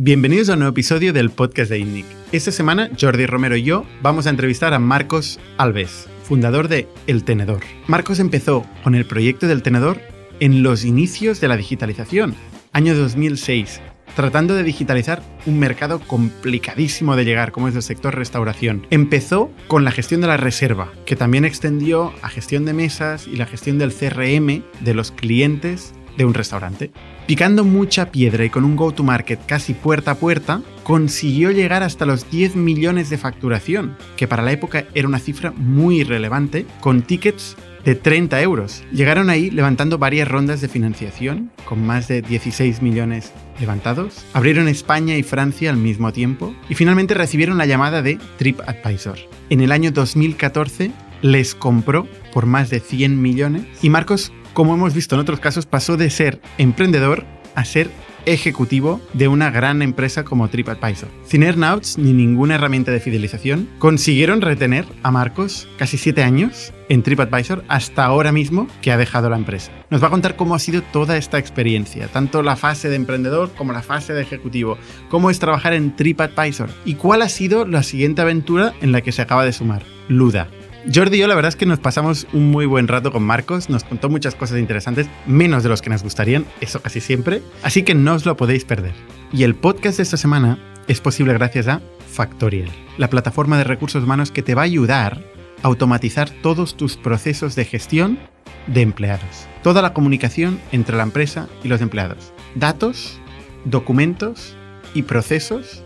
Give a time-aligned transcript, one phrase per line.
[0.00, 2.06] Bienvenidos a un nuevo episodio del podcast de INNIC.
[2.30, 7.24] Esta semana Jordi Romero y yo vamos a entrevistar a Marcos Alves, fundador de El
[7.24, 7.62] Tenedor.
[7.88, 10.00] Marcos empezó con el proyecto del Tenedor
[10.38, 12.36] en los inicios de la digitalización,
[12.72, 13.80] año 2006,
[14.14, 18.86] tratando de digitalizar un mercado complicadísimo de llegar, como es el sector restauración.
[18.90, 23.34] Empezó con la gestión de la reserva, que también extendió a gestión de mesas y
[23.34, 26.90] la gestión del CRM de los clientes de un restaurante.
[27.26, 32.30] Picando mucha piedra y con un go-to-market casi puerta a puerta, consiguió llegar hasta los
[32.30, 37.56] 10 millones de facturación, que para la época era una cifra muy relevante, con tickets
[37.84, 38.82] de 30 euros.
[38.92, 44.24] Llegaron ahí levantando varias rondas de financiación, con más de 16 millones levantados.
[44.32, 49.18] Abrieron España y Francia al mismo tiempo y finalmente recibieron la llamada de TripAdvisor.
[49.50, 50.90] En el año 2014
[51.22, 55.66] les compró por más de 100 millones y Marcos como hemos visto en otros casos,
[55.66, 57.92] pasó de ser emprendedor a ser
[58.26, 61.08] ejecutivo de una gran empresa como TripAdvisor.
[61.24, 67.04] Sin earnouts ni ninguna herramienta de fidelización, consiguieron retener a Marcos casi siete años en
[67.04, 69.70] TripAdvisor hasta ahora mismo que ha dejado la empresa.
[69.90, 73.52] Nos va a contar cómo ha sido toda esta experiencia, tanto la fase de emprendedor
[73.56, 74.76] como la fase de ejecutivo,
[75.08, 79.12] cómo es trabajar en TripAdvisor y cuál ha sido la siguiente aventura en la que
[79.12, 80.48] se acaba de sumar, Luda.
[80.92, 83.68] Jordi y yo la verdad es que nos pasamos un muy buen rato con Marcos,
[83.68, 87.82] nos contó muchas cosas interesantes, menos de los que nos gustarían, eso casi siempre, así
[87.82, 88.94] que no os lo podéis perder.
[89.30, 94.02] Y el podcast de esta semana es posible gracias a Factorial, la plataforma de recursos
[94.02, 95.22] humanos que te va a ayudar
[95.62, 98.18] a automatizar todos tus procesos de gestión
[98.66, 99.46] de empleados.
[99.62, 102.32] Toda la comunicación entre la empresa y los empleados.
[102.54, 103.20] Datos,
[103.66, 104.56] documentos
[104.94, 105.84] y procesos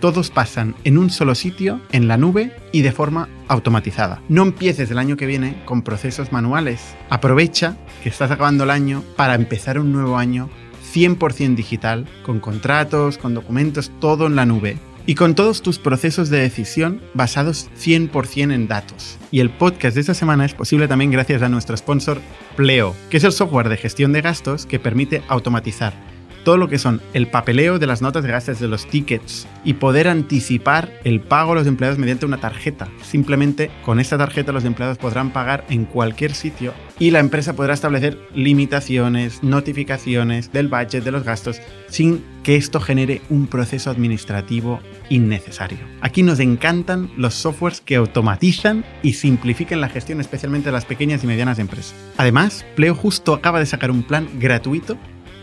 [0.00, 4.22] todos pasan en un solo sitio, en la nube y de forma automatizada.
[4.28, 6.96] No empieces el año que viene con procesos manuales.
[7.10, 10.48] Aprovecha que estás acabando el año para empezar un nuevo año
[10.94, 14.78] 100% digital, con contratos, con documentos, todo en la nube.
[15.08, 19.18] Y con todos tus procesos de decisión basados 100% en datos.
[19.30, 22.20] Y el podcast de esta semana es posible también gracias a nuestro sponsor
[22.56, 26.15] Pleo, que es el software de gestión de gastos que permite automatizar
[26.46, 29.74] todo lo que son el papeleo de las notas de gastos de los tickets y
[29.74, 32.86] poder anticipar el pago a los empleados mediante una tarjeta.
[33.02, 37.74] Simplemente con esta tarjeta los empleados podrán pagar en cualquier sitio y la empresa podrá
[37.74, 44.78] establecer limitaciones, notificaciones del budget de los gastos sin que esto genere un proceso administrativo
[45.10, 45.80] innecesario.
[46.00, 51.24] Aquí nos encantan los softwares que automatizan y simplifican la gestión especialmente de las pequeñas
[51.24, 51.96] y medianas empresas.
[52.18, 54.96] Además, Pleo justo acaba de sacar un plan gratuito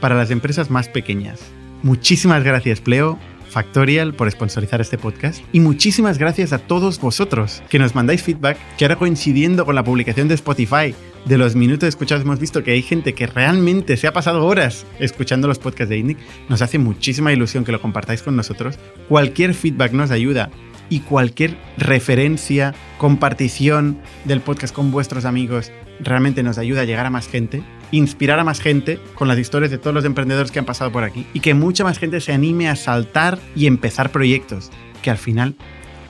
[0.04, 1.40] para las empresas más pequeñas.
[1.82, 3.18] Muchísimas gracias, Pleo.
[3.50, 8.58] Factorial por sponsorizar este podcast y muchísimas gracias a todos vosotros que nos mandáis feedback
[8.78, 10.94] que ahora coincidiendo con la publicación de Spotify
[11.24, 14.86] de los minutos escuchados hemos visto que hay gente que realmente se ha pasado horas
[15.00, 16.18] escuchando los podcasts de INDIC.
[16.50, 18.78] Nos hace muchísima ilusión que lo compartáis con nosotros.
[19.08, 20.50] Cualquier feedback nos ayuda
[20.90, 27.10] y cualquier referencia, compartición del podcast con vuestros amigos realmente nos ayuda a llegar a
[27.10, 27.64] más gente
[27.94, 31.04] inspirar a más gente con las historias de todos los emprendedores que han pasado por
[31.04, 34.72] aquí y que mucha más gente se anime a saltar y empezar proyectos,
[35.04, 35.56] que al final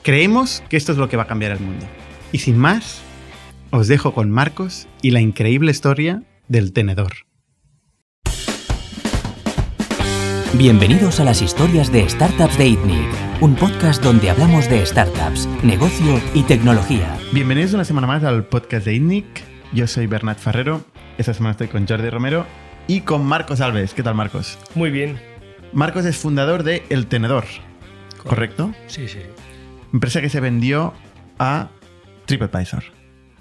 [0.02, 1.86] creemos que esto es lo que va a cambiar el mundo.
[2.32, 3.02] Y sin más,
[3.70, 7.12] os dejo con Marcos y la increíble historia del tenedor.
[10.54, 16.18] Bienvenidos a las historias de Startups de ITNIC, un podcast donde hablamos de startups, negocio
[16.32, 17.14] y tecnología.
[17.30, 19.26] Bienvenidos una semana más al podcast de ITNIC.
[19.74, 20.82] Yo soy Bernat Ferrero
[21.18, 22.46] esta semana estoy con Jordi Romero
[22.86, 23.92] y con Marcos Alves.
[23.92, 24.58] ¿Qué tal, Marcos?
[24.74, 25.20] Muy bien.
[25.74, 27.44] Marcos es fundador de El Tenedor,
[28.16, 28.74] ¿correcto?
[28.86, 29.20] Sí, sí.
[29.92, 30.94] Empresa que se vendió
[31.38, 31.68] a
[32.24, 32.84] TripAdvisor.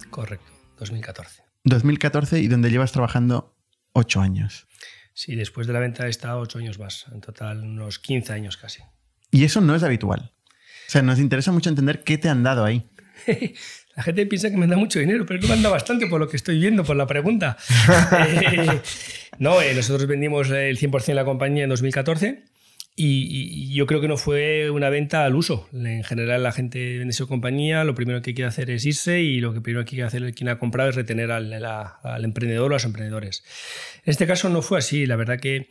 [0.10, 1.44] Correcto, 2014.
[1.64, 3.56] 2014 y donde llevas trabajando
[3.94, 4.68] ocho años.
[5.14, 8.58] Sí, después de la venta he estado ocho años más, en total unos 15 años
[8.58, 8.84] casi.
[9.34, 10.32] Y eso no es habitual.
[10.88, 12.88] O sea, nos interesa mucho entender qué te han dado ahí.
[13.96, 16.28] La gente piensa que me da mucho dinero, pero no me da bastante por lo
[16.28, 17.58] que estoy viendo, por la pregunta.
[18.30, 18.80] Eh,
[19.40, 22.44] no, eh, nosotros vendimos el 100% de la compañía en 2014
[22.96, 25.68] y, yo creo que no fue una venta al uso.
[25.74, 29.40] En general, la gente vende su compañía, lo primero que quiere hacer es irse y
[29.40, 32.76] lo que primero que quiere hacer quien ha comprado es retener al, al emprendedor o
[32.76, 33.44] a los emprendedores.
[34.06, 35.08] En este caso no fue así.
[35.08, 35.70] La verdad que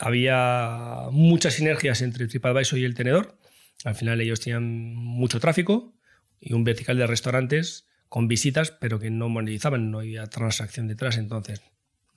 [0.00, 3.38] había muchas sinergias entre TripAdvisor y el tenedor.
[3.84, 5.94] Al final ellos tenían mucho tráfico,
[6.40, 11.16] y un vertical de restaurantes con visitas, pero que no monetizaban, no había transacción detrás.
[11.18, 11.62] Entonces,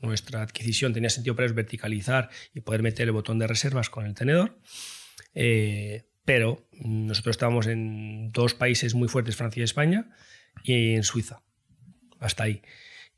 [0.01, 4.15] nuestra adquisición tenía sentido para verticalizar y poder meter el botón de reservas con el
[4.15, 4.57] tenedor.
[5.35, 10.09] Eh, pero nosotros estábamos en dos países muy fuertes, Francia y España,
[10.63, 11.43] y en Suiza,
[12.19, 12.61] hasta ahí.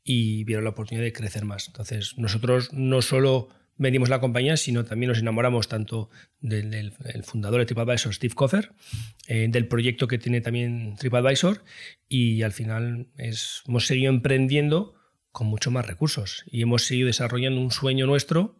[0.02, 1.68] Y vieron la oportunidad de crecer más.
[1.68, 6.92] Entonces, nosotros no solo vendimos la compañía, sino también nos enamoramos tanto del,
[7.24, 8.72] fundador de TripAdvisor, Steve Koffer,
[9.28, 11.62] eh, del proyecto que tiene también TripAdvisor
[12.08, 14.94] y al final hemos seguido emprendiendo
[15.32, 18.56] con mucho más recursos y hemos seguido desarrollando un sueño nuestro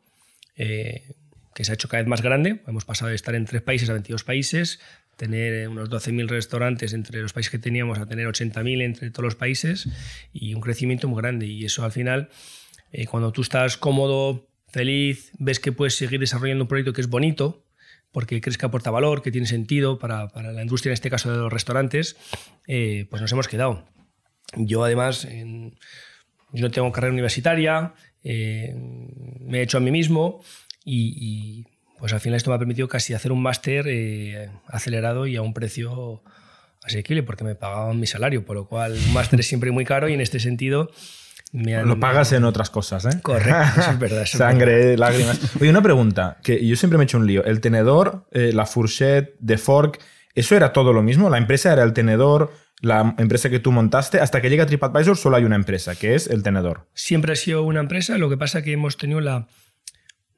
[0.57, 1.15] eh,
[1.55, 2.63] que se ha hecho cada vez más grande.
[2.67, 4.79] Hemos pasado de estar en tres países a 22 países,
[5.17, 9.37] tener unos 12.000 restaurantes entre los países que teníamos a tener 80.000 entre todos los
[9.37, 9.89] países
[10.35, 11.47] y un crecimiento muy grande.
[11.47, 12.29] Y eso al final,
[12.93, 17.09] eh, cuando tú estás cómodo, feliz, ves que puedes seguir desarrollando un proyecto que es
[17.09, 17.65] bonito,
[18.13, 21.33] porque crees que aporta valor, que tiene sentido para, para la industria, en este caso
[21.33, 22.19] de los restaurantes,
[22.67, 23.87] eh, pues nos hemos quedado.
[24.55, 25.27] Yo además,
[26.53, 28.75] yo no tengo carrera universitaria, eh,
[29.41, 30.45] me he hecho a mí mismo
[30.85, 31.65] y,
[31.99, 35.43] pues al final esto me ha permitido casi hacer un máster eh, acelerado y a
[35.43, 36.23] un precio
[36.83, 40.11] asequible porque me pagaban mi salario, por lo cual un máster es siempre muy caro
[40.11, 40.91] y en este sentido...
[41.53, 43.21] Lo pagas en otras cosas, ¿eh?
[43.23, 44.27] Correcto, eso es verdad.
[44.27, 45.41] Sangre, lágrimas.
[45.61, 47.45] Oye, una pregunta, que yo siempre me he hecho un lío.
[47.45, 50.01] El tenedor, eh, la fourchette, de fork,
[50.35, 51.31] ¿eso era todo lo mismo?
[51.31, 55.37] ¿La empresa era el tenedor, la empresa que tú montaste, hasta que llega TripAdvisor solo
[55.37, 56.89] hay una empresa, que es el tenedor.
[56.95, 59.49] Siempre ha sido una empresa, lo que pasa es que hemos tenido la,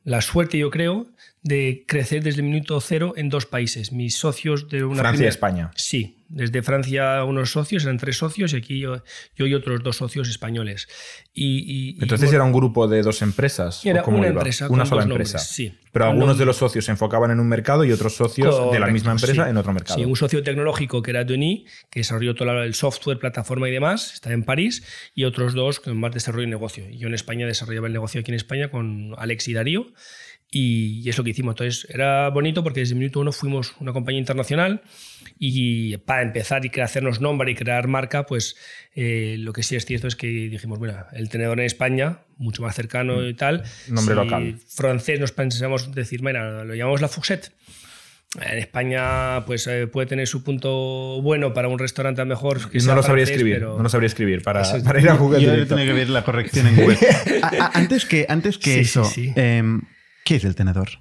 [0.04, 1.06] la suerte, yo creo,
[1.43, 3.93] de crecer desde el minuto cero en dos países.
[3.93, 5.00] Mis socios de una...
[5.00, 5.70] Francia y España.
[5.75, 9.02] Sí, desde Francia unos socios, eran tres socios, y aquí yo,
[9.36, 10.88] y otros dos socios españoles.
[11.32, 13.84] Y, Entonces era un grupo de dos empresas.
[13.84, 14.69] Era una empresa.
[14.69, 15.38] Una sola empresa.
[15.38, 15.72] sí.
[15.90, 18.88] Pero algunos de los socios se enfocaban en un mercado y otros socios de la
[18.88, 19.98] misma empresa en otro mercado.
[19.98, 24.12] Sí, un socio tecnológico que era Denis, que desarrolló todo el software, plataforma y demás,
[24.14, 24.84] está en París,
[25.14, 26.84] y otros dos con más desarrollo y negocio.
[26.90, 29.86] Yo en España desarrollaba el negocio aquí en España con Alex y Darío.
[30.50, 31.52] Y, es lo que hicimos.
[31.52, 34.82] Entonces era bonito porque desde el minuto uno fuimos una compañía internacional
[35.38, 38.56] y para empezar y hacernos nombre y crear marca, pues
[38.94, 42.62] eh, lo que sí es cierto es que dijimos, mira, el tenedor en España, mucho
[42.62, 43.64] más cercano y tal.
[43.88, 44.56] Nombre local.
[44.69, 47.52] Francés nos pensamos decir, mira, lo llamamos la Fuxet.
[48.40, 52.70] En España pues eh, puede tener su punto bueno para un restaurante a mejor.
[52.70, 55.40] Que no lo sabría escribir, no lo sabría escribir para, para ir a Google.
[55.40, 56.99] Yo tiene que ver la corrección en Google.
[57.73, 59.81] antes que, antes que eso, em,
[60.25, 61.00] ¿qué es el tenedor?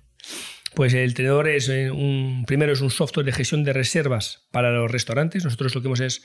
[0.77, 4.69] Pues el tenedor es eh, un, primero es un software de gestión de reservas para
[4.71, 5.43] los restaurantes.
[5.43, 6.21] Nosotros lo que hemos es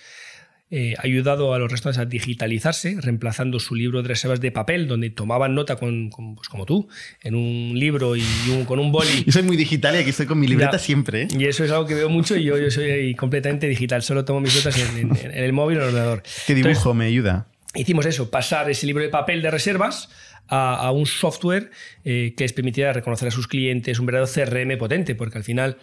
[0.70, 5.08] eh, ayudado a los restaurantes a digitalizarse, reemplazando su libro de reservas de papel, donde
[5.08, 6.86] tomaban nota con, pues como tú,
[7.22, 8.22] en un libro y
[8.66, 9.22] con un boli.
[9.26, 11.22] Yo soy muy digital y aquí estoy con mi libreta siempre.
[11.22, 11.28] ¿eh?
[11.30, 14.42] Y eso es algo que veo mucho y yo, yo soy completamente digital, solo tomo
[14.42, 16.22] mis notas en, el móvil o en el ordenador.
[16.46, 17.46] ¿Qué dibujo me ayuda?
[17.74, 20.10] Hicimos eso, pasar ese libro de papel de reservas
[20.48, 21.70] a, un software
[22.04, 25.78] eh, que les permitiera reconocer a sus clientes, un verdadero CRM potente, porque al final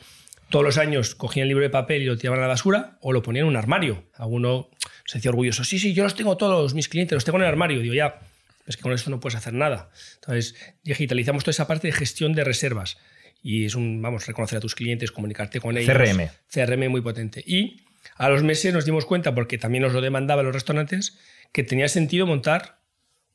[0.50, 3.14] todos los años cogían el libro de papel y lo tiraban a la basura o
[3.14, 4.04] lo ponían en un armario.
[4.16, 4.70] Alguno
[5.06, 7.50] se decía orgulloso, sí, sí, yo los tengo todos, mis clientes, los tengo en el
[7.50, 7.80] armario.
[7.80, 8.20] Digo, ya,
[8.66, 9.90] es que con esto no puedes hacer nada.
[10.16, 12.98] Entonces, digitalizamos toda esa parte de gestión de reservas.
[13.42, 15.96] Y es un, vamos, reconocer a tus clientes, comunicarte con ellos.
[15.96, 16.30] CRM.
[16.52, 17.44] CRM muy potente.
[17.46, 17.84] Y
[18.16, 21.18] a los meses nos dimos cuenta, porque también nos lo demandaban los restaurantes,
[21.52, 22.79] que tenía sentido montar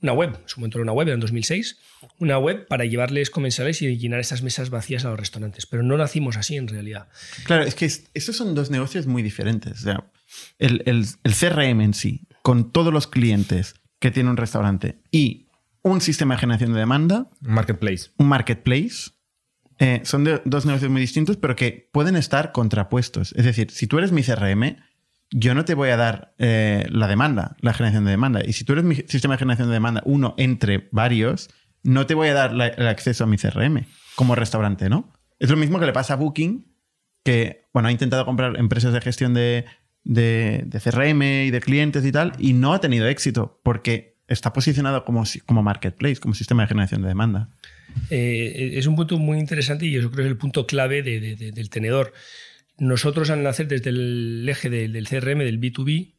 [0.02, 1.78] una web, su momento era una web, en 2006,
[2.18, 5.66] una web para llevarles comensales y llenar esas mesas vacías a los restaurantes.
[5.66, 7.08] Pero no nacimos así en realidad.
[7.44, 9.80] Claro, es que estos son dos negocios muy diferentes.
[9.80, 10.10] O sea,
[10.58, 15.48] el, el, CRM en sí, con todos los clientes que tiene un restaurante y
[15.82, 17.30] un sistema de generación de demanda.
[17.40, 18.10] Marketplace.
[18.18, 19.10] Un marketplace.
[19.78, 23.32] Eh, son dos negocios muy distintos, pero que pueden estar contrapuestos.
[23.36, 24.76] Es decir, si tú eres mi CRM,
[25.36, 28.40] yo no te voy a dar eh, la demanda, la generación de demanda.
[28.46, 31.50] Y si tú eres mi sistema de generación de demanda, uno entre varios,
[31.82, 35.12] no te voy a dar el acceso a mi CRM como restaurante, ¿no?
[35.40, 36.72] Es lo mismo que le pasa a Booking,
[37.24, 39.64] que, bueno, ha intentado comprar empresas de gestión de,
[40.04, 45.04] de, CRM y de clientes y tal, y no ha tenido éxito porque está posicionado
[45.04, 47.48] como, como marketplace, como sistema de generación de demanda.
[48.08, 51.70] Eh, es un punto muy interesante y yo creo que es el punto clave del
[51.70, 52.12] tenedor.
[52.78, 56.14] Nosotros al nacer desde el eje del, CRM, del B2B,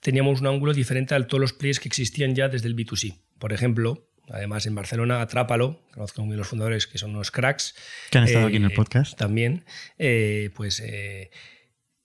[0.00, 3.18] teníamos un ángulo diferente a todos los players que existían ya desde el B2C.
[3.38, 7.74] Por ejemplo, además en Barcelona, Atrápalo, conozco muy bien los fundadores que son unos cracks.
[8.10, 9.16] Que han estado aquí en el eh, podcast.
[9.16, 9.64] También,
[9.98, 11.30] eh, pues eh,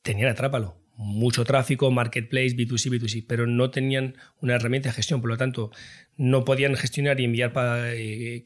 [0.01, 0.77] tenían Atrápalo.
[0.95, 5.71] Mucho tráfico, marketplace, B2C, B2C, pero no tenían una herramienta de gestión, por lo tanto,
[6.15, 7.91] no podían gestionar y enviar para,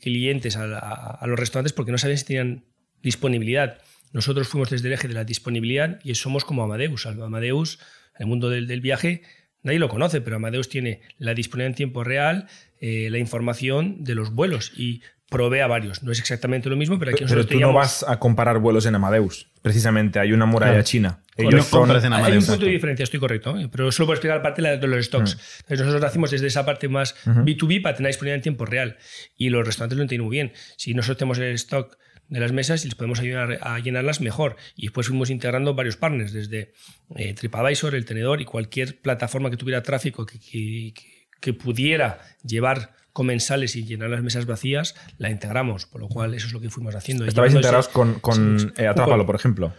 [0.02, 2.64] clientes a los restaurantes porque no sabían si tenían
[3.04, 3.80] disponibilidad.
[4.14, 7.06] Nosotros fuimos desde el eje de la disponibilidad y somos como Amadeus.
[7.06, 7.80] Amadeus,
[8.16, 9.22] en el mundo del, viaje,
[9.64, 12.48] nadie lo conoce, pero Amadeus tiene la disponibilidad en tiempo real,
[12.80, 16.04] eh, la información de los vuelos y provee a varios.
[16.04, 18.86] No es exactamente lo mismo, pero aquí nosotros Pero tú no vas a comparar vuelos
[18.86, 19.50] en Amadeus.
[19.62, 21.22] Precisamente, hay una muralla china.
[21.36, 22.38] Ellos no son- en Hay Amazon.
[22.38, 23.68] un punto de diferencia, estoy correcto, ¿eh?
[23.70, 25.36] pero solo puedo explicar parte de la- de los stocks.
[25.36, 25.40] Mm.
[25.64, 28.98] Entonces nosotros hacemos desde esa parte más B2B para tener disponibilidad en tiempo real.
[29.36, 30.54] Y los restaurantes lo entienden muy bien.
[30.78, 31.98] Si nosotros tenemos el stock
[32.30, 34.56] de las mesas y les podemos ayudar a llenarlas mejor.
[34.76, 36.74] Y después fuimos integrando varios partners, desde
[37.16, 40.94] eh, TripAdvisor, El Tenedor y cualquier plataforma que tuviera tráfico que, que-
[41.40, 45.86] que- pudiera llevar comensales y llenar las mesas vacías, la integramos.
[45.86, 47.26] Por lo cual eso es lo que fuimos haciendo.
[47.26, 49.74] Estabais integrados con, con eh, Atrápalo, por ejemplo.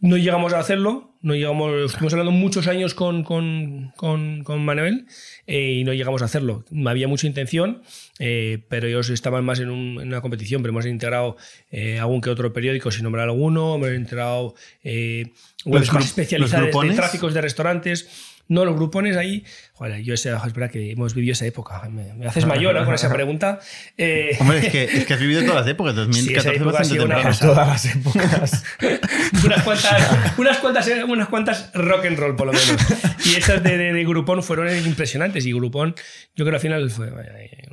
[0.00, 5.06] No llegamos a hacerlo, no llegamos, estuvimos hablando muchos años con, con, con, con Manuel
[5.46, 6.64] eh, y no llegamos a hacerlo.
[6.86, 7.82] Había mucha intención,
[8.20, 11.36] eh, pero ellos estaban más en, un- en una competición, pero hemos integrado
[11.72, 15.32] eh, algún que otro periódico, sin nombrar alguno, hemos integrado eh,
[15.64, 18.34] webs más especializadas de tráficos de restaurantes.
[18.48, 21.88] No, los grupones ahí, joder, yo ese, es verdad que hemos vivido esa época.
[21.90, 22.84] Me, me haces mayor ¿no?
[22.84, 23.60] con esa pregunta.
[23.96, 25.94] Eh, Hombre, es que, es que has vivido todas las épocas.
[25.94, 27.38] Sí, esa 2014 época fue ha sido una.
[27.38, 28.64] Todas las épocas.
[29.44, 32.76] unas cuantas, unas cuantas, unas cuantas rock and roll, por lo menos.
[33.26, 35.44] Y esas de, de, de Groupon fueron impresionantes.
[35.46, 35.94] Y Groupon,
[36.34, 37.68] yo creo que al final fue, vaya, eh,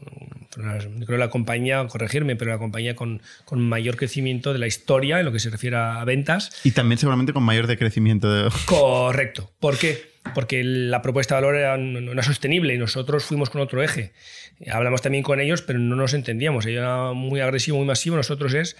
[1.05, 5.25] creo la compañía, corregirme, pero la compañía con, con mayor crecimiento de la historia en
[5.25, 6.51] lo que se refiere a ventas.
[6.63, 8.31] Y también seguramente con mayor decrecimiento.
[8.31, 8.49] De...
[8.65, 9.51] Correcto.
[9.59, 10.14] ¿Por qué?
[10.33, 14.13] Porque la propuesta de valor era, no era sostenible y nosotros fuimos con otro eje.
[14.71, 16.65] Hablamos también con ellos, pero no nos entendíamos.
[16.65, 18.15] Ellos eran muy agresivo, muy masivo.
[18.17, 18.75] Nosotros es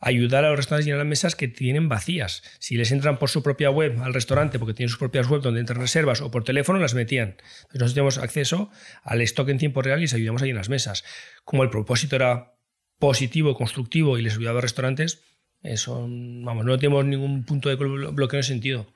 [0.00, 2.42] ayudar a los restaurantes a llenar las mesas que tienen vacías.
[2.58, 5.60] Si les entran por su propia web al restaurante, porque tienen sus propias webs donde
[5.60, 7.30] entran reservas, o por teléfono, las metían.
[7.30, 8.70] Entonces nosotros teníamos acceso
[9.02, 11.04] al stock en tiempo real y les ayudamos a llenar las mesas.
[11.44, 12.52] Como el propósito era
[12.98, 15.22] positivo, constructivo y les ayudaba a los restaurantes,
[15.62, 18.86] eso, vamos, no tenemos ningún punto de blo- bloqueo en ese sentido.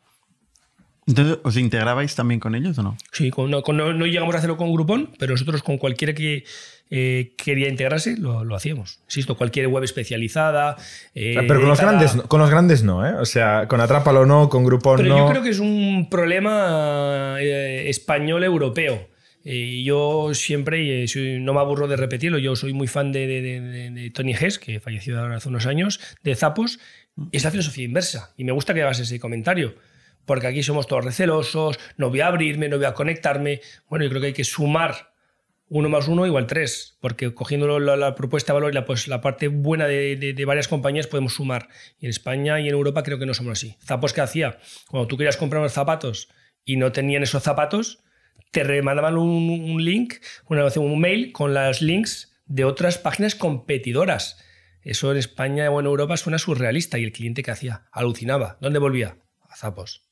[1.10, 2.96] Entonces, ¿os integrabais también con ellos o no?
[3.12, 6.14] Sí, con- no, con- no- no llegamos a hacerlo con Groupon, pero nosotros con cualquiera
[6.14, 6.44] que
[6.92, 8.98] eh, quería integrarse lo, lo hacíamos.
[9.06, 10.76] Insisto, cualquier web especializada.
[11.14, 13.12] eh, Pero con los, grandes, no- con los grandes no, ¿eh?
[13.20, 15.18] O sea, con Atrápalo no, con Groupon Pero no.
[15.18, 19.08] yo creo que es un problema eh, español-europeo.
[19.44, 23.26] Eh, yo siempre, eh, soy- no me aburro de repetirlo, yo soy muy fan de,
[23.26, 26.78] de- de- de- de Tony Hess, que falleció ahora hace unos años, de Zapos.
[27.32, 28.32] Es la filosofía inversa.
[28.36, 29.74] Y me gusta que hagas ese comentario.
[30.30, 33.62] Porque aquí somos todos recelosos, no voy a abrirme, no voy a conectarme.
[33.88, 35.12] Bueno, yo creo que hay que sumar
[35.68, 39.08] uno más uno igual tres, porque cogiendo la, la propuesta de valor y la, pues,
[39.08, 41.66] la parte buena de, varias compañías podemos sumar.
[41.98, 43.76] Y en España y en Europa creo que no somos así.
[43.84, 46.28] Zapos que hacía, cuando tú querías comprar unos zapatos
[46.64, 48.04] y no tenían esos zapatos,
[48.52, 50.14] te mandaban un, un link,
[50.46, 54.38] una, un mail con los links de otras páginas competidoras.
[54.82, 58.58] Eso en España o en Europa suena surrealista y el cliente que hacía alucinaba.
[58.60, 59.16] ¿Dónde volvía?
[59.48, 60.09] A Zapos.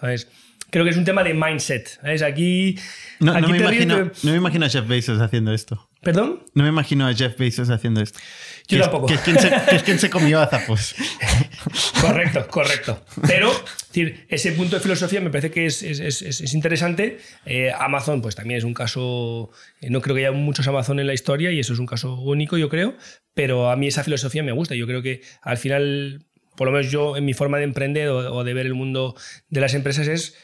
[0.00, 0.28] ¿Sabes?
[0.70, 1.98] Creo que es un tema de mindset.
[2.00, 2.22] ¿sabes?
[2.22, 2.76] Aquí,
[3.18, 5.88] No, me te imagino, no me imagino a Jeff Bezos haciendo esto.
[6.00, 6.44] ¿Perdón?
[6.54, 8.18] No me imagino a Jeff Bezos haciendo esto.
[8.20, 8.24] Yo
[8.68, 9.06] que es- tampoco.
[9.06, 10.94] que es quien se, que es quien se comió a zapos.
[12.00, 13.04] Correcto, correcto.
[13.26, 17.18] Pero es decir, ese punto de filosofía me parece que es- es- es interesante.
[17.44, 19.50] Eh, Amazon, pues también es un caso.
[19.80, 22.14] eh, no creo que haya muchos Amazon en la historia y eso es un caso
[22.14, 22.94] único, yo creo.
[23.34, 24.74] Pero a mí esa filosofía me gusta.
[24.74, 26.24] Yo creo que al final,
[26.56, 29.14] por lo menos yo en mi forma de emprender o, o de ver el mundo
[29.48, 30.36] de las empresas es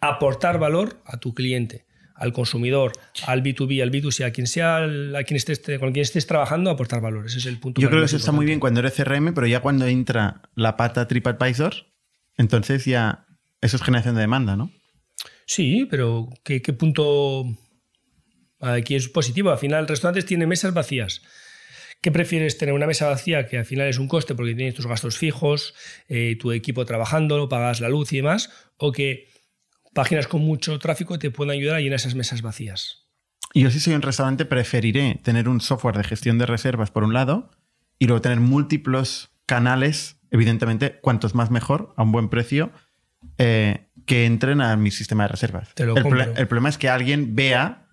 [0.00, 1.86] aportar valor a tu cliente
[2.16, 2.92] al consumidor,
[3.26, 7.00] al B2B, al B2C, a quien sea, a quien estés, con quien estés trabajando, aportar
[7.00, 7.26] valor.
[7.26, 7.80] Ese es el punto.
[7.80, 10.76] Yo creo que eso está muy bien cuando eres CRM, pero ya cuando entra la
[10.76, 11.74] pata TripAdvisor,
[12.36, 13.26] entonces ya
[13.60, 14.70] eso es generación de demanda, ¿no?
[15.44, 17.44] Sí, pero ¿qué, qué punto
[18.60, 19.50] aquí es positivo?
[19.50, 21.22] Al final, restaurantes tienen mesas vacías.
[22.06, 24.86] ¿Qué prefieres tener una mesa vacía que al final es un coste porque tienes tus
[24.86, 25.74] gastos fijos,
[26.08, 28.48] eh, tu equipo trabajando, pagas la luz y demás?
[28.76, 29.26] ¿O que
[29.92, 33.08] páginas con mucho tráfico te puedan ayudar a llenar esas mesas vacías?
[33.54, 37.12] Yo si soy un restaurante preferiré tener un software de gestión de reservas por un
[37.12, 37.50] lado
[37.98, 42.70] y luego tener múltiplos canales, evidentemente, cuantos más mejor, a un buen precio,
[43.36, 45.74] eh, que entren a mi sistema de reservas.
[45.74, 46.22] Te lo el, compro.
[46.22, 47.88] el problema es que alguien vea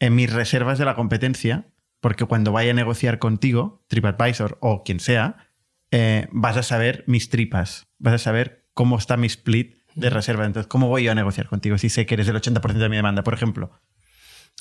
[0.00, 1.68] en mis reservas de la competencia,
[2.02, 5.48] porque cuando vaya a negociar contigo, TripAdvisor o quien sea,
[5.92, 10.46] eh, vas a saber mis tripas, vas a saber cómo está mi split de reservas.
[10.48, 12.96] Entonces, ¿cómo voy yo a negociar contigo si sé que eres el 80% de mi
[12.96, 13.70] demanda, por ejemplo?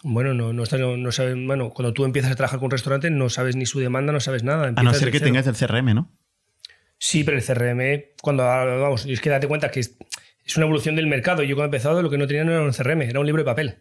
[0.04, 3.10] Bueno, no, no, no, no saben- bueno, cuando tú empiezas a trabajar con un restaurante
[3.10, 4.72] no sabes ni su demanda, no sabes nada.
[4.76, 6.12] A no ser que tengas el CRM, ¿no?
[6.98, 9.98] Sí, pero el CRM, cuando vamos, es que date cuenta que es,
[10.46, 11.42] es una evolución del mercado.
[11.42, 13.42] Yo cuando he empezado lo que no tenía no era un CRM, era un libro
[13.42, 13.78] de papel.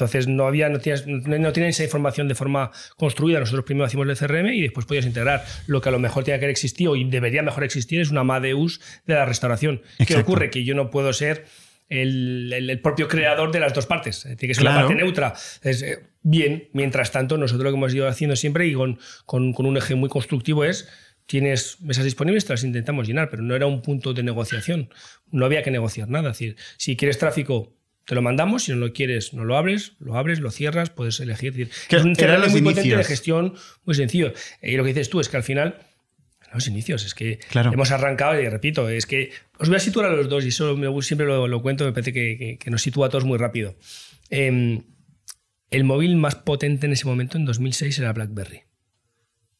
[0.00, 3.40] Entonces no había, no tienes, no, esa información de forma construida.
[3.40, 5.44] Nosotros primero hacíamos el CRM y después podías integrar.
[5.66, 8.20] Lo que a lo mejor tenía que haber existido y debería mejor existir es una
[8.20, 9.82] Amadeus de la restauración.
[9.98, 10.22] ¿Qué Exacto.
[10.22, 10.50] ocurre?
[10.50, 11.44] Que yo no puedo ser
[11.88, 14.22] el, el- el propio creador de las dos partes.
[14.22, 14.88] Tiene que ser una Claro.
[14.88, 15.34] parte neutra.
[15.62, 19.52] Es, eh, bien, mientras tanto, nosotros lo que hemos ido haciendo siempre y con, con-
[19.52, 20.88] con un eje muy constructivo es
[21.26, 24.88] tienes mesas disponibles, te las intentamos llenar, pero no era un punto de negociación.
[25.30, 26.30] No había que negociar nada.
[26.30, 27.76] Es decir, si quieres tráfico,
[28.10, 31.20] te lo mandamos, si no lo quieres, no lo abres, lo abres, lo cierras, puedes
[31.20, 31.70] elegir.
[31.88, 34.32] Es, un CRM muy potente de gestión, muy sencillo.
[34.60, 35.78] Y lo que dices tú es que al final,
[36.52, 40.12] los inicios, es que hemos arrancado, y repito, es que os voy a situar a
[40.12, 43.24] los dos, y eso me, siempre lo, cuento, me parece que, nos sitúa a todos
[43.24, 43.76] muy rápido.
[44.28, 44.82] Em,
[45.70, 48.62] el móvil más potente en ese momento, en 2006, era BlackBerry.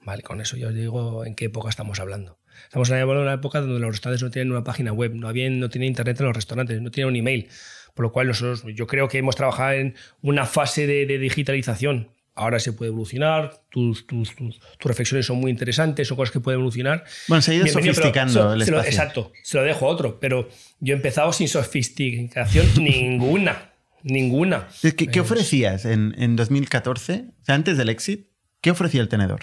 [0.00, 2.40] Vale, con eso yo os digo en qué época estamos hablando.
[2.64, 5.48] Estamos hablando de una época donde los restaurantes no tienen una página web, no, había,
[5.50, 7.48] no tenían internet en los restaurantes, no tenían un email.
[7.94, 12.10] Por lo cual nosotros, yo creo que hemos trabajado en una fase de, digitalización.
[12.34, 16.60] Ahora se puede evolucionar, tus, tus, tus, reflexiones son muy interesantes, son cosas que pueden
[16.60, 17.04] evolucionar.
[17.28, 18.88] Bueno, se ha ido sofisticando el espacio.
[18.88, 24.68] exacto, se lo dejo a otro, pero yo he empezado sin sofisticación ninguna, ninguna.
[24.96, 28.28] ¿Qué, ofrecías en, en 2014, o sea, antes del exit?
[28.60, 29.40] ¿Qué ofrecía el tenedor?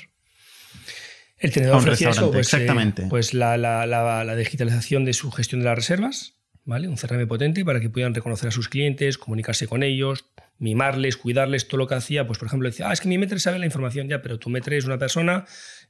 [1.40, 3.06] El tenedor ofrecía eso, pues, eh, exactamente.
[3.10, 6.34] pues la, la, la, digitalización de su gestión de las reservas,
[6.68, 6.90] ¿vale?
[6.90, 10.26] Un CRM potente para que puedan reconocer a sus clientes, comunicarse con ellos,
[10.60, 12.28] mimarles, cuidarles, todo lo que hacía.
[12.28, 14.50] Pues, por ejemplo, decía, ah, es que mi metre sabe la información, ya, pero tu
[14.50, 15.46] metre es una persona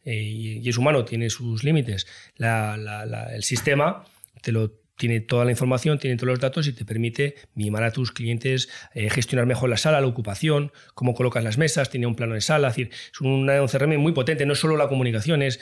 [0.05, 2.05] eh, y, es humano, tiene sus límites.
[2.37, 4.05] el sistema
[4.41, 7.91] te lo tiene toda la información, tiene todos los datos y te permite mimar a
[7.91, 12.15] tus clientes, eh, gestionar mejor la sala, la ocupación, cómo colocas las mesas, tiene un
[12.15, 15.59] plano de sala, es decir, es un CRM muy potente, no solo la comunicación, es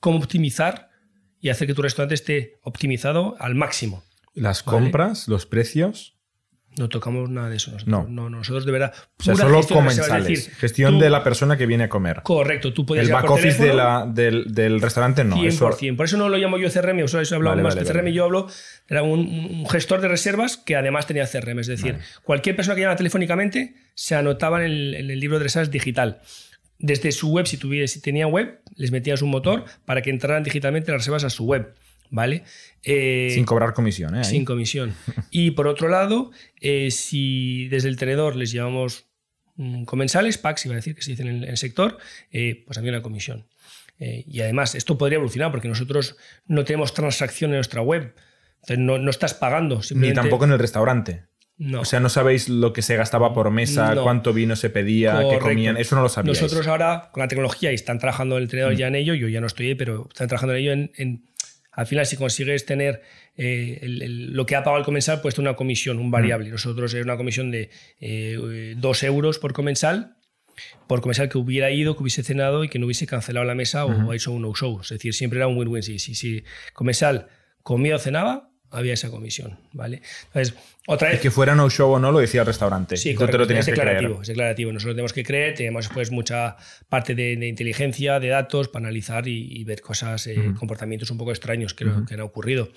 [0.00, 0.90] cómo optimizar
[1.40, 4.07] y hacer que tu restaurante esté optimizado al máximo.
[4.38, 6.14] Las compras, los precios.
[6.76, 7.72] No tocamos nada de eso.
[7.72, 8.30] Nosotros, no.
[8.30, 8.94] nosotros de verdad.
[9.18, 10.48] O sea, solo comensales.
[10.58, 12.20] gestión de la persona que viene a comer.
[12.22, 15.36] Correcto, tú puedes El back office de la, del, del, restaurante no.
[15.36, 15.96] 100%.
[15.96, 18.08] Por eso no lo llamo yo CRM, o sea, eso hablado más de CRM.
[18.08, 18.46] Yo hablo,
[18.86, 21.58] era un, gestor de reservas que además tenía CRM.
[21.58, 25.44] Es decir, cualquier persona que llama telefónicamente se anotaba en el, en el libro de
[25.44, 26.20] reservas digital
[26.78, 30.44] desde su web, si, tuviera, si tenía web, les metías un motor para que entraran
[30.44, 31.74] digitalmente las reservas a su web.
[32.10, 32.44] ¿Vale?
[32.82, 34.24] Eh, sin cobrar comisión, ¿eh?
[34.24, 34.94] Sin comisión.
[35.30, 39.06] y por otro lado, eh, si desde el tenedor les llevamos
[39.56, 41.98] mm, comensales, packs, iba a decir que se dice en el, sector,
[42.30, 43.46] eh, pues había una comisión.
[43.98, 48.14] y además, esto podría evolucionar porque nosotros no tenemos transacción en nuestra web.
[48.62, 49.80] Entonces, no, estás pagando.
[49.94, 51.24] Ni tampoco en el restaurante.
[51.58, 51.80] No.
[51.80, 55.40] O sea, no sabéis lo que se gastaba por mesa, cuánto vino se pedía, qué
[55.40, 56.40] comían, eso no lo sabíais.
[56.40, 58.76] Nosotros ahora, con la tecnología, y están trabajando en el tenedor mm.
[58.76, 61.27] ya en ello, yo ya no estoy ahí, pero están trabajando en ello en
[61.78, 63.02] al final, si consigues tener
[63.36, 66.48] eh, lo que ha pagado el comensal, pues una comisión, un variable.
[66.48, 66.50] Mm.
[66.50, 70.16] Nosotros es una comisión de eh, dos euros por comensal,
[70.88, 73.84] por comensal que hubiera ido, que hubiese cenado y que no hubiese cancelado la mesa
[73.84, 74.80] o hecho un no-show.
[74.80, 75.84] Es decir, siempre era un win-win.
[75.84, 77.28] Si, si, si comensal
[77.62, 80.02] comía o cenaba, había esa comisión, ¿vale?
[80.26, 80.54] Entonces,
[80.86, 81.20] otra vez...
[81.20, 82.96] que fuera no show o no lo decía el restaurante.
[82.96, 84.72] Sí, correcto, es declarativo, es declarativo.
[84.72, 86.56] Nosotros tenemos que creer, tenemos pues mucha
[86.88, 91.74] parte de, inteligencia, de datos para analizar y, ver cosas, eh, comportamientos un poco extraños
[91.74, 92.70] que, que han ocurrido.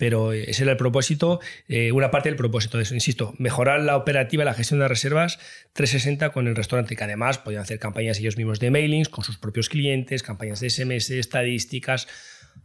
[0.00, 3.80] Pero eh, ese era el propósito, eh, una parte del propósito de eso, insisto, mejorar
[3.80, 5.38] la operativa, la gestión de reservas
[5.74, 9.36] 360 con el restaurante, que además podían hacer campañas ellos mismos de mailings con sus
[9.36, 12.08] propios clientes, campañas de SMS, estadísticas,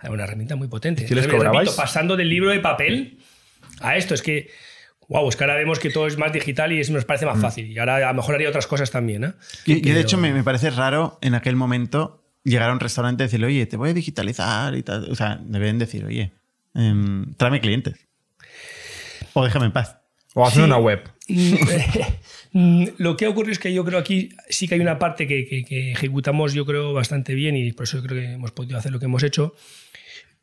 [0.04, 1.06] una herramienta muy potente.
[1.06, 1.72] ¿Qué les cobrabais?
[1.72, 3.20] pasando del libro de papel
[3.82, 4.50] a esto, es que,
[5.08, 7.38] wow, es que ahora vemos que todo es más digital y eso nos parece más
[7.38, 7.42] mm.
[7.42, 7.72] fácil.
[7.72, 9.24] Y ahora a lo mejor haría otras cosas también.
[9.24, 9.34] ¿eh?
[9.66, 13.48] Y, de hecho me, parece raro en aquel momento llegar a un restaurante y decirle,
[13.48, 15.12] oye, te voy a digitalizar y tal.
[15.12, 16.32] O sea, deben decir, oye,
[16.76, 18.08] eh, tráeme clientes.
[19.34, 19.98] O déjame en paz.
[20.34, 21.02] O hazme una web.
[22.58, 25.28] Mm, lo que ha ocurrido es que yo creo aquí sí que hay una parte
[25.28, 28.94] que, que, ejecutamos, yo creo, bastante bien y por eso creo que hemos podido hacer
[28.94, 29.56] lo que hemos hecho.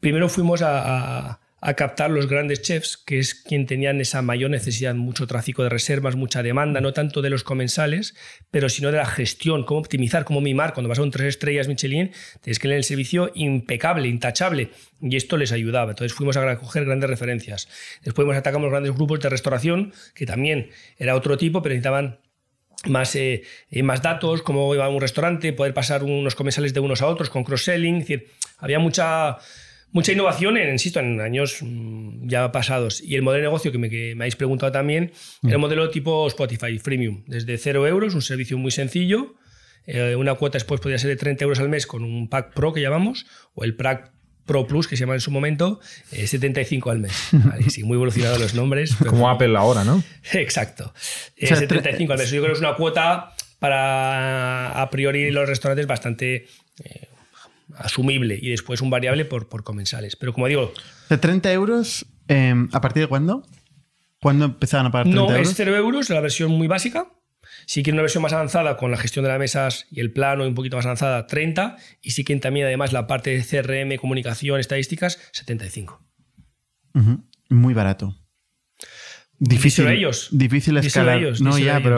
[0.02, 1.38] Primero fuimos a,
[1.76, 6.16] captar los grandes chefs, que es quien tenían esa mayor necesidad, mucho tráfico de reservas,
[6.16, 8.16] mucha demanda, no tanto de los comensales,
[8.50, 10.74] pero sino de la gestión, cómo optimizar, cómo mimar.
[10.74, 12.10] Cuando vas a un tres estrellas Michelin,
[12.40, 15.92] tienes que tener el servicio impecable, intachable, y esto les ayudaba.
[15.92, 17.68] Entonces fuimos a recoger grandes referencias.
[18.02, 22.18] Después atacamos grandes grupos de restauración, que también era otro tipo, pero necesitaban
[22.86, 26.80] más, eh, eh, más datos, cómo iba a un restaurante, poder pasar unos comensales de
[26.80, 27.98] unos a otros con cross-selling.
[27.98, 29.38] Es decir, había mucha
[29.92, 33.00] mucha innovación, en, insisto, en años mm, ya pasados.
[33.02, 35.62] Y el modelo de negocio que me, que me habéis preguntado también era un mm.
[35.62, 39.36] modelo tipo Spotify, freemium, desde 0 euros, un servicio muy sencillo.
[39.86, 42.72] Eh, una cuota después podría ser de 30 euros al mes con un pack pro
[42.72, 44.12] que llamamos, o el pack
[44.46, 47.30] Pro Plus, que se llama en su momento, 75 al mes.
[47.68, 48.96] sí, muy evolucionados los nombres.
[48.96, 50.02] Como Apple ahora, ¿no?
[50.32, 50.92] Exacto.
[51.36, 52.30] 75 al mes.
[52.30, 56.46] Yo creo que es una cuota para, a priori, los restaurantes bastante
[56.82, 57.08] eh,
[57.76, 60.16] asumible y después un variable por, por comensales.
[60.16, 60.72] Pero como digo...
[61.08, 63.46] ¿De 30 euros em, a partir de cuándo?
[64.20, 65.48] ¿Cuándo empezaban a pagar 30 no, euros?
[65.50, 67.08] es 0 euros, la versión muy básica.
[67.66, 70.44] Si quieren una versión más avanzada con la gestión de las mesas y el plano
[70.44, 71.76] y un poquito más avanzada, 30.
[72.02, 76.00] Y si quieren también además la parte de CRM, comunicación, estadísticas, 75.
[76.94, 77.24] Ujú.
[77.48, 78.16] Muy barato.
[79.38, 80.28] Difícil, a ellos.
[80.30, 81.16] difícil escalar.
[81.16, 81.82] a ellos, no, a ya, ellos.
[81.82, 81.96] pero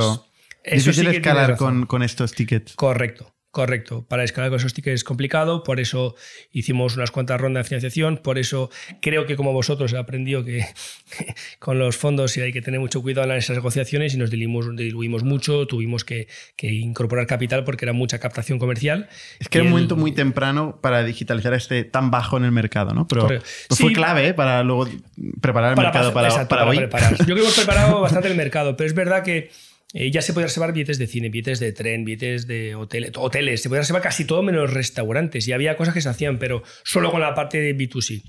[0.63, 2.75] Eso difícil sí escalar con, con estos tickets.
[2.75, 4.05] Correcto, correcto.
[4.07, 6.17] Para escalar con esos tickets es complicado, por eso
[6.53, 8.69] hicimos unas cuantas rondas de financiación, por eso
[9.01, 10.67] creo que como vosotros he aprendido que
[11.61, 15.23] con los fondos hay que tener mucho cuidado en esas negociaciones y nos diluimos, diluimos
[15.23, 19.09] mucho, tuvimos que, que incorporar capital porque era mucha captación comercial.
[19.39, 22.53] Es que era un el- momento muy temprano para digitalizar este tan bajo en el
[22.53, 23.07] mercado, ¿no?
[23.07, 24.35] Pero pues fue clave ¿eh?
[24.35, 24.89] para luego
[25.41, 26.77] preparar el mercado pas- para, exacto, para hoy.
[26.79, 27.17] preparar.
[27.19, 29.51] Yo creo que hemos preparado bastante el mercado, pero es verdad que
[29.95, 33.63] eh, ya se puede reservar billetes de cine, billetes de tren, billetes de hotel- hoteles,
[33.63, 35.49] se puede reservar casi todo menos restaurantes.
[35.49, 38.23] Y había cosas que se hacían, pero solo con la parte de B2C.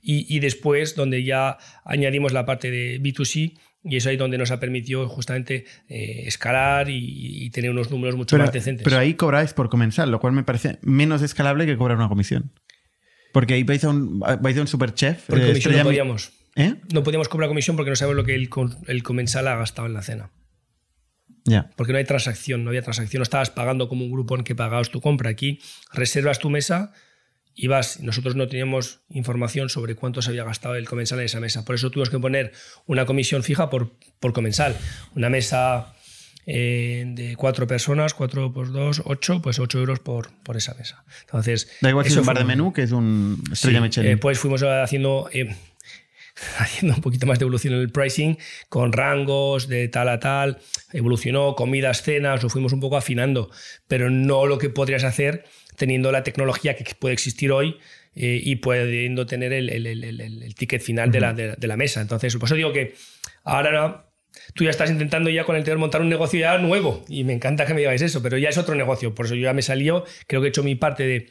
[0.00, 4.50] Y, y después, donde ya añadimos la parte de B2C, y eso ahí donde nos
[4.50, 8.84] ha permitido justamente eh, escalar y, y tener unos números mucho Pero, más decentes.
[8.84, 12.52] pero ahí cobráis por comensal, lo cual me parece menos escalable que cobrar una comisión.
[13.32, 15.26] Porque ahí vais a un, vais a un superchef.
[15.26, 16.32] Por de comisión no podíamos.
[16.56, 16.74] ¿Eh?
[16.92, 18.48] No podíamos cobrar comisión porque no sabemos lo que el,
[18.88, 20.30] el comensal ha gastado en la cena.
[21.48, 21.70] Ya.
[21.76, 24.54] Porque no hay transacción, no había transacción, no estabas pagando como un grupo en que
[24.54, 25.30] pagabas tu compra.
[25.30, 25.60] Aquí
[25.92, 26.92] reservas tu mesa
[27.54, 28.00] y vas.
[28.00, 31.64] Nosotros no teníamos información sobre cuánto se había gastado el comensal en esa mesa.
[31.64, 32.52] Por eso tuvimos que poner
[32.86, 34.76] una comisión fija por, por comensal.
[35.16, 35.94] Una mesa
[36.46, 41.04] eh, de cuatro personas, cuatro por dos, ocho, pues ocho euros por, por esa mesa.
[41.22, 44.10] Entonces, Da igual si es un bar de menú que es un estrella Sí, Michelin.
[44.12, 45.54] eh, pues fuimos haciendo, eh,
[46.58, 50.58] haciendo un poquito más de evolución en el pricing, con rangos de tal a tal,
[50.92, 53.50] evolucionó, comidas, cenas, lo fuimos un poco afinando,
[53.86, 55.44] pero no lo que podrías hacer
[55.76, 57.76] teniendo la tecnología que puede existir hoy
[58.16, 61.76] eh, y pudiendo tener el, el- el- el- ticket final de, la, de, de la
[61.76, 62.00] mesa.
[62.00, 62.94] Entonces, por eso digo que
[63.44, 64.04] ahora no,
[64.54, 67.32] tú ya estás intentando ya con el tenedor montar un negocio ya nuevo y me
[67.32, 69.14] encanta que me digáis eso, pero ya es otro negocio.
[69.14, 71.30] Por eso yo ya me salió, creo que he hecho mi parte de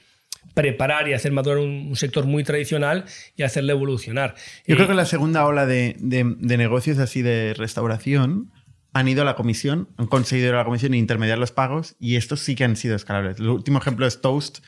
[0.53, 3.05] preparar y hacer madurar un, un sector muy tradicional
[3.35, 4.35] y hacerle evolucionar.
[4.65, 8.51] Yo Eh, creo que la segunda ola de, de- de negocios así de restauración
[8.93, 11.95] han ido a la comisión, han conseguido ir a la comisión e intermediar los pagos
[11.99, 13.39] y estos sí que han sido escalables.
[13.39, 14.59] El último ejemplo es Toast,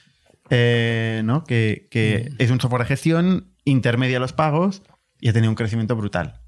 [0.52, 1.44] eh, ¿no?
[1.44, 4.84] que, que es un software de gestión, intermedia los pagos
[5.20, 6.42] y ha tenido un crecimiento brutal.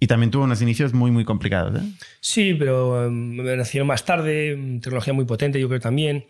[0.00, 1.82] Y también tuvo unos inicios muy, muy complicados.
[1.82, 1.86] ¿eh?
[2.20, 6.24] Sí, pero eh, me nacieron más tarde, mm, tecnología muy potente, yo creo también,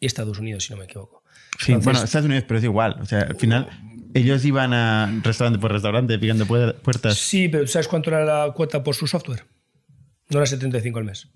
[0.00, 1.21] y Estados Unidos, si no me equivoco.
[1.58, 2.96] Sí, Entonces- bueno, Estados Unidos, pero es igual.
[3.00, 3.68] O sea, al final
[4.14, 7.18] ellos iban a restaurante por restaurante picando puer- puertas.
[7.18, 9.44] Sí, pero ¿tú ¿sabes cuánto era la cuota por su software?
[10.30, 11.28] No era 75 al mes.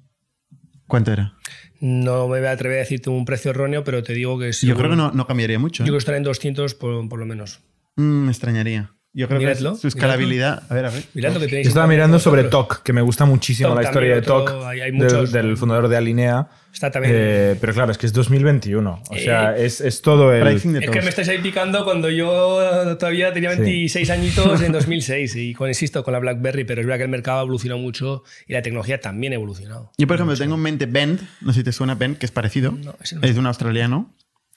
[0.87, 1.35] ¿Cuánto era?
[1.81, 4.67] No me voy a atrever a decirte un precio erróneo, pero te digo que sí.
[4.67, 5.83] Yo creo que no, no cambiaría mucho.
[5.83, 5.89] Yo ¿eh?
[5.89, 7.61] creo que estará en 200 por, por lo menos.
[7.97, 8.93] Mm, me extrañaría.
[9.13, 10.63] Yo creo Miradlo, que su escalabilidad.
[10.69, 11.03] A ver, a ver.
[11.15, 11.65] Mirad lo que tenéis.
[11.67, 12.45] Yo estaba mirando sobre.
[12.45, 15.97] TOC, que me gusta muchísimo la historia de TOC, hay- hay del- del, fundador de
[15.97, 16.49] Alinea.
[16.77, 17.15] Está también.
[17.17, 19.03] Eh, pero claro, es que es 2021.
[19.09, 20.47] O sea, Eh, es, es todo el.
[20.47, 23.63] Es que me estáis ahí picando cuando yo todavía tenía Sí.
[23.63, 27.09] 26 añitos en 2006 y con, insisto, con la BlackBerry, pero es verdad que el
[27.09, 29.91] mercado ha evolucionado mucho y la tecnología también ha evolucionado.
[29.97, 32.33] Yo, por ejemplo, tengo en mente Bend, no sé si te suena Bend, que es
[32.33, 32.73] parecido.
[32.73, 34.15] No, ese no es de un australiano.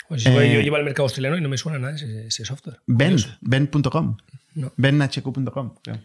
[0.10, 2.80] Pues Eh, yo llevo al mercado australiano y no me suena nada ese, ese software.
[2.86, 3.38] Bend.
[3.40, 4.18] Bend.com.
[4.56, 4.74] No.
[4.76, 5.76] Bendhq.com.
[5.84, 6.00] Creo,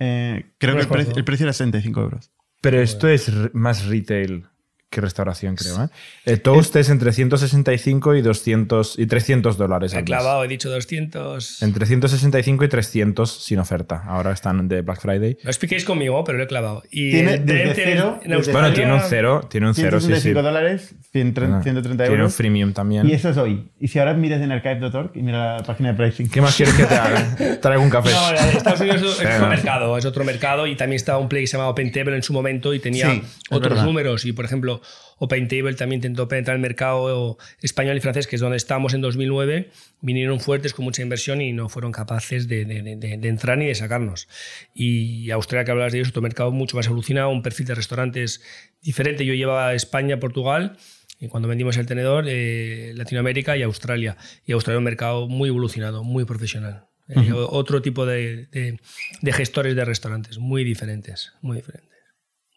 [0.00, 2.32] Eh, creo No que el, pre- el precio era 65 euros.
[2.60, 4.46] Pero esto es más retail
[4.92, 5.84] que restauración, creo.
[5.84, 5.88] ¿eh?
[6.26, 9.94] Eh, Toast es entre 165 y 200 y 300 dólares.
[9.94, 11.62] He clavado, he dicho 200.
[11.62, 14.02] Entre 165 y 300 sin oferta.
[14.06, 15.38] Ahora están de Black Friday.
[15.42, 16.82] No os piquéis conmigo, pero lo he clavado.
[16.90, 20.06] Y Tiene desde cero, en desde- Australia- Bueno, tiene un cero, tiene un cero, sí,
[20.08, 20.12] sí.
[20.12, 22.34] 165 dólares, 130 Ah, 130 Tiene un euros.
[22.36, 23.08] freemium también.
[23.08, 23.70] Y eso es hoy.
[23.80, 26.28] Y si ahora miras en archive.org y mira la página de pricing.
[26.28, 27.36] ¿Qué más quieres que te haga?
[27.62, 28.10] Traigo un café.
[28.10, 31.44] No, en Estados Unidos es otro mercado, es otro mercado y también estaba un play
[31.44, 34.81] que se llamaba OpenTable en su momento y tenía Sí, otros números y por ejemplo
[35.18, 39.70] OpenTable también intentó penetrar el mercado español y francés que es donde estábamos en 2009
[40.00, 43.58] vinieron fuertes con mucha inversión y no fueron capaces de, de- de- de- de entrar
[43.58, 44.28] ni de sacarnos
[44.74, 48.42] y Australia que hablas de ellos otro mercado mucho más evolucionado un perfil de restaurantes
[48.82, 50.76] diferente yo llevaba a España Portugal
[51.20, 54.16] y cuando vendimos el tenedor, eh, Latinoamérica y Australia.
[54.44, 56.86] Y Australia es un mercado muy evolucionado, muy profesional.
[57.06, 58.80] Eh, Otro tipo de, de-
[59.20, 61.91] de gestores de restaurantes, muy diferentes, muy diferentes.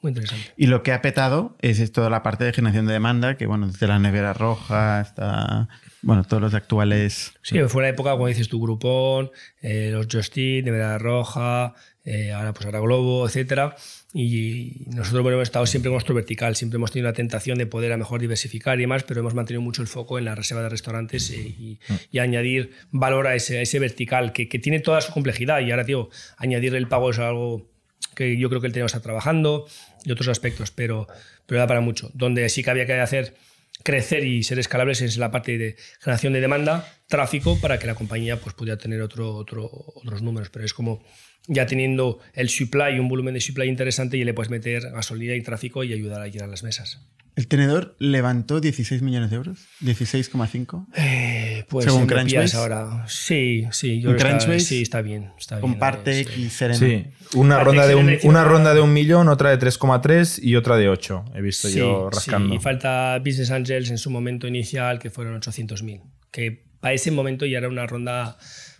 [0.05, 0.51] Muy interesante.
[0.55, 3.65] Y lo que ha petado es toda la parte de generación de demanda, que bueno,
[3.65, 5.67] desde la nevera roja hasta,
[6.03, 7.33] bueno, todos los actuales...
[7.41, 9.31] Sí, fue una época, como dices tu Groupon,
[9.63, 13.75] eh, los Just Eat, Nevera Roja, eh, ahora pues ahora Globo, etcétera.
[14.13, 17.65] Y nosotros bueno, hemos estado siempre en nuestro vertical, siempre hemos tenido la tentación de
[17.65, 20.61] poder a mejor diversificar y demás, pero hemos mantenido mucho el foco en la reserva
[20.61, 21.79] de restaurantes eh, y,
[22.11, 25.61] y añadir valor a ese, a ese vertical que, que tiene toda su complejidad.
[25.61, 27.73] Y ahora, tío, añadir el pago es algo
[28.15, 29.67] que yo creo que el tenedor está trabajando
[30.05, 31.07] y otros aspectos, pero,
[31.45, 32.11] pero da para mucho.
[32.13, 33.35] Donde sí que había que hacer
[33.83, 37.95] crecer y ser escalables es la parte de generación de demanda, tráfico, para que la
[37.95, 40.49] compañía pues, pudiera tener otro, otro, otros números.
[40.49, 41.03] Pero es como
[41.47, 45.41] ya teniendo el supply, un volumen de supply interesante, y le puedes meter gasolina y
[45.41, 47.01] tráfico y ayudar a llenar las mesas.
[47.35, 49.67] ¿El tenedor levantó 16 millones de euros?
[49.81, 50.87] ¿16,5?
[50.95, 52.55] Eh, pues Según Crunchbase.
[52.55, 53.03] ahora.
[53.09, 53.99] Sí, sí.
[53.99, 54.59] Yo ¿En creo que está- Crunchbase?
[54.65, 55.31] sí, está bien.
[55.37, 56.49] Está bien, Comparte eh, sí.
[56.49, 56.79] Serena.
[56.79, 60.77] Sí, una ronda, de un, una ronda de un millón, otra de 3,3 y otra
[60.77, 61.25] de 8.
[61.35, 62.55] He visto Sí, yo sí, rascando.
[62.55, 66.03] y falta Business Angels en su momento inicial, que fueron 800.000.
[66.31, 68.37] Que para ese momento ya era una ronda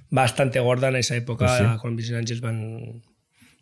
[0.09, 1.45] bastante gorda en esa época.
[1.45, 1.77] Pues sí.
[1.81, 3.03] Con Business Angels van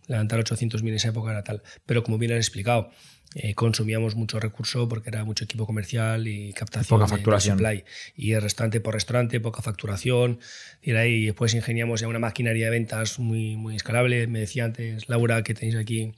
[0.07, 1.63] levantar 800.000 en esa época era tal.
[1.85, 2.89] Pero como bien has explicado,
[3.35, 6.99] eh, consumíamos mucho recurso porque era mucho equipo comercial y captación.
[6.99, 7.57] Poca de- de facturación.
[7.57, 7.83] supply.
[8.15, 10.39] Y restaurante por restaurante, poca facturación.
[10.81, 14.27] Y de ahí después ingeniamos ya una maquinaria de ventas muy, muy escalable.
[14.27, 16.11] Me decía antes Laura que tenéis aquí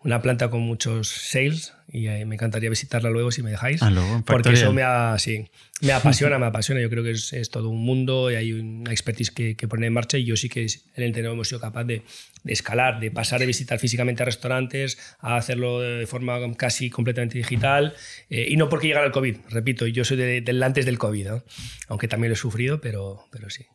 [0.00, 3.82] una planta con muchos sales y eh, me encantaría visitarla luego si me dejáis.
[3.82, 5.46] Ah, luego, porque eso me, ha- sí,
[5.80, 6.80] me apasiona, me apasiona.
[6.80, 9.88] Yo creo que es, es todo un mundo y hay una expertise que, que poner
[9.88, 10.62] en marcha y yo sí que
[10.94, 12.02] en el tenor hemos sido capaz de,
[12.44, 17.38] de escalar, de pasar de visitar físicamente a restaurantes a hacerlo de forma casi completamente
[17.38, 17.94] digital
[18.28, 21.26] eh, y no porque llegara el COVID, repito, yo soy de- del antes del COVID,
[21.28, 21.44] ¿no?
[21.88, 23.66] aunque también lo he sufrido, pero, pero sí.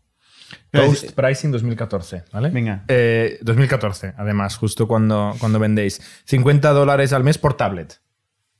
[0.72, 2.50] Es- Pricing 2014, ¿vale?
[2.50, 2.86] Venga.
[2.88, 6.02] Eh, 2014, además, justo cuando, cuando vendéis.
[6.26, 8.00] 50 dólares al mes por tablet.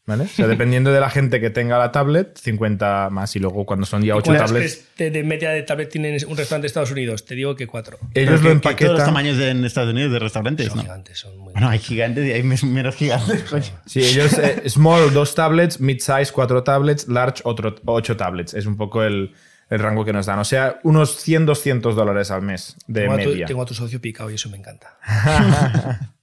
[0.08, 0.26] ¿Vale?
[0.26, 3.36] O sea, dependiendo de la gente que tenga la tablet, 50 más.
[3.36, 4.76] Y luego cuando son ya 8 ¿Cuántas tablets.
[4.76, 7.26] crees de, de media de tablet tienen un restaurante de Estados Unidos?
[7.26, 7.98] Te digo que cuatro.
[8.14, 9.06] Pero Ellos lo que- que Todos los empaquetan.
[9.08, 10.84] tamaños de- en Estados Unidos de restaurantes, Son ¿no?
[10.84, 13.64] gigantes, son muy Bueno, hay gigantes y hay menos gigantes, coño.
[13.88, 18.54] Sí, ellos, eh, small, dos tablets, mid-size, cuatro tablets, large, otro, ocho tablets.
[18.54, 19.34] Es un poco el,
[19.72, 20.38] el rango que nos dan.
[20.38, 23.46] O sea, unos 100, 200 dólares al mes de tengo, a tu, media.
[23.48, 25.00] tengo a tu socio picado y eso me encanta.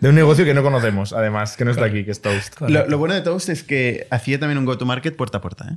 [0.00, 2.60] De un negocio que no conocemos, además, que no está aquí, que es Toast.
[2.60, 5.76] Lo, lo bueno de Toast es que hacía también un go-to-market puerta a puerta, ¿eh?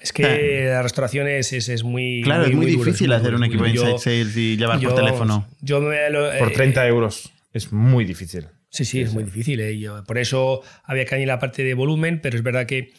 [0.00, 2.20] Es que la restauración es, es, es muy.
[2.22, 4.98] Claro, es muy, difícil hacer un equipo de inside Yo- sales y llevar yo- por
[4.98, 5.48] teléfono.
[5.62, 7.32] Yo me lo- Por eh, 30 euros.
[7.52, 8.46] Es muy difícil.
[8.68, 9.58] Sí, sí, es muy difícil.
[9.60, 12.92] eh, yo- por eso había que añadir la parte de volumen, pero es verdad que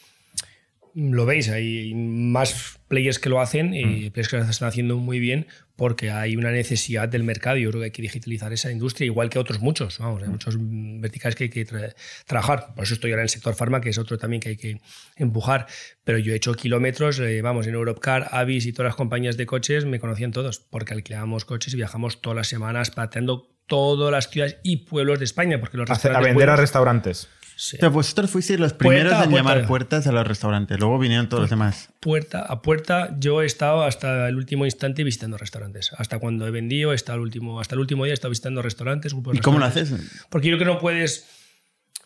[0.99, 5.19] lo veis, hay más players que lo hacen y players que lo están haciendo muy
[5.19, 7.57] bien porque hay una necesidad del mercado.
[7.57, 9.99] Yo creo que hay que digitalizar esa industria, igual que otros muchos.
[9.99, 11.93] Vamos, hay muchos mm, verticales que hay que tra-
[12.25, 12.73] trabajar.
[12.73, 14.81] Por eso estoy ahora en el sector farma, que es otro también que hay que
[15.15, 15.67] empujar.
[16.03, 19.45] Pero yo he hecho kilómetros, eh, vamos, en Europcar, Avis y todas las compañías de
[19.45, 24.29] coches me conocían todos, porque alquilábamos coches y viajamos todas las semanas pateando todas las
[24.31, 27.27] ciudades y pueblos de España, porque los A, a vender a restaurantes.
[27.59, 27.77] Sí.
[27.91, 29.49] Vosotros fuisteis los primeros Puerta en puerta.
[29.49, 30.79] llamar puertas a los restaurantes.
[30.79, 31.89] Luego vinieron todos los demás.
[31.99, 33.15] puerta a puerta.
[33.19, 35.91] Yo he estado hasta el último instante visitando restaurantes.
[35.97, 39.11] Hasta cuando he vendido, hasta el último, hasta el último día he estado visitando restaurantes.
[39.13, 39.91] grupos ¿Y cómo lo haces?
[40.29, 41.25] Porque yo creo que no puedes.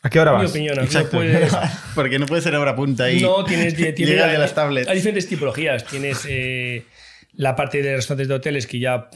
[0.04, 0.52] ¿A qué hora Mi vas?
[0.52, 1.18] opinión, no Exacto.
[1.18, 1.54] puedes.
[1.96, 4.88] Porque no puede ser ahora punta y No, tienes, tienes llegar de las tablets.
[4.88, 5.86] Hay diferentes tipologías.
[5.86, 6.86] Tienes eh,
[7.34, 9.10] la parte de restaurantes de hoteles que ya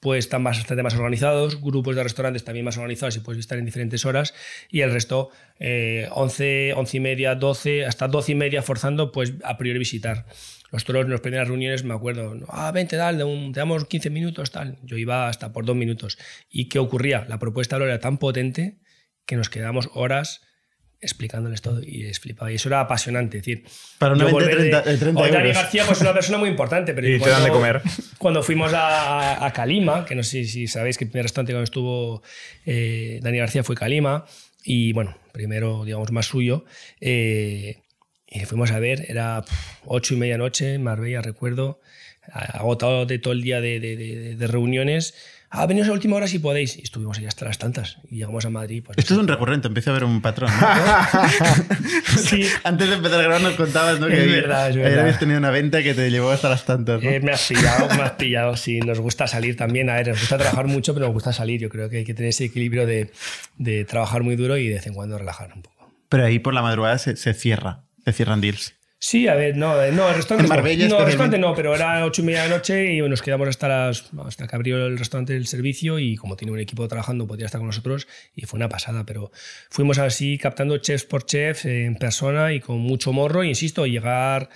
[0.00, 3.64] pues están bastante más organizados, grupos de restaurantes también más organizados y puedes estar en
[3.64, 4.34] diferentes horas
[4.70, 9.34] y el resto eh, 11, 11 y media, 12, hasta 12 y media forzando pues
[9.44, 10.26] a priori visitar.
[10.70, 14.10] Nosotros en las primeras reuniones me acuerdo, ah, vente, tal, de un- te damos 15
[14.10, 14.78] minutos, tal.
[14.82, 16.18] Yo iba hasta por dos minutos.
[16.50, 17.24] ¿Y qué ocurría?
[17.28, 18.78] La propuesta era tan potente
[19.26, 20.42] que nos quedamos horas
[21.00, 22.50] explicándoles todo y les flipaba.
[22.50, 23.38] Y eso era apasionante.
[23.38, 23.64] Es decir,
[23.98, 25.62] Para una yo venta de volver 30 de 30 Oye, Dani euros.
[25.62, 26.92] García, pues una persona muy importante.
[26.94, 27.80] Pero Y te dan de comer.
[28.18, 31.64] Cuando fuimos a, a Calima, que no sé si sabéis que el primer restaurante cuando
[31.64, 32.22] estuvo
[32.66, 34.24] eh, Dani García fue Calima,
[34.64, 36.64] y bueno, primero, digamos, más suyo.
[37.00, 37.78] eh,
[38.30, 39.42] y fuimos a ver, era
[39.86, 41.80] ocho y media noche Marbella, recuerdo,
[42.30, 45.14] agotado de todo el día de, de- de- de reuniones.
[45.50, 46.76] Ah, venidos a última hora si podéis.
[46.76, 47.96] Y estuvimos ahí hasta las tantas.
[48.10, 48.82] Y llegamos a Madrid.
[48.84, 50.50] Pues, Esto es un recurrente, empieza a haber un patrón.
[50.50, 50.66] ¿no?
[52.18, 52.46] Sí.
[52.64, 54.06] Antes de empezar a grabar nos contabas ¿no?
[54.08, 55.00] Es que había- verdad, es ayer verdad.
[55.00, 57.02] habías tenido una venta que te llevó hasta las tantas.
[57.02, 57.08] ¿no?
[57.10, 58.56] Eh, me has pillado, me has pillado.
[58.56, 59.88] Sí, nos gusta salir también.
[59.90, 61.60] A ver, nos gusta trabajar mucho, pero nos gusta salir.
[61.60, 63.10] Yo creo que hay que tener ese equilibrio de,
[63.56, 65.90] de trabajar muy duro y de vez en cuando relajar un poco.
[66.08, 68.74] Pero ahí por la madrugada se, se cierra, se cierran deals.
[69.00, 71.54] Sí, a ver, no, eh, no, el restaurante En Marbella no, no, el restaurante no,
[71.54, 74.56] pero era ocho y media de la noche y nos quedamos hasta las hasta que
[74.56, 78.08] abrió el restaurante el servicio y como tiene un equipo trabajando podía estar con nosotros
[78.34, 79.30] y fue una pasada, pero
[79.70, 84.48] fuimos así captando chefs por chefs eh, en persona y con mucho morro, insisto, llegar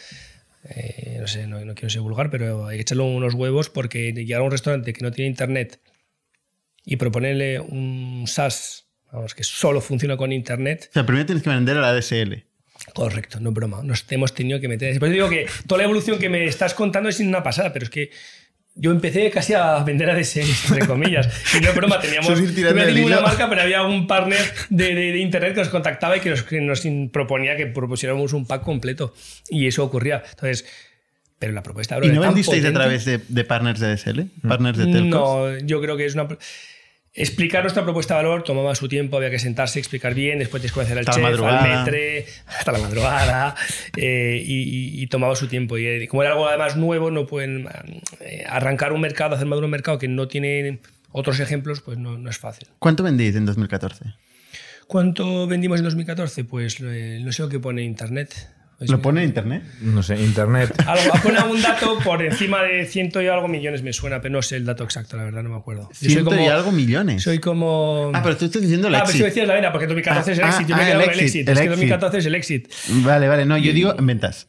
[0.64, 4.12] eh, no sé, no, no quiero ser vulgar, pero hay que echarle unos huevos porque
[4.12, 5.80] llegar a un restaurante que no tiene internet
[6.84, 11.50] y proponerle un SaaS, vamos, que solo funciona con internet, O sea, primero tienes que
[11.50, 12.44] vender a la DSL.
[12.94, 13.80] Correcto, no es broma.
[13.82, 14.98] Nos hemos tenido que meter.
[14.98, 17.84] Por eso digo que toda la evolución que me estás contando es una pasada, pero
[17.84, 18.10] es que
[18.74, 21.28] yo empecé casi a vender a ADSLs, entre comillas.
[21.56, 23.22] Y no broma, teníamos es del ninguna hilo.
[23.26, 24.40] marca, pero había un partner
[24.70, 27.66] de, de- de internet que nos contactaba y que nos, que nos in- proponía que
[27.66, 29.14] propusiéramos un pack completo.
[29.50, 30.22] Y eso ocurría.
[30.30, 30.64] Entonces,
[31.38, 32.78] pero la propuesta bro, ¿Y no vendisteis a potente.
[32.80, 34.20] través de, de partners de DSL?
[34.48, 35.10] ¿Partners de telcos?
[35.10, 36.28] No, yo creo que es una.
[37.14, 40.96] Explicar nuestra propuesta de valor tomaba su tiempo, había que sentarse, explicar bien, después desconocer
[40.96, 41.84] al Hasta chef, al madrugada.
[41.84, 43.54] metre, hasta la madrugada,
[43.98, 45.76] eh, y, y- y tomaba su tiempo.
[45.76, 47.68] Y eh, como era algo además nuevo, no pueden
[48.20, 52.16] eh, arrancar un mercado, hacer maduro un mercado que no tiene otros ejemplos, pues no,
[52.16, 52.68] no es fácil.
[52.78, 54.06] ¿Cuánto vendís en 2014?
[54.86, 56.44] ¿Cuánto vendimos en 2014?
[56.44, 58.34] Pues eh, no sé lo que pone internet.
[58.88, 59.62] ¿Lo pone en internet?
[59.80, 60.72] No sé, internet.
[60.86, 64.42] Algo, pone algún dato por encima de ciento y algo millones me suena, pero no
[64.42, 65.88] sé el dato exacto, la verdad, no me acuerdo.
[66.00, 67.22] Yo Ciento como- y algo millones.
[67.22, 68.10] Soy como.
[68.14, 69.20] Ah, pero tú estás diciendo el Ah, pero exit.
[69.20, 70.66] si decías la vena, porque 2014 es el Ah, exit.
[70.68, 71.48] Yo ah, me ah, quedo el exit, exit.
[71.48, 71.70] el es que exit.
[71.70, 72.72] 2014 es el exit.
[73.04, 73.46] Vale, vale.
[73.46, 74.48] No, yo digo en ventas.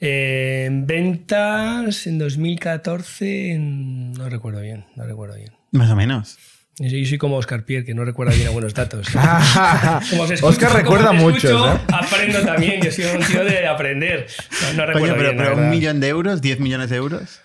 [0.00, 5.52] Eh, en ventas en 2014, en- no recuerdo bien, no recuerdo bien.
[5.72, 6.38] Más o menos.
[6.82, 9.06] Yo soy, como Oscar Pierre, que no recuerda bien algunos datos.
[10.10, 11.78] Como escucho- Oscar recuerda mucho, ¿eh?
[11.92, 14.26] Aprendo también, yo soy un tío de aprender.
[14.62, 16.96] No, no recuerdo Coño, pero, bien, la pero un millón de euros, 10 millones de
[16.96, 17.40] euros,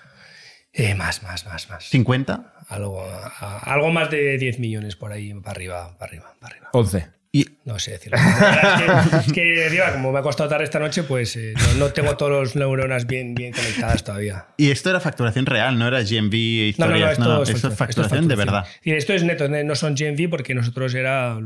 [0.72, 1.84] Eh, más, más, más, más.
[1.90, 2.54] 50.
[2.70, 6.70] Algo, a- algo más de 10 millones por ahí, para arriba, para arriba, para arriba.
[6.72, 7.08] 11.
[7.36, 8.18] Y No sé decirlo.
[8.18, 11.54] La verdad Es que, es que, como me ha costado tarde esta noche, pues eh,
[11.58, 14.46] no, no tengo todos los neuronas bien, bien conectadas todavía.
[14.56, 17.12] Y esto era facturación real, no era GMV e No, no, no, historias.
[17.20, 18.66] esto, es, esto facturación, es facturación de verdad.
[18.84, 21.38] Y esto es neto, ne- no son GMV porque nosotros era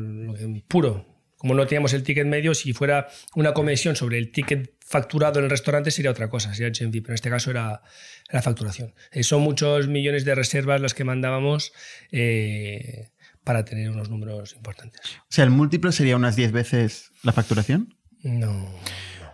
[0.68, 1.08] puro.
[1.38, 5.46] Como no teníamos el ticket medio, si fuera una comisión sobre el ticket facturado en
[5.46, 7.82] el restaurante sería otra cosa, sería GMV, pero en este caso era,
[8.30, 8.94] era facturación.
[9.12, 11.72] Eh, son muchos millones de reservas las que mandábamos
[12.12, 13.08] eh,
[13.50, 15.02] para tener unos números importantes.
[15.22, 17.96] O sea, el múltiplo sería unas 10 veces la facturación.
[18.22, 18.64] No.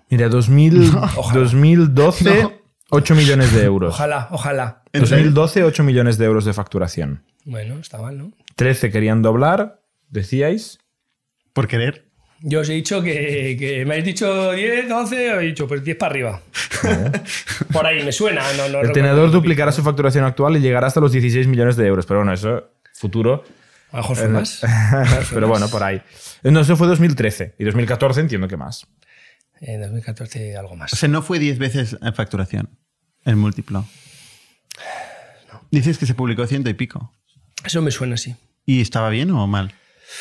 [0.10, 0.90] Mira, 2000,
[1.34, 2.54] 2012, No.
[2.92, 3.94] 8 millones de euros.
[3.94, 4.84] Ojalá, ojalá.
[4.94, 5.26] ¿En serio?
[5.26, 7.26] 2012, 8 millones de euros de facturación.
[7.44, 8.32] Bueno, está mal, ¿no?
[8.56, 10.80] 13 querían doblar, decíais.
[11.52, 12.06] Por querer.
[12.40, 15.98] Yo os he dicho que, que me habéis dicho 10, 11, he dicho pues 10
[15.98, 16.42] para arriba.
[17.74, 18.44] Por ahí me suena.
[18.54, 21.86] No, no El tenedor duplicará su facturación actual y llegará hasta los 16 millones de
[21.86, 22.06] euros.
[22.06, 23.44] Pero bueno, eso, futuro.
[23.96, 24.62] A lo mejor fue Eh, más.
[25.34, 26.02] Pero bueno, por ahí.
[26.44, 27.56] No, eso fue 2013.
[27.58, 28.86] Y 2014 entiendo que más.
[29.62, 30.92] En 2014 algo más.
[30.94, 32.70] O sea, no fue 10 veces en facturación
[33.24, 33.86] el múltiplo.
[35.72, 37.14] Dices que se publicó ciento y pico.
[37.64, 38.36] Eso me suena así.
[38.66, 39.74] ¿Y estaba bien o mal?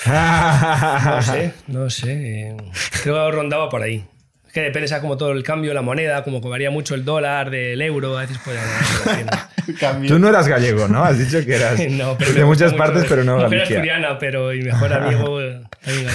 [0.07, 2.13] No sé, no sé.
[2.51, 2.57] eh,
[3.03, 4.07] Creo que rondaba por ahí.
[4.55, 5.03] Que depende, ¿sabes?
[5.03, 8.21] Como todo el cambio, la moneda, como que varía mucho el dólar del euro, a
[8.23, 11.05] veces puede haber- Tú no eras gallego, ¿no?
[11.05, 13.77] Has dicho que eras No, pero de muchas mucho- partes, pero no Mujer Galicia.
[13.77, 16.09] asturiana, pero mi mejor amigo eh, también.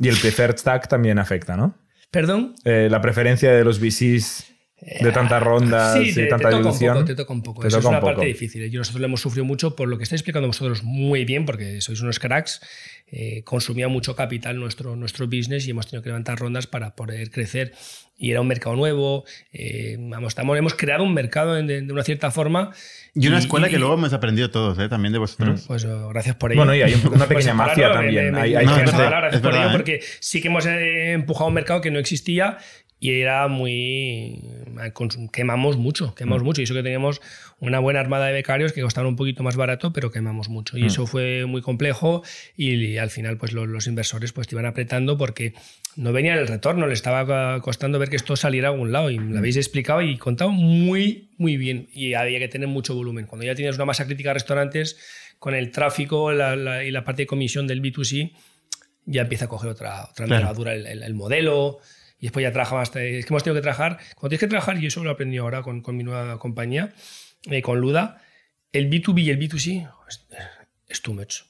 [0.00, 1.74] Y el preferred stack también afecta, ¿no?
[2.10, 2.54] ¿Perdón?
[2.64, 4.52] Eh, la preferencia de los VCs
[5.00, 6.94] de tantas rondas Sí, y te, te tanta un dilución.
[6.94, 7.62] poco, te toca un poco.
[7.62, 8.14] Te Eso toca es una un poco.
[8.14, 8.62] parte difícil.
[8.62, 8.70] ¿eh?
[8.70, 11.80] Yo nosotros lo hemos sufrido mucho por lo que estáis explicando vosotros muy bien, porque
[11.80, 12.60] sois unos cracks.
[13.08, 17.30] eh, consumía mucho capital nuestro, nuestro business y hemos tenido que levantar rondas para poder
[17.30, 17.72] crecer.
[18.18, 19.24] Y era un mercado nuevo.
[19.52, 22.72] eh, vamos, estamos, hemos creado un mercado de, de una cierta forma.
[23.14, 24.88] Y una escuela y- que luego hemos aprendido todos, ¿eh?
[24.88, 25.64] También de vosotros.
[25.68, 26.60] Pues eh, gracias por ello.
[26.60, 28.24] Bueno, y hay un- una pequeña Pues, mafia claro, también.
[28.26, 29.72] me- me- Hay- gracias por ello, ¿eh?
[29.72, 32.58] porque sí que hemos eh, empujado un mercado que no existía
[32.98, 34.40] y era muy.
[34.94, 36.44] consum- Quemamos mucho, quemamos Mm.
[36.46, 36.60] mucho.
[36.60, 37.20] Y eso que teníamos
[37.60, 40.76] una buena armada de becarios que costaban un poquito más barato, pero quemamos mucho.
[40.78, 40.86] Y Mm.
[40.86, 42.22] eso fue muy complejo
[42.56, 45.54] y, al final, pues los, los inversores pues, te iban apretando porque
[45.96, 49.10] no venía el retorno, le estaba costando ver que esto saliera a algún lado.
[49.10, 49.32] Y me Mm.
[49.32, 51.88] lo habéis explicado y contado muy, muy bien.
[51.92, 53.26] Y había que tener mucho volumen.
[53.26, 54.98] Cuando ya tienes una masa crítica de restaurantes,
[55.38, 58.32] con el tráfico la- la- y la parte de comisión del B2C,
[59.04, 60.66] ya empieza a coger otra, otra Claro.
[60.70, 61.78] el- el modelo.
[62.18, 62.88] Y después ya trabaja más.
[62.96, 63.98] Es que hemos tenido que trabajar.
[64.14, 66.92] Cuando tienes que trabajar, y eso lo he aprendido ahora con, con mi nueva compañía,
[67.50, 68.22] eh, con Luda,
[68.72, 70.26] el B2B y el B2C es,
[70.88, 71.42] es too much.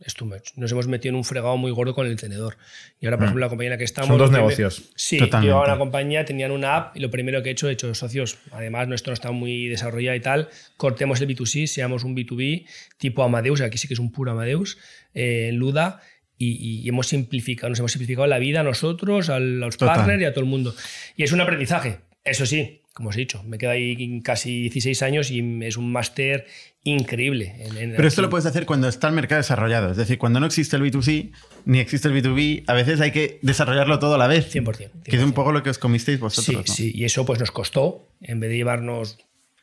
[0.00, 0.52] Es too much.
[0.56, 2.56] Nos hemos metido en un fregado muy gordo con el tenedor.
[3.00, 4.08] Y ahora, por ejemplo, la compañía en la que estamos.
[4.08, 4.12] Mm.
[4.12, 4.90] Son dos negocios.
[4.96, 5.48] Sí, Totalmente.
[5.48, 7.94] yo a una compañía, tenían una app y lo primero que he hecho, he hecho
[7.94, 8.38] socios.
[8.50, 10.48] Además, nuestro no está muy desarrollado y tal.
[10.78, 14.78] Cortemos el B2C, seamos un B2B tipo Amadeus, aquí sí que es un puro Amadeus,
[15.12, 16.00] eh, Luda.
[16.42, 19.96] Y, y hemos simplificado, nos hemos simplificado la vida a nosotros, a los Total.
[19.96, 20.74] partners y a todo el mundo.
[21.14, 21.98] Y es un aprendizaje.
[22.24, 25.92] Eso sí, como os he dicho, me quedo ahí casi 16 años y es un
[25.92, 26.46] máster
[26.82, 27.54] increíble.
[27.58, 28.26] en- en- Pero esto aquí.
[28.26, 29.90] lo puedes hacer cuando está el mercado desarrollado.
[29.90, 31.30] Es decir, cuando no existe el B2C
[31.66, 34.50] ni existe el B2B, a veces hay que desarrollarlo todo a la vez.
[34.50, 34.90] 100%.
[35.04, 36.64] Que es un poco lo que os comisteis vosotros.
[36.64, 36.74] Sí, ¿no?
[36.74, 39.18] sí, y eso pues nos costó, en vez de llevarnos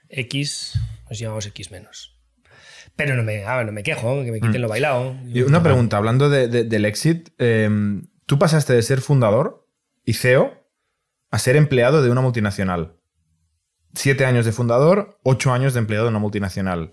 [0.09, 0.73] X,
[1.09, 2.16] nos llevamos X menos.
[2.98, 5.16] Pero no me, ah, no me quejo, que me quiten lo bailado.
[5.26, 7.70] Y una pregunta, hablando de- de- del exit, eh,
[8.26, 9.66] tú pasaste de ser fundador
[10.04, 10.52] y CEO
[11.32, 12.93] a ser empleado de una multinacional.
[13.93, 16.91] siete años de fundador, ocho años de empleado de una multinacional.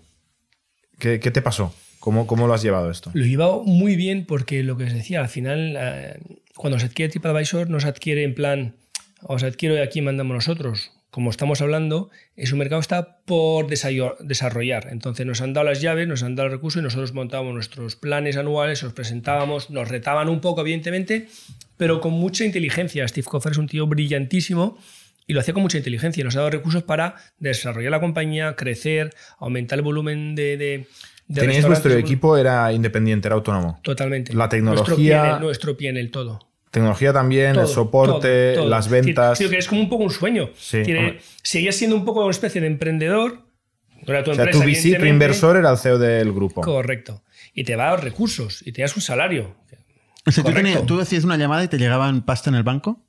[0.97, 1.73] ¿Qué, qué te pasó?
[1.99, 3.11] ¿Cómo, ¿Cómo lo has llevado esto?
[3.13, 6.19] Lo he llevado muy bien porque lo que os decía, al final, eh,
[6.55, 8.75] cuando se adquiere TripAdvisor, no se adquiere en plan,
[9.21, 10.91] os adquiero y aquí mandamos nosotros.
[11.15, 14.89] Como estamos hablando, es un mercado que está por desarrollar.
[14.91, 17.95] Entonces nos han dado las llaves, nos han dado el recurso y nosotros montábamos nuestros
[17.95, 21.29] planes anuales, los presentábamos, nos retaban un poco, evidentemente,
[21.77, 23.07] pero con mucha inteligencia.
[23.07, 24.77] Steve Koffer es un tío brillantísimo
[25.25, 26.21] y lo hacía con mucha inteligencia.
[26.25, 30.57] Nos ha dado recursos para desarrollar la compañía, crecer, aumentar el volumen de...
[30.57, 30.87] de
[31.27, 33.79] de Teníais vuestro equipo, era independiente, era autónomo.
[33.83, 34.33] Totalmente.
[34.33, 36.39] La tecnología- Nuestro nuestro PNL, todo.
[36.75, 38.69] Tecnología también, Todo, el soporte, todo, todo.
[38.69, 39.37] las ventas.
[39.39, 40.49] tío, que es como un poco un sueño.
[40.57, 43.39] Sí, Tiene- seguías siendo un poco una especie de emprendedor.
[44.05, 45.09] No era tu o sea, empresa, tu VC, tu evidentemente.
[45.09, 46.61] inversor era el CEO del grupo.
[46.61, 47.23] Correcto.
[47.53, 49.55] Y te va a dar recursos y tenías un salario.
[50.27, 50.61] O sea, ¿tú, Correcto.
[50.69, 53.01] tenías- tú hacías una llamada y te llegaban pasta en el banco.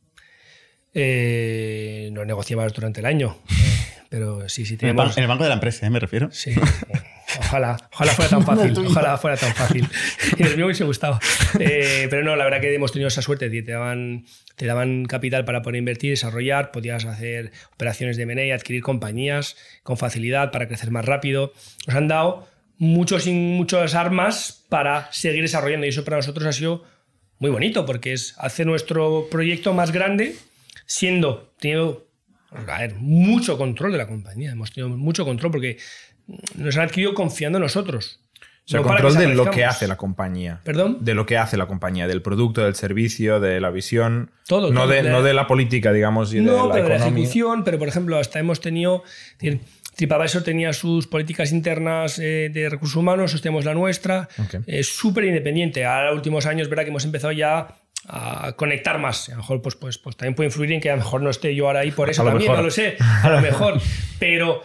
[0.94, 3.36] Eh, no negociabas durante el año.
[4.08, 5.90] Pero sí, sí, el, en el banco de la empresa, ¿eh?
[5.90, 6.28] me refiero.
[6.32, 6.52] Sí.
[7.38, 8.86] Ojalá, ojalá fuera tan fácil.
[8.86, 9.88] Ojalá fuera tan fácil.
[10.38, 11.18] Y el mío hubiese gustado.
[11.58, 13.50] Eh, pero no, la verdad que hemos tenido esa suerte.
[13.50, 14.24] Te daban,
[14.56, 19.96] te daban capital para poder invertir, desarrollar, podías hacer operaciones de M&A, adquirir compañías con
[19.96, 21.52] facilidad para crecer más rápido.
[21.86, 22.48] Nos han dado
[22.78, 26.84] muchos, muchas armas para seguir desarrollando y eso para nosotros ha sido
[27.38, 30.36] muy bonito porque es hacer nuestro proyecto más grande
[30.86, 32.06] siendo, teniendo
[32.50, 34.52] a ver, mucho control de la compañía.
[34.52, 35.78] Hemos tenido mucho control porque
[36.56, 38.20] nos han adquirido confiando en nosotros.
[38.64, 40.60] O sea, No control de lo que hace la compañía.
[40.64, 40.98] ¿Perdón?
[41.00, 44.32] De lo que hace la compañía, del producto, del servicio, de la visión.
[44.48, 44.90] Todo, No, todo.
[44.90, 47.62] de, De- no de la política, digamos, y de No, la pero de la ejecución,
[47.62, 49.04] pero por ejemplo, hasta hemos tenido.
[49.38, 49.60] decir,
[49.94, 54.28] TripAdvisor tenía sus políticas internas eh, de recursos humanos, nosotros tenemos la nuestra.
[54.66, 55.84] Es súper independiente.
[55.84, 57.68] Ahora, los últimos años, verá que hemos empezado ya
[58.08, 59.28] a conectar más.
[59.28, 61.30] A lo mejor, pues, pues, pues también puede influir en que a lo mejor no
[61.30, 62.56] esté yo ahora ahí por eso también, mejor.
[62.58, 62.96] no lo sé.
[63.00, 63.80] A lo mejor.
[64.18, 64.62] pero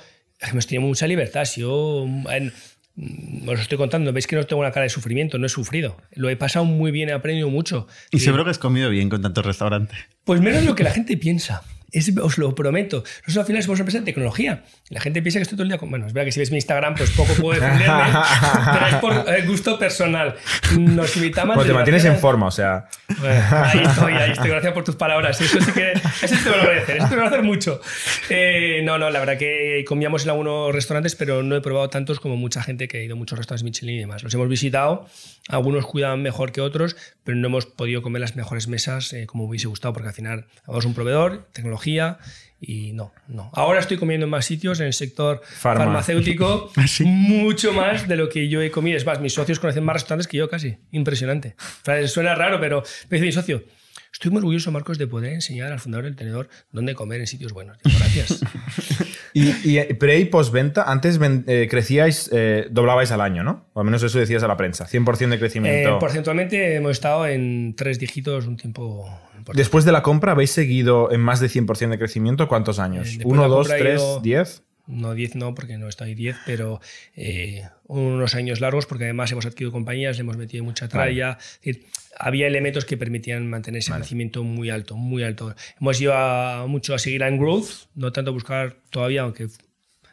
[0.49, 1.45] hemos tenido mucha libertad.
[1.45, 2.05] Si yo.
[2.31, 2.53] en-
[2.95, 5.97] mm, os estoy contando, veis que no tengo una cara de sufrimiento, no he sufrido.
[6.11, 7.87] Lo he pasado muy bien, he aprendido mucho.
[8.11, 9.97] Y seguro que has comido bien con tantos restaurantes.
[10.23, 11.63] Pues menos de lo que la gente piensa.
[11.91, 13.03] Es- os lo prometo.
[13.03, 14.63] Nosotros al final somos una empresa de tecnología.
[14.89, 15.89] La gente piensa que estoy todo el día con.
[15.89, 18.03] Bueno, es verdad que si ves mi Instagram, pues poco puedo defenderme,
[18.73, 20.35] pero es por eh, gusto personal.
[20.77, 21.55] Nos invitamos.
[21.55, 22.85] Bueno, te mantienes en forma, o sea.
[23.19, 24.49] Bueno, ahí estoy, ahí estoy.
[24.49, 25.39] Gracias por tus palabras.
[25.41, 25.91] Eso sí que.
[25.91, 26.97] Eso te lo agradecer.
[26.97, 27.81] Eso te lo agradecer mucho.
[28.29, 32.19] Eh, no, no, la verdad que comíamos en algunos restaurantes, pero no he probado tantos
[32.19, 34.23] como mucha gente que ha ido a muchos restaurantes Michelin y demás.
[34.23, 35.07] Los hemos visitado.
[35.49, 39.45] Algunos cuidan mejor que otros, pero no hemos podido comer las mejores mesas eh, como
[39.45, 41.80] hubiese gustado, porque al final somos un proveedor, tecnología.
[42.63, 43.49] Y no, no.
[43.53, 45.85] Ahora estoy comiendo en más sitios en el sector Farma.
[45.85, 47.03] farmacéutico, ¿Ah, sí?
[47.05, 48.97] mucho más de lo que yo he comido.
[48.97, 50.77] Es más, mis socios conocen más restaurantes que yo casi.
[50.91, 51.55] Impresionante.
[51.57, 53.63] O sea, Suena raro, pero me dice mi socio,
[54.11, 57.53] estoy muy orgulloso, Marcos, de poder enseñar al fundador del tenedor dónde comer en sitios
[57.53, 57.77] buenos.
[57.83, 58.41] Digo, gracias.
[59.33, 63.65] Y, y eh, pre y post-venta, antes ven- eh, crecíais, eh, doblabais al año, ¿no?
[63.71, 64.85] O al menos eso decías a la prensa.
[64.87, 65.99] 100% de Eh, crecimiento.
[65.99, 69.05] porcentualmente hemos estado en tres dígitos un tiempo
[69.37, 69.57] importante.
[69.57, 72.49] Después de la compra, ¿habéis seguido en más de 100% de crecimiento?
[72.49, 73.07] ¿Cuántos años?
[73.07, 74.63] Eh, ¿Uno, dos, tres, diez?
[74.87, 76.81] No 10 no, porque no estoy 10, pero
[77.15, 81.37] eh, unos años largos, porque además hemos adquirido compañías, le hemos metido mucha tralla.
[81.39, 81.85] Es decir,
[82.17, 85.55] había elementos que permitían mantener ese crecimiento muy alto, muy alto.
[85.79, 89.47] Hemos ido a- mucho a seguir en growth, no tanto a buscar todavía, aunque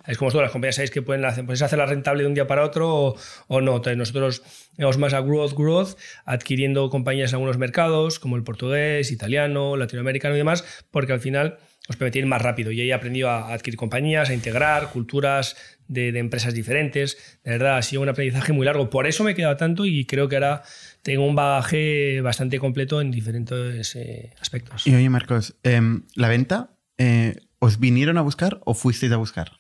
[0.07, 2.47] es como todas las compañías, sabéis que pueden hacer, puedes hacerla rentable de un día
[2.47, 3.16] para otro o,
[3.49, 3.77] o no.
[3.77, 4.43] Entonces nosotros
[4.79, 10.35] vamos más a growth, growth, adquiriendo compañías en algunos mercados, como el portugués, italiano, latinoamericano
[10.35, 11.59] y demás, porque al final
[11.89, 12.70] nos permite ir más rápido.
[12.70, 15.57] Y he aprendido a adquirir compañías, a integrar culturas
[15.89, 17.16] de, de empresas diferentes.
[17.43, 18.91] De verdad, ha sido un aprendizaje muy largo.
[18.91, 20.62] Por eso me he quedado tanto y creo que ahora
[21.03, 24.86] tengo un bagaje bastante completo en diferentes eh, aspectos.
[24.86, 29.53] Y oye, Marcos, em, ¿la venta eh, os vinieron a buscar o fuisteis a buscar?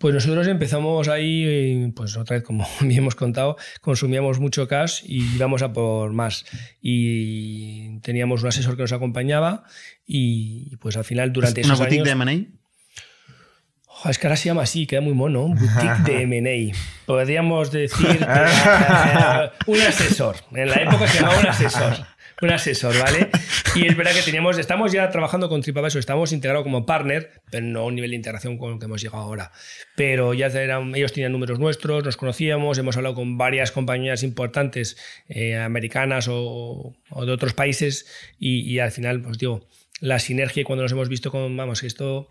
[0.00, 5.02] Pues nosotros empezamos ahí, eh, pues otra vez, como bien hemos contado, consumíamos mucho cash
[5.04, 6.46] y íbamos a por más.
[6.80, 9.64] Y teníamos un asesor que nos acompañaba
[10.06, 12.26] y pues al final durante ¿Una esos boutique años...
[12.26, 14.08] de M&A?
[14.08, 16.74] Es que ahora se llama así, queda muy mono, boutique de M&A.
[17.04, 20.36] Podríamos decir que era, eh, un asesor.
[20.52, 22.06] En la época se llamaba un asesor.
[22.40, 23.28] Un asesor, ¿vale?
[23.76, 27.64] Y es verdad que teníamos, estamos ya trabajando con TripAdvisor, estamos integrados como partner, pero
[27.66, 29.52] no a un nivel de integración con el que hemos llegado ahora.
[29.96, 34.96] Pero ya eran, ellos tenían números nuestros, nos conocíamos, hemos hablado con varias compañías importantes
[35.28, 38.06] eh, americanas o, o de otros países
[38.38, 39.66] y, y al final, pues digo,
[40.00, 42.30] la sinergia cuando nos hemos visto con, vamos, esto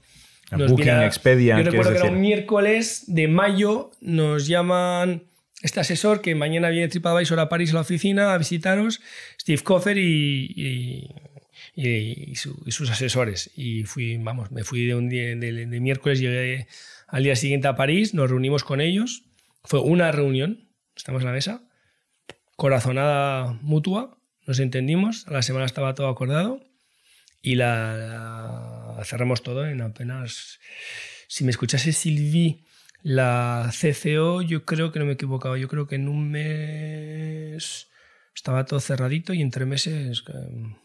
[0.52, 4.48] nos Booking, viene a- Expedia, Yo ¿quieres recuerdo que era un miércoles de mayo, nos
[4.48, 5.24] llaman
[5.62, 9.02] este asesor que mañana viene TripAdvisor a París a la oficina a visitaros,
[9.40, 11.10] Steve Koffer y, y-
[11.76, 13.52] y, sus asesores.
[13.56, 16.68] Y fui, vamos, me fui de un día de, de miércoles, llegué
[17.08, 19.24] al día siguiente a París, nos reunimos con ellos.
[19.64, 21.64] Fue una reunión, estamos en la mesa,
[22.56, 26.60] corazonada mutua, nos entendimos, a la semana estaba todo acordado
[27.42, 30.60] y la, cerramos todo en apenas.
[31.28, 32.66] Si me escuchase Silvi,
[33.02, 37.90] la CCO, yo creo que no me he equivocado, yo creo que en un mes
[38.36, 40.76] estaba todo cerradito y en tres meses, eh,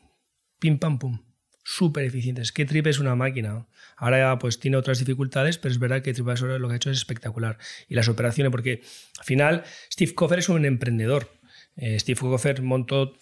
[0.59, 1.19] pim pam pum
[1.65, 2.53] súper eficientes.
[2.53, 3.67] Que Trip es una máquina.
[3.97, 6.99] Ahora pues tiene otras dificultades, pero es verdad que TripAdvisor lo que ha hecho es
[6.99, 7.59] espectacular.
[7.89, 8.83] Y las operaciones, porque
[9.19, 11.33] al final Steve Koffer es un emprendedor.
[11.77, 13.17] Eh, Steve Koffer montó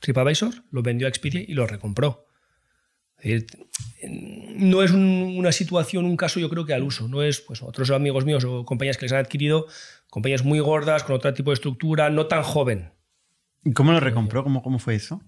[0.00, 2.26] TripAdvisor, lo vendió a Expedia y lo recompró.
[3.22, 7.08] no es una situación, un caso yo creo que al uso.
[7.08, 9.66] No es pues otros amigos míos o compañías que les han adquirido,
[10.10, 12.92] compañías muy gordas, con otro tipo de estructura, no tan joven.
[13.64, 14.44] ¿Y cómo lo recompró?
[14.44, 15.20] ¿Cómo, cómo fue eso?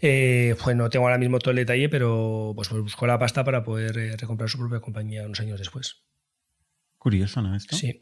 [0.00, 3.44] Eh, pues no tengo ahora mismo todo el detalle, pero pues, pues buscó la pasta
[3.44, 6.02] para poder eh, recomprar su propia compañía unos años después.
[6.98, 7.54] Curioso, ¿no?
[7.56, 7.76] Esto?
[7.76, 7.98] Sí.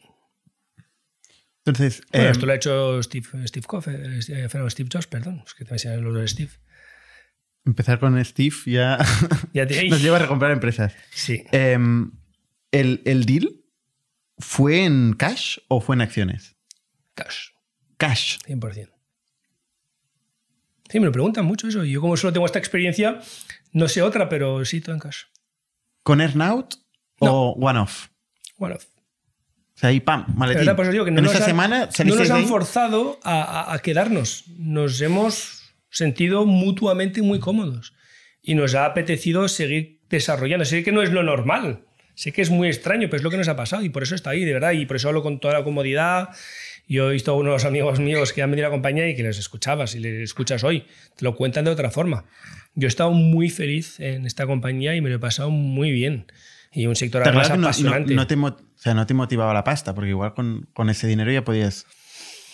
[1.64, 2.02] Entonces.
[2.12, 5.42] Bueno, esto lo ha hecho Steve, Steve eh, Steve Jobs, perdón.
[5.46, 6.50] Es que también se los de Steve.
[7.64, 8.98] Empezar con Steve ya,
[9.90, 10.94] nos lleva a recomprar empresas.
[11.10, 11.44] Sí.
[11.50, 12.12] Em,
[12.70, 13.64] ¿el, ¿El deal
[14.38, 16.56] fue en cash o fue en acciones?
[17.14, 17.48] Cash.
[17.96, 18.38] Cash.
[18.46, 18.95] 100%.
[20.96, 21.84] Sí, me lo preguntan mucho eso.
[21.84, 23.20] Yo como solo tengo esta experiencia,
[23.72, 25.24] no sé otra, pero sí todo en cash.
[26.02, 26.76] ¿Con Earnout
[27.18, 28.06] o one-off?
[28.56, 28.86] One-off.
[28.86, 30.74] O sea, ahí pam, maletín.
[30.74, 34.44] Pues digo que no en esa semana no nos han forzado a, quedarnos.
[34.56, 37.92] Nos hemos sentido mutuamente muy cómodos.
[38.40, 40.64] Y nos ha apetecido seguir desarrollando.
[40.64, 41.84] Sé que no es lo normal.
[42.14, 43.84] Sé que es muy extraño, pero es lo que nos ha pasado.
[43.84, 44.72] Y por eso está ahí, de verdad.
[44.72, 46.30] Y por eso hablo con toda la comodidad
[46.88, 49.22] yo he visto a unos amigos míos que han venido a la compañía y que
[49.22, 50.86] les escuchabas y les escuchas hoy.
[51.16, 52.26] Te lo cuentan de otra forma.
[52.74, 56.26] Yo he estado muy feliz en esta compañía y me lo he pasado muy bien.
[56.72, 58.14] Y un sector además apasionante.
[58.14, 61.32] No, te, o sea, no te motivaba la pasta, porque igual con, con ese dinero
[61.32, 61.86] ya podías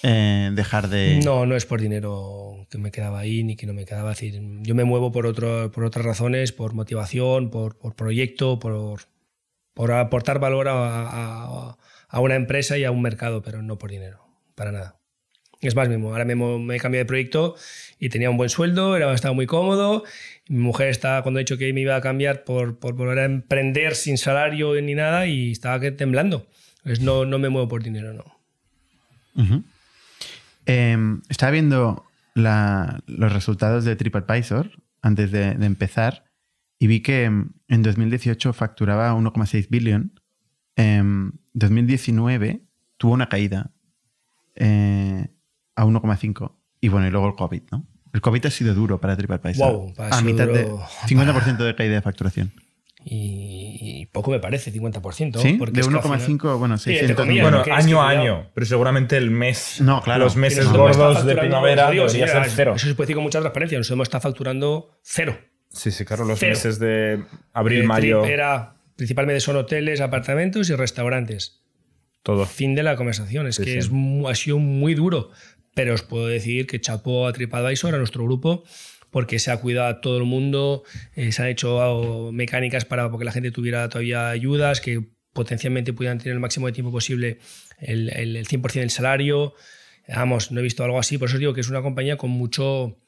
[0.03, 1.21] eh, dejar de...
[1.23, 4.11] No, no es por dinero que me quedaba ahí ni que no me quedaba.
[4.11, 9.03] decir, yo me muevo por, otro, por otras razones, por motivación, por, por proyecto, por,
[9.75, 11.77] por aportar valor a, a
[12.21, 14.99] una empresa y a un mercado, pero no por dinero, para nada.
[15.61, 17.55] Es más, mismo, ahora mismo me he cambiado de proyecto
[18.01, 20.03] y tenía un buen sueldo, era, estaba muy cómodo.
[20.49, 23.25] Mi mujer estaba, cuando he dicho que me iba a cambiar por, por volver a
[23.25, 26.49] emprender sin salario ni nada, y estaba temblando.
[26.83, 28.43] Pues no, no me muevo por dinero, no.
[30.67, 32.05] Em, estaba viendo
[32.35, 36.25] los resultados de TripAdvisor antes de, empezar
[36.79, 40.21] y vi que en 2018 facturaba 1,6 billón
[40.77, 42.63] en 2019
[42.97, 43.71] tuvo una caída
[44.55, 45.29] eh,
[45.75, 46.53] a 1,5.
[46.81, 47.87] Y bueno, y luego el COVID, ¿no?
[48.13, 49.73] El COVID ha sido duro para TripAdvisor.
[49.73, 52.53] Wow, a mitad de 50% de caída de facturación.
[53.05, 55.39] Y, poco me parece, 50%.
[55.41, 55.55] ¿Sí?
[55.55, 60.25] Porque de 1,5, bueno, 600 Bueno, año a año, pero seguramente el mes, no, claro.
[60.25, 62.75] los meses gordos de primavera debería ser cero.
[62.77, 63.79] Eso se puede decir con mucha transparencia.
[63.79, 65.37] Nos hemos estado facturando cero.
[65.69, 68.25] Sí, sí, claro, los meses de abril, mayo.
[68.25, 71.63] Era Principalmente son hoteles, apartamentos y restaurantes.
[72.23, 72.47] Todo.
[72.47, 73.47] Fin de la conversación.
[73.47, 73.91] Es que Es,
[74.29, 75.31] ha sido muy duro.
[75.75, 78.65] Pero os puedo decir que chapó a TripAdvisor, a nuestro grupo,
[79.11, 80.85] porque se ha cuidado a todo el mundo,
[81.15, 86.19] eh, se han hecho mecánicas para que la gente tuviera todavía ayudas, que potencialmente pudieran
[86.19, 87.39] tener el máximo de tiempo posible
[87.79, 89.55] el, el 100% del salario.
[90.09, 92.31] Vamos, no he visto algo así, por eso os digo que es una compañía con
[92.31, 92.99] mucho,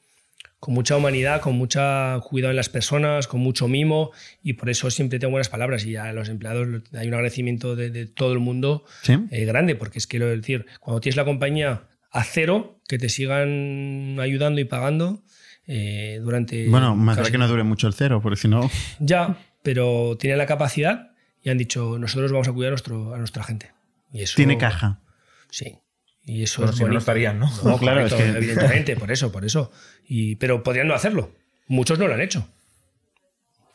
[0.59, 1.79] con mucha humanidad, con mucho
[2.23, 5.95] cuidado en las personas, con mucho mimo y por eso siempre tengo buenas palabras y
[5.95, 10.19] a los empleados hay un agradecimiento de, todo el mundo eh, grande, porque es que
[10.19, 15.21] lo decir, cuando tienes la compañía a cero, que te sigan ayudando y pagando
[15.67, 16.67] eh, durante...
[16.69, 18.69] Bueno, más vale que no dure mucho el cero, porque si no...
[18.99, 21.11] Ya, pero tiene la capacidad
[21.43, 23.71] y han dicho, nosotros vamos a cuidar a, nuestro, a nuestra gente.
[24.11, 25.01] Y eso, tiene caja.
[25.49, 25.77] Sí.
[26.25, 27.51] Y eso es si no, estarían, ¿no?
[27.63, 28.27] No, claro, es que...
[28.27, 29.71] evidentemente, por eso, por eso.
[30.07, 31.31] Y, pero podrían no hacerlo.
[31.67, 32.47] Muchos no lo han hecho.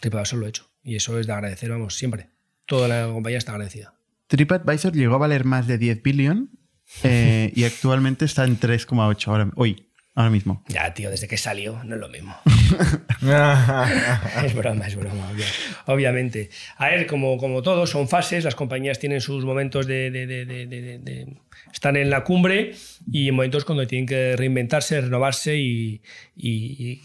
[0.01, 0.69] TripAdvisor lo ha hecho.
[0.83, 2.31] Y eso es de agradecer, vamos, siempre.
[2.67, 3.95] Toda la compañía está agradecida.
[4.27, 6.51] TripAdvisor llegó a valer más de 10 billion
[7.05, 10.65] eh, y actualmente está en 3,8 ahora, hoy, ahora mismo.
[10.69, 12.37] Ya, tío, desde que salió no es lo mismo.
[14.45, 15.31] es broma, es broma,
[15.87, 16.51] obviamente.
[16.77, 20.47] A ver, como, como todo, son fases, las compañías tienen sus momentos de, de, de,
[20.47, 21.37] de
[21.73, 22.75] están en la cumbre
[23.11, 26.01] y en momentos cuando tienen que reinventarse, renovarse y,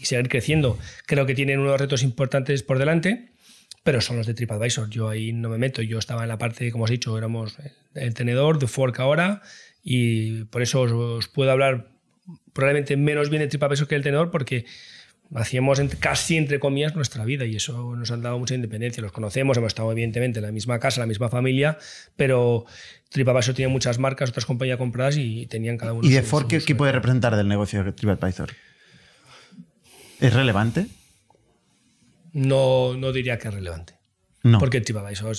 [0.02, 0.78] seguir creciendo.
[1.06, 3.30] Creo que tienen unos retos importantes por delante,
[3.82, 4.90] pero son los de TripAdvisor.
[4.90, 5.82] Yo ahí no me meto.
[5.82, 7.56] Yo estaba en la parte, como os dicho, éramos
[7.94, 9.42] el tenedor de Fork ahora
[9.82, 11.88] y por eso os, puedo hablar
[12.52, 14.64] probablemente menos bien de TripAdvisor que el tenedor porque
[15.34, 19.02] hacíamos casi entre comillas nuestra vida y eso nos ha dado mucha independencia.
[19.02, 21.78] Los conocemos, hemos estado evidentemente en la misma casa, la misma familia,
[22.16, 22.66] pero
[23.10, 26.06] TripAdvisor tenía muchas marcas, otras compañías compradas y tenían cada uno.
[26.06, 28.52] ¿Y de Ford qué, puede representar del negocio de TripAdvisor?
[30.20, 30.86] ¿Es relevante?
[32.32, 33.94] No, no diría que es relevante.
[34.42, 34.58] No.
[34.58, 35.36] Porque TripAdvisor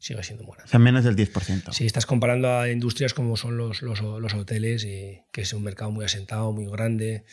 [0.00, 0.64] sigue siendo grande.
[0.64, 1.72] O sea, menos del 10%.
[1.72, 5.62] Si estás comparando a industrias como son los, los, los hoteles, y, que es un
[5.62, 7.24] mercado muy asentado, muy grande.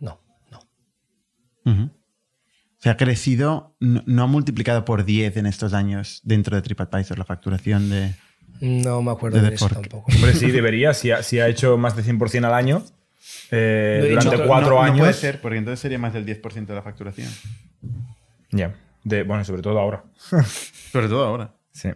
[0.00, 0.20] No,
[0.50, 1.90] no.
[2.78, 7.24] Se ha crecido, no, ha multiplicado por 10 en estos años dentro de TripAdvisor la
[7.24, 8.14] facturación de.
[8.60, 10.10] No me acuerdo de, eso tampoco.
[10.14, 10.94] Hombre, sí, debería.
[10.94, 12.84] Si ha, si ha hecho más de 100% al año
[13.50, 14.96] eh, durante cuatro años.
[14.98, 17.28] No puede ser, porque entonces sería más del 10% de la facturación.
[18.50, 18.74] Ya.
[19.04, 20.04] bueno, sobre todo ahora.
[20.92, 21.54] sobre todo ahora.
[21.72, 21.90] Sí.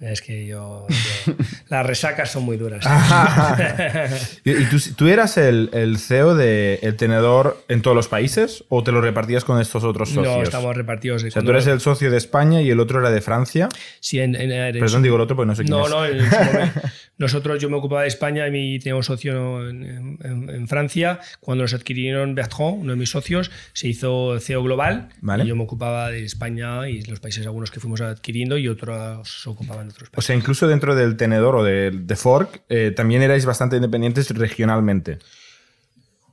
[0.00, 0.86] Es que yo,
[1.68, 2.84] las resacas son muy duras.
[4.44, 8.92] ¿Y tú, eras el, el, CEO de El Tenedor en todos los países o te
[8.92, 10.36] lo repartías con estos otros socios?
[10.36, 11.24] No, estamos repartidos.
[11.24, 13.68] O sea, tú eres el socio de España y el otro era de Francia.
[14.00, 16.16] Sí, en, Perdón, digo el otro porque no sé quién no, es.
[16.16, 16.82] No,
[17.18, 21.20] nosotros, yo me ocupaba de España y teníamos un socio en, Francia.
[21.40, 25.08] Cuando nos adquirieron Bertrand, uno de mis socios, se hizo CEO global.
[25.20, 25.44] Vale.
[25.44, 29.42] Y yo me ocupaba de España y los países algunos que fuimos adquiriendo y otros
[29.42, 33.44] se ocupaban o sea, incluso dentro del tenedor o de, de Fork, eh, también erais
[33.44, 35.18] bastante independientes regionalmente.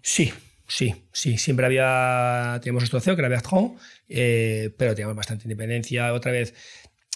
[0.01, 0.33] Sí,
[0.67, 1.37] sí, sí.
[1.37, 2.59] Siempre había.
[2.61, 3.77] Teníamos nuestro CEO, que era Bertrand,
[4.09, 6.13] eh, pero teníamos bastante independencia.
[6.13, 6.53] Otra vez.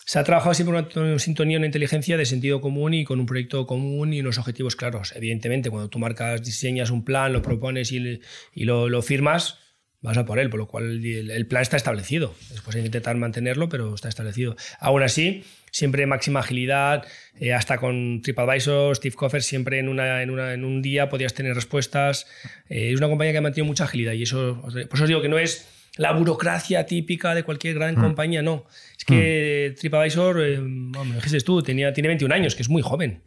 [0.06, 3.26] Se ha trabajado siempre en una sintonía, una inteligencia de sentido común y con un
[3.26, 5.12] proyecto común y unos objetivos claros.
[5.14, 8.22] Evidentemente, cuando tú marcas, diseñas un plan, lo propones y,
[8.54, 9.58] y lo, lo firmas,
[10.02, 12.34] vas a por él, por lo cual el, plan está establecido.
[12.52, 14.56] Después hay que intentar mantenerlo, pero está establecido.
[14.80, 15.44] Aún así,
[15.78, 17.06] siempre máxima agilidad,
[17.40, 21.36] eh, hasta con TripAdvisor, Steve Coffer, siempre en, una, en, una, en un día podías
[21.36, 22.26] tener respuestas.
[22.68, 25.22] Eh, es una compañía que ha mantenido mucha agilidad y eso, por eso os digo
[25.22, 25.68] que no es
[25.98, 28.02] la burocracia típica de cualquier gran mm.
[28.02, 28.66] compañía, no.
[28.98, 29.80] Es que mm.
[29.80, 33.22] TripAdvisor, eh, me dijiste tú, tenía, tiene 21 años, que es muy joven.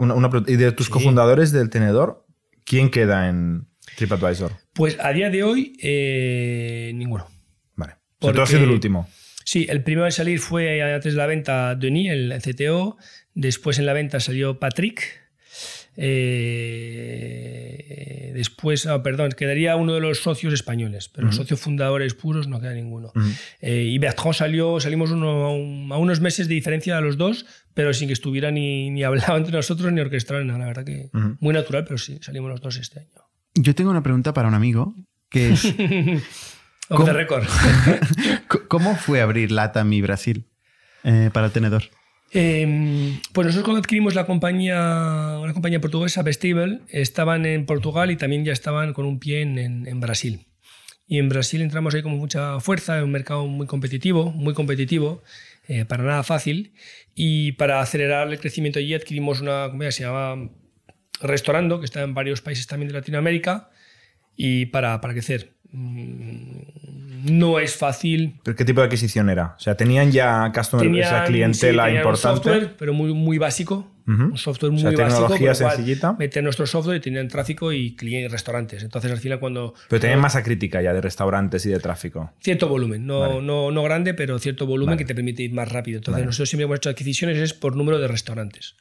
[0.48, 2.26] ¿Y de tus cofundadores del tenedor,
[2.64, 4.52] quién queda en, TripAdvisor?
[4.72, 7.28] Pues a día de hoy, eh, ninguno.
[7.76, 7.94] Vale.
[8.18, 9.08] Porque, tú has sido el último.
[9.50, 12.96] Sí, el primero en salir fue antes de la venta Denis, el CTO.
[13.34, 15.02] Después en la venta salió Patrick.
[15.96, 16.70] Eh,
[18.32, 22.60] después, ah, perdón, quedaría uno de los socios españoles, pero los socios fundadores puros no
[22.60, 23.12] queda ninguno.
[23.60, 25.46] Eh, y Bertrand salió, salimos uno,
[25.92, 27.44] a, unos meses de diferencia de los dos,
[27.74, 30.60] pero sin que estuviera ni, ni hablado entre nosotros ni orquestado, nada.
[30.60, 33.24] La verdad que muy natural, pero sí, salimos los dos este año.
[33.56, 34.94] Yo tengo una pregunta para un amigo
[35.28, 35.64] que es.
[36.96, 37.44] ¿Cómo, récord.
[38.68, 40.44] ¿Cómo fue abrir LATAM y Brasil
[41.04, 41.84] eh, para el tenedor?
[42.32, 48.16] Em, pues nosotros cuando adquirimos la compañía, una compañía portuguesa, Vestible, estaban en Portugal y
[48.16, 50.46] también ya estaban con un pie en, en, Brasil.
[51.06, 55.22] Y en Brasil entramos ahí con mucha fuerza, en un mercado muy competitivo, muy competitivo,
[55.68, 56.72] eh, para nada fácil.
[57.14, 60.50] Y para acelerar el crecimiento allí adquirimos una compañía que se llama
[61.20, 63.70] Restaurando, que está en varios países también de Latinoamérica,
[64.36, 65.59] y para, para crecer.
[65.72, 68.34] Mm, no es fácil.
[68.42, 69.54] ¿Pero qué tipo de adquisición era?
[69.56, 72.28] O sea, tenían ya customer, esa clientela importante.
[72.28, 73.86] Un software, pero muy, muy básico.
[74.06, 76.14] Un software muy o sea, tecnología sencillita.
[76.18, 78.82] Meter nuestro software y tenían tráfico y clientes restaurantes.
[78.82, 79.74] Entonces, al final, cuando.
[79.88, 82.32] Pero tenían masa crítica ya de restaurantes y de tráfico.
[82.40, 83.06] Cierto volumen.
[83.06, 85.98] No, no, no grande, pero cierto volumen que te permite ir más rápido.
[85.98, 88.74] Entonces, nosotros siempre hemos hecho adquisiciones es por número de restaurantes.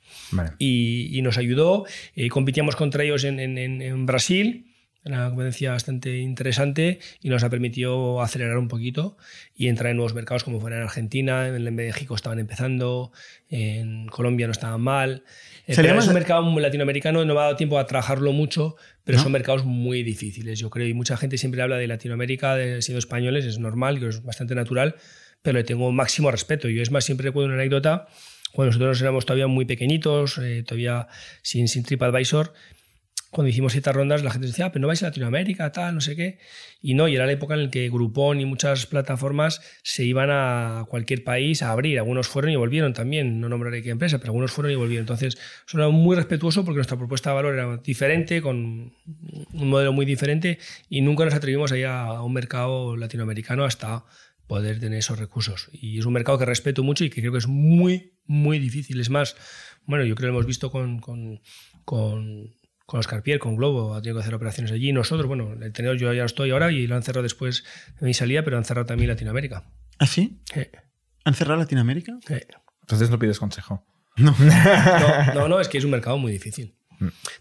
[0.58, 1.86] Y, y, nos ayudó.
[2.16, 4.69] Eh, competíamos contra ellos en, en, en Brasil
[5.06, 9.18] una competencia bastante interesante y nos ha permitido acelerar un poquito
[9.56, 13.12] y entrar en nuevos mercados como fuera en Argentina, en México estaban empezando,
[13.50, 15.24] en Colombia no estaban mal.
[15.68, 19.20] Eh, pero es un mercado latinoamericano, no me ha dado tiempo a trabajarlo mucho, pero
[19.20, 20.88] son mercados muy difíciles, yo creo.
[20.88, 24.96] Y mucha gente siempre habla de Latinoamérica, de siendo españoles, es normal, es bastante natural,
[25.42, 26.68] pero le tengo máximo respeto.
[26.70, 28.08] Yo es más, siempre recuerdo una anécdota,
[28.52, 31.08] cuando nosotros éramos todavía muy pequeñitos, eh, todavía
[31.42, 32.54] sin, sin TripAdvisor,
[33.32, 36.02] cuando hicimos siete rondas, la gente decía, ah, pero no vais a Latinoamérica, tal, no
[36.02, 36.40] sé qué.
[36.82, 40.30] Y no, y era la época en la que Groupon y muchas plataformas se iban
[40.32, 42.00] a cualquier país a abrir.
[42.00, 45.04] Algunos fueron y volvieron también, no nombraré qué empresa, pero algunos fueron y volvieron.
[45.04, 48.94] Entonces, eso era muy respetuoso porque nuestra propuesta de valor era diferente, con
[49.54, 50.58] un modelo muy diferente,
[50.90, 54.06] y nunca nos atrevimos a ir a un mercado latinoamericano hasta
[54.48, 55.70] poder tener esos recursos.
[55.72, 59.00] Y es un mercado que respeto mucho y que creo que es muy, muy difícil.
[59.00, 59.36] Es más,
[59.86, 61.00] bueno, yo creo que lo hemos visto con
[62.90, 64.92] con Oscar Pierre, con Globo, ha tenido que hacer operaciones allí.
[64.92, 67.64] Nosotros, bueno, el tenedor yo ya lo estoy ahora y lo han cerrado después
[68.00, 69.64] de mi salida, pero han cerrado también Latinoamérica.
[70.00, 70.40] ¿Ah, sí?
[71.24, 72.18] ¿Han cerrado Latinoamérica?
[72.28, 72.34] Sí.
[72.82, 73.86] Entonces no pides consejo.
[74.18, 74.36] No.
[75.36, 75.48] no.
[75.48, 76.74] no, es que es un mercado muy difícil.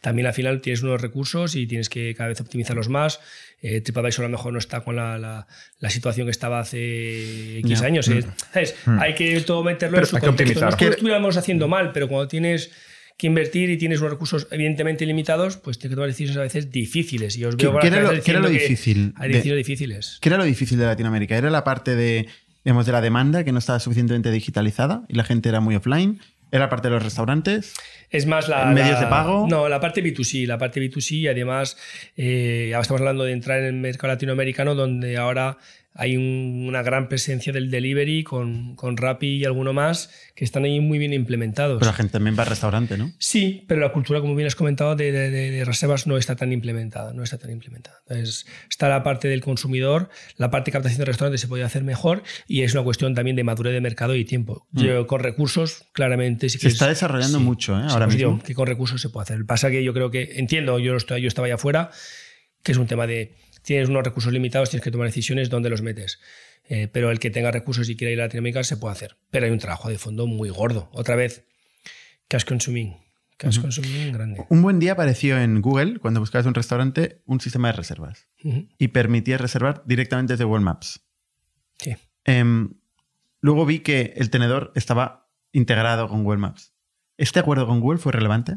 [0.00, 3.18] También al final tienes unos recursos y tienes que cada vez optimizarlos más.
[3.60, 5.46] Eh, TripAdvisor a lo mejor no está con la, la-
[5.80, 8.06] la situación que estaba hace X años.
[8.08, 8.24] ¿eh?
[8.52, 8.76] ¿Sabes?
[9.00, 10.52] Hay que todo meterlo Pero en su hay que contexto.
[10.52, 10.64] optimizar.
[10.64, 12.70] No es que lo estuviéramos haciendo mal, pero cuando tienes
[13.18, 17.36] que invertir y tienes unos recursos evidentemente limitados, pues que tomar decisiones a veces difíciles.
[17.36, 20.18] Y os ¿Qué- veo qué era lo- qué era difícil Hay de- decisiones difíciles.
[20.22, 21.36] ¿Qué era lo difícil de Latinoamérica?
[21.36, 22.28] ¿Era la parte de,
[22.64, 26.20] digamos, de la demanda que no estaba suficientemente digitalizada y la gente era muy offline?
[26.52, 27.74] ¿Era la parte de los restaurantes?
[28.08, 28.66] Es más la.
[28.66, 29.46] ¿Medios la- de pago?
[29.50, 30.46] No, la parte B2C.
[30.46, 31.76] La parte B2C, y además,
[32.16, 35.58] eh, ahora estamos hablando de entrar en el mercado latinoamericano, donde ahora
[36.00, 40.62] hay un- una gran presencia del delivery con, con Rappi y alguno más que están
[40.62, 41.80] ahí muy bien implementados.
[41.80, 43.12] Pero la gente también va al restaurante, ¿no?
[43.18, 46.52] Sí, pero la cultura, como bien has comentado, de, de- de- reservas no está tan
[46.52, 47.12] implementada.
[47.12, 47.98] No está tan implementada.
[48.08, 51.82] Entonces, está la parte del consumidor, la parte de captación de restaurantes se puede hacer
[51.82, 54.68] mejor y es una cuestión también de madurez de mercado y tiempo.
[54.70, 57.44] Yo, con recursos, claramente sí que Se está es- desarrollando sí.
[57.44, 57.82] mucho, ¿eh?
[57.88, 58.40] Ahora mismo.
[58.40, 59.44] que con recursos se puede hacer.
[59.46, 61.90] Pasa que yo creo que, entiendo, yo, estoy, yo estaba allá afuera,
[62.62, 63.34] que es un tema de,
[63.68, 66.18] tienes unos recursos limitados, tienes que tomar decisiones dónde los metes.
[66.70, 69.18] Eh, pero el que tenga recursos y quiera ir a Latinoamérica se puede hacer.
[69.30, 70.88] Pero hay un trabajo de fondo muy gordo.
[70.94, 71.44] Otra vez,
[72.28, 72.96] cash consuming.
[73.36, 74.46] Cash consuming grande.
[74.48, 78.26] Un buen día apareció en Google, cuando buscabas un restaurante, un sistema de reservas.
[78.78, 81.06] Y permitía reservar directamente desde Google Maps.
[81.78, 81.94] Sí.
[82.24, 82.72] Em,
[83.42, 86.72] luego vi que el tenedor estaba integrado con Google Maps.
[87.18, 88.56] ¿Este acuerdo con Google fue relevante?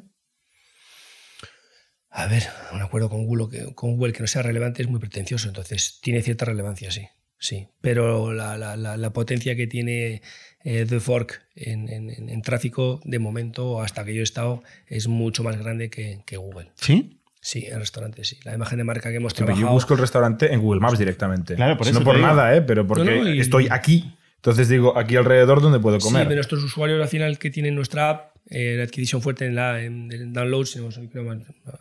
[2.12, 2.44] A ver,
[2.74, 6.00] un acuerdo con Google, que, con Google que no sea relevante es muy pretencioso, entonces
[6.02, 7.08] tiene cierta relevancia, sí.
[7.40, 10.22] Sí, pero la, la- la- la potencia que tiene
[10.64, 14.62] eh, The Fork en, en- en- en tráfico, de momento, hasta que yo he estado,
[14.88, 16.70] es mucho más grande que, que Google.
[16.76, 17.18] ¿Sí?
[17.40, 18.38] Sí, en restaurantes, sí.
[18.44, 19.70] La imagen de marca que hemos Sí, pero trabajado.
[19.70, 21.56] yo busco el restaurante en Google Maps directamente.
[21.56, 22.28] Claro, por eso No por digo.
[22.28, 22.62] nada, ¿eh?
[22.62, 24.14] pero porque No, no, y- estoy aquí.
[24.36, 26.28] Entonces digo, aquí alrededor donde puedo Sí, comer.
[26.28, 29.82] de nuestros usuarios al final que tienen nuestra app, eh, la adquisición fuerte en, la,
[29.84, 31.32] en, en downloads, tenemos, creo,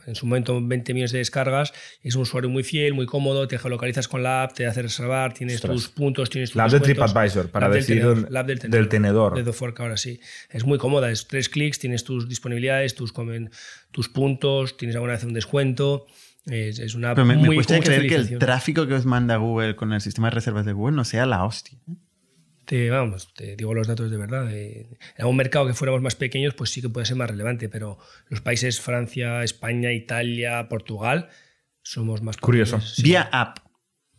[0.06, 3.58] en su momento 20 millones de descargas, es un usuario muy fiel, muy cómodo, te
[3.58, 5.72] geolocalizas con la app, te hace reservar, tienes Ostras.
[5.74, 6.80] tus puntos, tienes tus La app de.
[6.80, 9.34] TripAdvisor, para app del decir tenedor, del del tenedor.
[9.34, 10.20] De The Fork ahora sí.
[10.50, 13.50] Es muy cómoda, es tres clics, tienes tus disponibilidades, tus, comen-
[13.90, 16.06] tus puntos, tienes alguna vez un descuento.
[16.46, 18.86] Es, es una app Pero me, me muy cuesta con mucha creer que el tráfico
[18.86, 21.78] que os manda Google con el sistema de reservas de Google no sea la hostia.
[22.70, 24.48] Te, vamos, te digo los datos de verdad.
[24.54, 27.98] en algún mercado que fuéramos más pequeños, pues sí que puede ser más relevante, pero
[28.28, 31.30] los países Francia, España, Italia, Portugal,
[31.82, 32.80] somos más Curioso.
[32.80, 33.02] sí.
[33.02, 33.58] Vía app.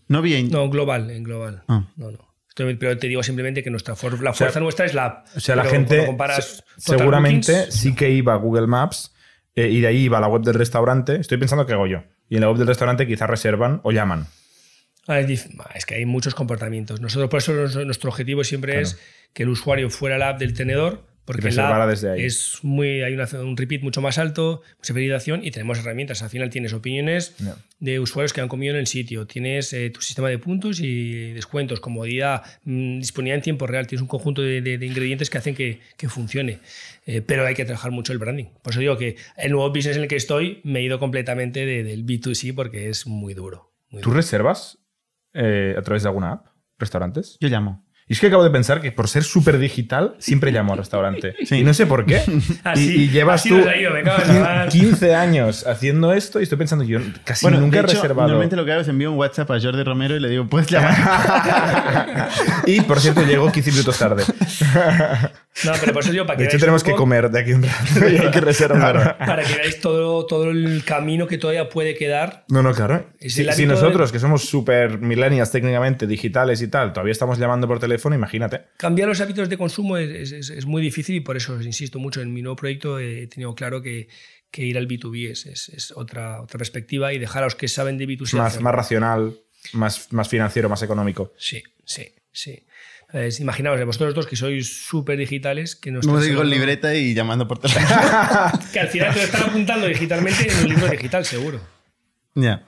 [0.10, 0.38] No vía...
[0.38, 1.64] in- No, global, en global.
[1.70, 1.86] Ah.
[1.96, 2.36] No, no.
[2.50, 5.28] Esto- Pero te digo simplemente que nuestra for- la fuerza nuestra es la app.
[5.34, 9.14] O sea, la gente comparas se- seguramente Bookings, sí que iba a Google Maps
[9.56, 11.16] eh, y de ahí iba a la web del restaurante.
[11.22, 12.04] Estoy pensando que hago yo.
[12.28, 14.28] Y en la web del restaurante quizás reservan o llaman.
[15.08, 17.02] Ah, Es, que hay muchos comportamientos.
[17.02, 18.88] Nosotros, por eso, nuestro objetivo siempre Claro.
[18.88, 19.00] es
[19.34, 22.24] que el usuario fuera a la app del tenedor, porque app desde ahí.
[22.26, 26.22] es muy, hay una- un repeat mucho más alto, mucha validación y tenemos herramientas.
[26.24, 27.56] Al final tienes opiniones Ya.
[27.80, 31.32] de usuarios que han comido en el sitio, tienes eh, tu sistema de puntos y
[31.34, 35.38] descuentos, comodidad, mm, disponibilidad en tiempo real, tienes un conjunto de, de- de ingredientes que
[35.38, 36.60] hacen que, que funcione.
[37.06, 38.46] Eh, pero hay que trabajar mucho el branding.
[38.62, 41.66] Por eso digo que el nuevo business en el que estoy me he ido completamente
[41.66, 43.72] de- del B2C porque es muy duro.
[43.90, 44.18] muy ¿Tú duro.
[44.22, 44.78] reservas
[45.34, 46.48] eh, a través de alguna app?
[46.78, 47.38] ¿Restaurantes?
[47.40, 47.86] Yo llamo.
[48.12, 51.34] Y es que acabo de pensar que por ser súper digital siempre llamo al restaurante.
[51.46, 51.60] Sí.
[51.60, 52.18] Y no sé por qué.
[52.66, 54.68] Así- y, y llevas así tú ha ido, me cago en la mar.
[54.70, 58.28] 15 años haciendo esto y estoy pensando, yo casi Bueno, nunca de he hecho, reservado.
[58.28, 60.68] Normalmente lo que hago es envío un WhatsApp a Jordi Romero y le digo, puedes
[60.70, 60.94] llamar.
[62.66, 64.24] y por cierto, llego 15 minutos tarde.
[65.66, 67.40] No, pero por eso digo, para que De hecho, tenemos un que poco- comer de
[67.42, 69.18] aquí un rato y hay que reservar.
[69.18, 72.46] Para que veáis todo, todo el camino que todavía puede quedar.
[72.48, 73.10] No, no, claro.
[73.20, 77.80] Si, si nosotros, que somos súper millennials técnicamente, digitales y tal, todavía estamos llamando por
[77.80, 78.62] teléfono, imagínate.
[78.78, 82.00] Cambiar los hábitos de consumo es, es- es muy difícil y por eso os insisto
[82.00, 82.22] mucho.
[82.22, 84.08] En mi nuevo proyecto he tenido claro que,
[84.52, 87.68] que ir al B2B es, es- es otra, otra perspectiva y dejar a los que
[87.68, 88.38] saben de B2C.
[88.38, 89.36] Más, más racional,
[89.74, 91.34] más, más financiero, más económico.
[91.38, 92.64] Sí, sí, sí.
[93.14, 97.14] Es- imaginaos, vosotros dos que sois súper digitales, que no No digo hablando- libreta y
[97.14, 97.86] llamando por teléfono.
[98.74, 101.60] Que al final te lo están apuntando digitalmente en un libro digital, seguro.
[102.36, 102.68] ya.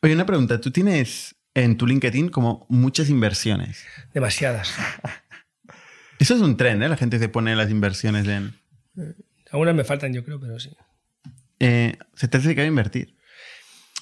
[0.00, 0.58] Oye, una pregunta.
[0.60, 3.84] Tú tienes en tu LinkedIn como muchas inversiones.
[4.12, 4.74] Demasiadas.
[6.18, 6.88] Eso es un tren, ¿eh?
[6.88, 8.54] La gente se pone las inversiones en...
[9.50, 10.70] Algunas me faltan, yo creo, pero sí.
[11.60, 13.16] Eh, se te hace dedicado a invertir.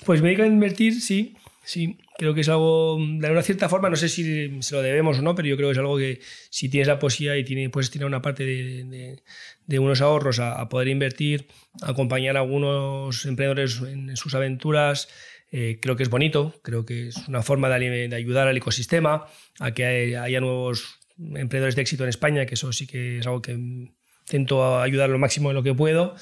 [0.05, 1.99] Pues me dedico a invertir, sí, sí.
[2.19, 5.23] Creo que es algo, de una cierta forma, no sé si se lo debemos o
[5.23, 7.91] no, pero yo creo que es algo que si tienes la posibilidad y tienes, puedes
[7.91, 9.23] tirar una parte de, de-
[9.67, 11.49] de unos ahorros a, a poder invertir,
[11.83, 15.09] acompañar a algunos emprendedores en, en sus aventuras,
[15.53, 19.27] eh, creo que es bonito, creo que es una forma de, de ayudar al ecosistema,
[19.61, 23.27] a que haya, haya nuevos emprendedores de éxito en España, que eso sí que es
[23.27, 26.17] algo que intento ayudar lo máximo en lo que puedo.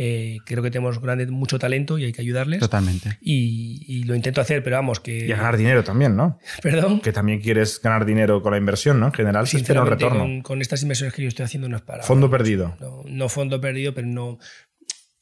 [0.00, 2.60] Eh, creo que tenemos grande, mucho talento y hay que ayudarles.
[2.60, 3.18] Totalmente.
[3.20, 5.24] Y, y lo intento hacer, pero vamos, que...
[5.24, 6.38] Y ganar dinero también, ¿no?
[6.62, 7.00] Perdón.
[7.00, 9.06] Que también quieres ganar dinero con la inversión, ¿no?
[9.06, 10.20] En general se espera un retorno.
[10.20, 12.04] Con, con estas inversiones que yo estoy haciendo no es para...
[12.04, 12.76] Fondo perdido.
[12.78, 14.38] No, no fondo perdido, pero no...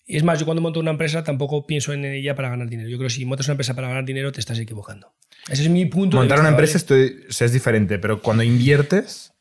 [0.07, 2.89] Es más, yo cuando monto una empresa tampoco pienso en ella para ganar dinero.
[2.89, 5.13] Yo creo que si montas una empresa para ganar dinero te estás equivocando.
[5.49, 9.33] Ese es mi punto Montar de una empresa es, es diferente, pero cuando inviertes,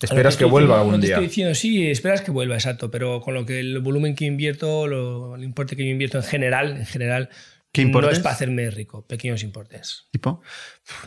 [0.00, 1.14] esperas que vuelva diciendo- algún no te día.
[1.16, 4.86] estoy diciendo, sí, esperas que vuelva, exacto, pero con lo que el volumen que invierto,
[4.86, 7.28] lo, el importe que yo invierto en general, en general,
[7.72, 8.18] ¿Qué no importes?
[8.18, 10.06] es para hacerme rico, pequeños importes.
[10.10, 10.42] ¿Tipo?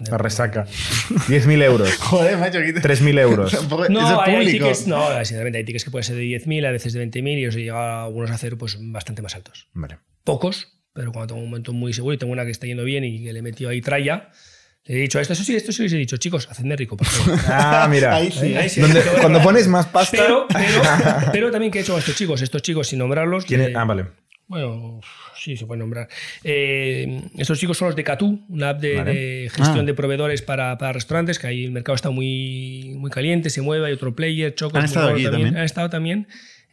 [0.09, 0.65] La resaca.
[0.65, 1.95] 10.000 euros.
[1.99, 3.53] Joder, macho, aquí te- 3.000 euros.
[3.89, 6.93] No, hay, hay tickets, no, sinceramente hay tickets que pueden ser de 10.000, a veces
[6.93, 9.69] de 20.000 y os he llegado a algunos a hacer pues bastante más altos.
[9.73, 9.99] Vale.
[10.23, 13.03] Pocos, pero cuando tengo un momento muy seguro y tengo una que está yendo bien
[13.03, 14.31] y que le he metido ahí tralla,
[14.85, 17.05] le he dicho esto, eso sí, esto sí les he dicho, chicos, hacedme rico, por
[17.07, 17.39] favor.
[17.47, 18.15] Ah, mira.
[18.15, 18.55] Ahí sí.
[18.55, 18.81] Ahí sí.
[18.81, 20.17] Donde- cuando pones más pasta.
[20.17, 20.81] Pero, pero,
[21.31, 23.45] pero también que he hecho con estos chicos, estos chicos sin nombrarlos.
[23.45, 23.75] ¿Quién es?
[23.75, 24.05] Ah, vale.
[24.47, 24.99] Bueno,
[25.35, 26.07] sí, se puede nombrar.
[26.43, 29.13] Eh, estos chicos son los de Catú, una app de, Vale.
[29.13, 29.83] de gestión Ah.
[29.83, 33.87] de proveedores para, para restaurantes, que ahí el mercado está muy, muy caliente, se mueve,
[33.87, 34.77] hay otro player, Choco.
[34.77, 35.57] Han estado aquí también.
[35.57, 36.27] Han estado también,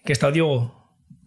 [0.05, 0.79] que ha estado Diego.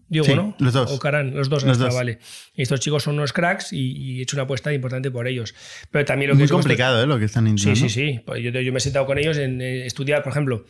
[0.07, 0.55] Diego, Sí, ¿no?
[0.59, 0.91] los dos.
[0.91, 1.63] O Caran, los dos.
[1.63, 1.95] Los dos.
[1.95, 2.19] Vale.
[2.53, 5.55] Y estos chicos son unos cracks y, y he hecho una apuesta importante por ellos.
[5.89, 7.07] Pero también lo que Muy estos- complicado, ¿eh?
[7.07, 7.89] Lo que están Sí, intentando.
[7.89, 8.19] sí, sí.
[8.23, 10.63] Pues yo, yo me he sentado con ellos en eh, estudiar, por ejemplo,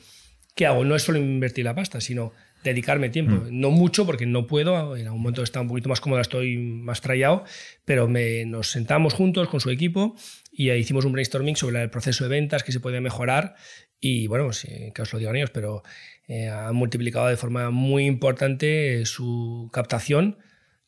[0.56, 0.86] ¿qué hago?
[0.86, 2.32] No es solo invertir la pasta, sino
[2.72, 3.46] dedicarme tiempo.
[3.50, 4.96] No mucho, porque no puedo.
[4.98, 7.44] En algún momento está un poquito más cómodo, estoy más trallado,
[7.86, 10.16] pero me, nos sentamos juntos con su equipo
[10.52, 13.56] y ahí hicimos un brainstorming sobre el proceso de ventas, que se podía mejorar.
[14.00, 15.84] Y bueno, sí, que os lo digan ellos, pero
[16.28, 20.38] eh, han multiplicado de forma muy importante eh, su captación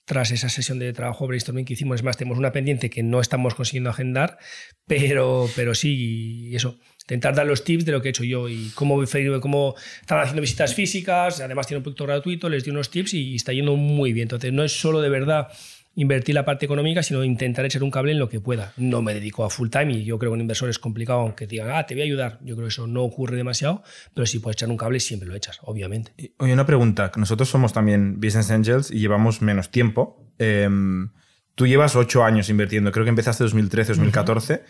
[0.05, 1.95] tras esa sesión de trabajo brainstorming que hicimos.
[1.97, 4.37] Es más, tenemos una pendiente que no estamos consiguiendo agendar,
[4.85, 8.49] pero, pero sí, y eso, intentar dar los tips de lo que he hecho yo
[8.49, 9.01] y cómo,
[9.39, 13.35] cómo están haciendo visitas físicas, además tiene un producto gratuito, les di unos tips y
[13.35, 14.25] está yendo muy bien.
[14.25, 15.47] Entonces, no es solo de verdad
[15.95, 18.73] invertir la parte económica, sino intentar echar un cable en lo que pueda.
[18.75, 21.47] No me dedico a full time y yo creo que un inversor es complicado, aunque
[21.47, 22.39] te digan, ah, te voy a ayudar.
[22.41, 23.83] Yo creo que eso no ocurre demasiado,
[24.13, 26.11] pero si puedes echar un cable, siempre lo echas, obviamente.
[26.37, 27.11] Oye, una pregunta.
[27.15, 30.29] Nosotros somos también Business Angels y llevamos menos tiempo.
[30.37, 31.09] Em,
[31.55, 32.91] tú llevas ocho años invirtiendo.
[32.91, 34.63] Creo que empezaste 2013, 2014.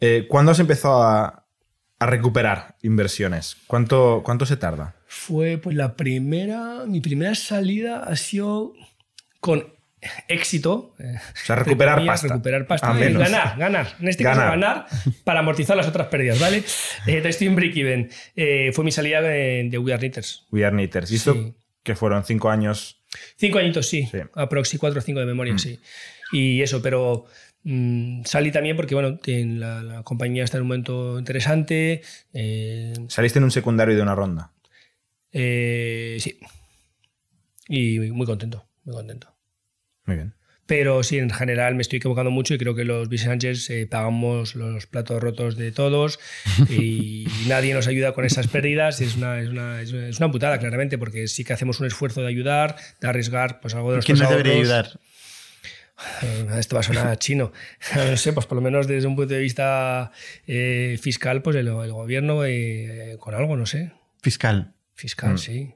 [0.00, 1.43] Eh, ¿Cuándo has empezado a,
[2.04, 3.56] a recuperar inversiones?
[3.66, 4.94] ¿Cuánto, ¿Cuánto se tarda?
[5.06, 8.72] Fue pues la primera, mi primera salida ha sido
[9.40, 9.72] con
[10.28, 10.94] éxito.
[10.98, 12.34] eh, O sea, recuperar comillas, pasta.
[12.34, 12.92] Recuperar pasta.
[12.92, 13.22] Menos.
[13.22, 13.96] Ganar, ganar.
[14.00, 14.38] En este Ganar.
[14.38, 14.86] caso, ganar
[15.24, 16.62] para amortizar las otras pérdidas, ¿vale?
[17.06, 18.10] Eh, estoy en break-even.
[18.36, 20.46] Eh, fue mi salida de, de We Are Knitters.
[20.50, 21.10] We Are Knitters.
[21.10, 21.54] ¿Y esto Sí.
[21.82, 23.02] que fueron cinco años?
[23.36, 24.06] Cinco añitos, sí.
[24.10, 24.18] Sí.
[24.34, 25.80] Aproxi cuatro o cinco de memoria, sí.
[26.32, 27.26] Y eso, pero
[27.64, 32.02] mm, salí también porque, bueno, en la, la compañía está en un momento interesante.
[32.32, 34.52] eh, Saliste en un secundario de una ronda.
[35.32, 36.38] eh, sí.
[37.68, 39.34] Y muy contento, muy contento.
[40.06, 40.34] Muy bien.
[40.66, 43.86] Pero sí, en general me estoy equivocando mucho y creo que los business angels eh,
[43.86, 46.18] pagamos los platos rotos de todos
[46.70, 49.00] y nadie nos ayuda con esas pérdidas.
[49.02, 52.28] Es una, es, una, es una- putada, claramente, porque sí que hacemos un esfuerzo de
[52.28, 55.00] ayudar, de arriesgar pues, algo de ¿Quién nuestros nos debería ayudar?
[56.58, 57.52] Esto va a sonar chino.
[57.94, 60.10] No sé, pues por lo menos desde un punto de vista
[60.46, 63.92] eh, fiscal, pues el, el gobierno eh, con algo, no sé.
[64.22, 64.72] Fiscal.
[64.94, 65.38] Fiscal, Mm.
[65.38, 65.74] sí.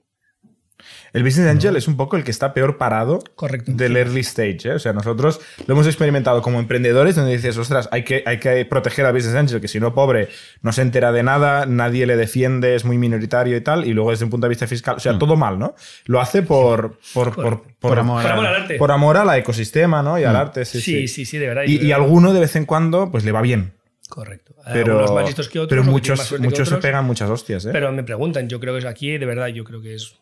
[1.12, 3.72] El Business Angel es un poco el que está peor parado Correcto.
[3.74, 4.60] del early stage.
[4.64, 4.72] ¿eh?
[4.72, 8.64] O sea, nosotros lo hemos experimentado como emprendedores, donde dices, ostras, hay que, hay que
[8.64, 10.28] proteger al Business Angel, que si no, pobre,
[10.62, 14.10] no se entera de nada, nadie le defiende, es muy minoritario y tal, y luego
[14.10, 15.74] desde un punto de vista fiscal, o sea, todo mal, ¿no?
[16.06, 18.26] Lo hace por, por, por, Por amor.
[18.26, 18.74] Al arte.
[18.76, 20.18] por amor al ecosistema ¿no?
[20.18, 20.64] y al arte.
[20.64, 21.08] Sí, sí, sí.
[21.08, 21.62] sí, sí, de verdad.
[21.66, 23.72] Y, y alguno de vez en cuando, pues le va bien.
[24.08, 24.54] Correcto.
[24.72, 25.68] Pero, algunos más listos que otros.
[25.68, 27.66] pero o que tienen muchos, que muchos se pegan muchas hostias.
[27.66, 27.70] ¿eh?
[27.72, 30.14] Pero me preguntan, yo creo que es aquí, de verdad, yo creo que es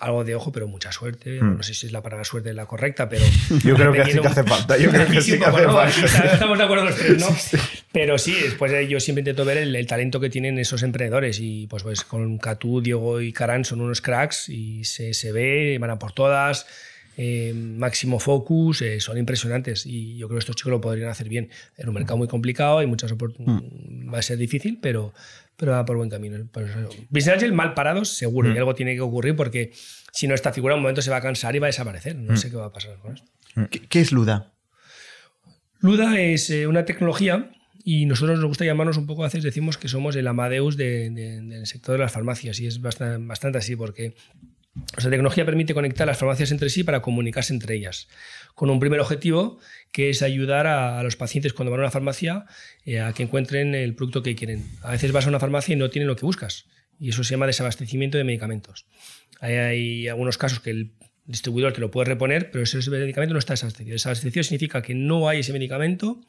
[0.00, 1.40] algo de ojo, pero mucha suerte.
[1.40, 1.58] Hmm.
[1.58, 3.24] No sé si es la palabra suerte la correcta, pero.
[3.64, 4.76] Yo creo que sí que hace falta.
[4.76, 6.32] Yo creo que sí que hace falta.
[6.32, 7.28] Estamos de acuerdo los tres, ¿no?
[7.92, 11.40] Pero sí, después yo siempre intento ver el, el talento que tienen esos emprendedores.
[11.40, 15.76] Y pues, pues con Catú, Diego y Caran son unos cracks y se, se ve,
[15.80, 16.66] van a por todas.
[17.16, 21.28] eh, máximo focus, eh, son impresionantes y yo creo que estos chicos lo podrían hacer
[21.28, 21.50] bien.
[21.76, 23.62] En un mercado muy complicado, hay muchas oportunidades,
[24.12, 25.12] va a ser difícil, pero,
[25.60, 26.38] pero va por buen camino.
[27.10, 29.70] Business Angel mal parados, seguro, y algo tiene que ocurrir porque
[30.10, 32.16] si no, esta figura en un momento se va a cansar y va a desaparecer.
[32.16, 33.30] No sé qué va a pasar con esto.
[33.70, 34.54] ¿Qué, qué es Luda?
[35.80, 37.50] Luda es eh, una tecnología
[37.84, 41.10] y nosotros nos gusta llamarnos un poco, a veces decimos que somos el Amadeus de-
[41.10, 44.14] de- del sector de las farmacias y es bastante, bastante así porque
[44.96, 48.08] esta tecnología permite conectar las farmacias entre sí para comunicarse entre ellas,
[48.54, 49.58] con un primer objetivo
[49.92, 52.44] que es ayudar a, los pacientes cuando van a una farmacia
[52.84, 54.64] eh, a que encuentren el producto que quieren.
[54.82, 56.66] A veces vas a una farmacia y no tienen lo que buscas
[57.00, 58.86] y eso se llama desabastecimiento de medicamentos.
[59.40, 60.92] Hay, algunos casos que El
[61.24, 63.94] distribuidor te lo puede reponer, pero ese medicamento no está desabastecido.
[63.94, 66.20] Desabastecido significa que no hay ese medicamento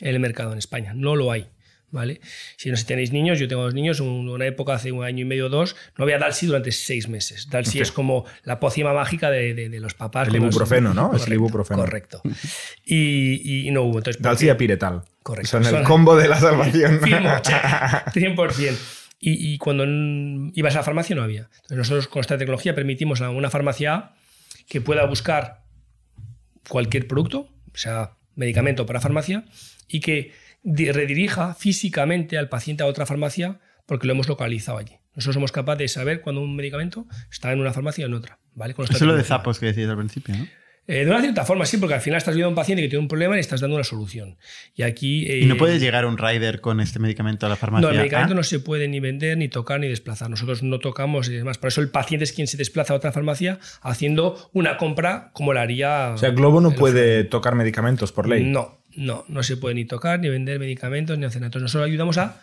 [0.00, 0.92] en el mercado en España.
[0.94, 1.46] No lo hay.
[1.90, 2.20] ¿Vale?
[2.56, 5.24] Si no si tenéis niños, yo tengo dos niños, una época hace un año y
[5.24, 7.48] medio o dos, no había Dalsi durante seis meses.
[7.48, 10.28] Dalsi es como la pócima mágica de, de, los papás.
[10.28, 11.06] El ibuprofeno, ¿no?
[11.06, 11.80] Correcto, es el ibuprofeno.
[11.80, 12.22] Correcto.
[12.84, 13.98] Y, y, no hubo.
[13.98, 15.02] Entonces, Dalsi y Piretal.
[15.22, 15.62] Correcto.
[15.62, 17.00] Son el combo de la salvación.
[17.02, 18.76] Firmo, 100%.
[19.18, 19.84] Y, y, cuando
[20.54, 21.48] ibas a la farmacia no había.
[21.54, 24.16] Entonces nosotros con esta tecnología permitimos a una farmacia A
[24.68, 25.62] que pueda buscar
[26.68, 29.44] cualquier producto, o sea, medicamento para farmacia,
[29.88, 30.32] y que
[30.66, 34.98] redirija físicamente al paciente a otra farmacia porque lo hemos localizado allí.
[35.14, 38.38] Nosotros somos capaces de saber cuando un medicamento está en una farmacia o en otra.
[38.54, 38.74] ¿vale?
[38.76, 40.46] Eso es lo de zapos que decías al principio, ¿no?
[40.88, 42.88] Eh, de una cierta forma, sí, porque al final estás viendo a un paciente que
[42.88, 44.36] tiene un problema y estás dando una solución.
[44.76, 45.26] Y aquí.
[45.28, 47.88] ¿Y no eh, puede llegar un rider con este medicamento a la farmacia?
[47.88, 50.30] No, el medicamento no se puede ni vender, ni tocar, ni desplazar.
[50.30, 51.58] Nosotros no tocamos y demás.
[51.58, 55.52] Por eso el paciente es quien se desplaza a otra farmacia haciendo una compra como
[55.52, 56.12] la haría.
[56.14, 58.44] O sea, Globo no puede tocar medicamentos por ley.
[58.44, 61.48] No, no, no se puede ni tocar, ni vender medicamentos, ni hacer nada.
[61.48, 62.42] Entonces nosotros ayudamos a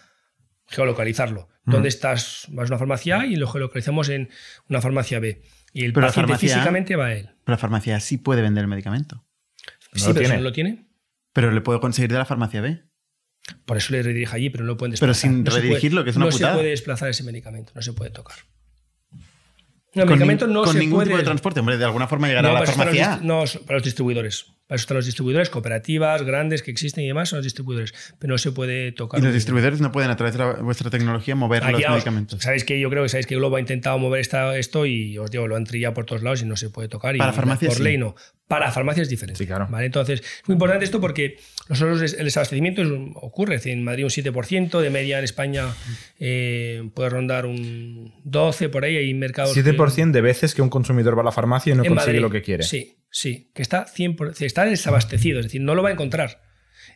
[0.67, 1.49] geolocalizarlo.
[1.65, 2.47] ¿Dónde estás?
[2.49, 4.29] Vas a una farmacia A y lo geolocalizamos en
[4.67, 5.41] una farmacia B.
[5.73, 7.29] Y el paciente físicamente va a él.
[7.43, 9.25] Pero la farmacia sí puede vender el medicamento.
[9.93, 10.35] sí, pero tiene.
[10.37, 10.87] no lo tiene.
[11.31, 12.83] Pero le puedo conseguir de la farmacia B.
[13.65, 15.29] Por eso le redirige allí, pero no lo pueden desplazar.
[15.29, 16.51] Pero sin redirigirlo, que es una no putada.
[16.51, 18.37] No se puede desplazar ese medicamento, no se puede tocar.
[19.93, 21.07] El medicamento no con se ningún puede...
[21.07, 23.19] tipo de transporte, hombre, de alguna forma llegará a la farmacia.
[23.21, 24.47] no, para los distribuidores.
[24.73, 27.93] Eso están los distribuidores, cooperativas grandes que existen y demás, son los distribuidores.
[28.19, 29.19] Pero no se puede tocar.
[29.19, 32.41] Y los distribuidores no pueden, a través de vuestra tecnología, mover los medicamentos.
[32.41, 35.31] Sabéis que yo creo que sabéis que Globo ha intentado mover esta, esto y os
[35.31, 37.15] digo, lo han trillado por todos lados y no se puede tocar.
[37.17, 37.73] Para y farmacias.
[37.73, 38.15] Por ley no.
[38.47, 39.37] Para farmacias es diferente.
[39.37, 39.67] Sí, claro.
[39.69, 39.85] ¿vale?
[39.85, 41.37] Entonces, es muy importante esto porque
[41.69, 42.81] nosotros el desabastecimiento
[43.15, 43.59] ocurre.
[43.65, 45.67] en Madrid un 7%, de media en España
[46.19, 48.97] eh, puede rondar un 12% por ahí.
[48.97, 49.55] Hay mercados.
[49.55, 52.41] 7% de veces que un consumidor va a la farmacia y no consigue lo que
[52.41, 52.63] quiere.
[52.63, 53.49] Sí, sí.
[53.53, 56.41] Que está, 100%, está desabastecido, es decir, no lo va a encontrar.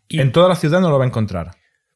[0.09, 1.51] Y en toda la ciudad no lo va a encontrar.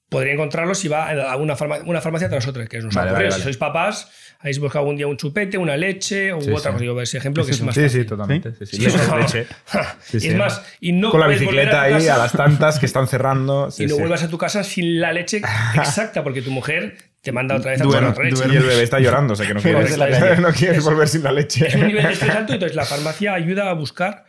[0.09, 3.31] Podría encontrarlo si va a una farmacia, una farmacia tras otra, que nos vale, vale,
[3.31, 6.71] Si sois papás, habéis buscado algún día un chupete, una leche u otra cosa.
[6.71, 8.01] Digo, ese ejemplo que es más Sí, fácil.
[8.01, 8.53] sí, totalmente.
[8.65, 8.81] Sí, sí.
[9.17, 9.47] leche.
[10.13, 13.69] y es más, y no Con la bicicleta ahí a las tantas que están cerrando.
[13.77, 15.41] y no vuelvas a tu casa sin la leche
[15.75, 18.43] exacta, porque tu mujer te manda otra vez a duerme, otra leche.
[18.51, 19.97] Y el bebé está llorando, o sea que no quieres,
[20.39, 21.67] no quieres volver sin la leche.
[21.67, 24.25] Es un nivel de estrés alto, entonces la farmacia ayuda a buscar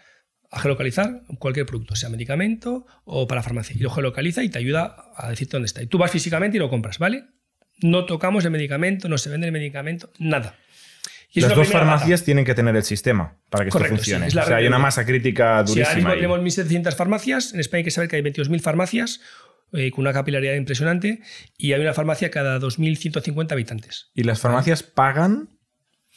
[0.52, 3.74] a geolocalizar cualquier producto, sea medicamento o para farmacia.
[3.74, 5.82] Y lo geolocaliza y te ayuda a decirte dónde está.
[5.82, 7.24] Y tú vas físicamente y lo compras, ¿vale?
[7.80, 10.54] No tocamos el medicamento, no se vende el medicamento, nada.
[11.34, 14.30] Y Las dos farmacias tienen que tener el sistema para que Correcto, esto funcione.
[14.30, 15.86] Sí, o sea, hay una masa crítica durísima.
[15.86, 17.54] Sí, ahora mismo tenemos 1.700 farmacias.
[17.54, 19.20] En España hay que saber que hay 22.000 farmacias
[19.72, 21.20] eh, con una capilaridad impresionante
[21.56, 24.10] y hay una farmacia cada 2.150 habitantes.
[24.14, 25.48] ¿Y las farmacias pagan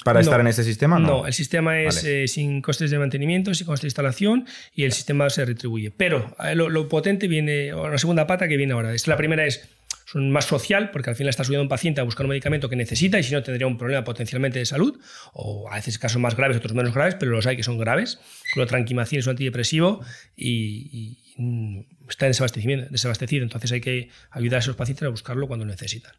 [0.03, 0.99] ¿Para estar en ese sistema?
[0.99, 2.23] No, no el sistema es vale.
[2.23, 5.89] eh, sin costes de mantenimiento, sin costes de instalación y el sistema se retribuye.
[5.89, 8.93] Pero eh, lo, lo, potente viene, la segunda pata que viene ahora.
[8.93, 9.69] Esta, la primera es
[10.05, 12.75] son más social, porque al final está subiendo un paciente a buscar un medicamento que
[12.75, 14.99] necesita y si no tendría un problema potencialmente de salud,
[15.33, 18.19] o a veces casos más graves, otros menos graves, pero los hay que son graves.
[18.53, 20.01] Clotranquimacina es un antidepresivo
[20.35, 26.13] y, y está desabastecido, entonces hay que ayudar a esos pacientes a buscarlo cuando necesitan.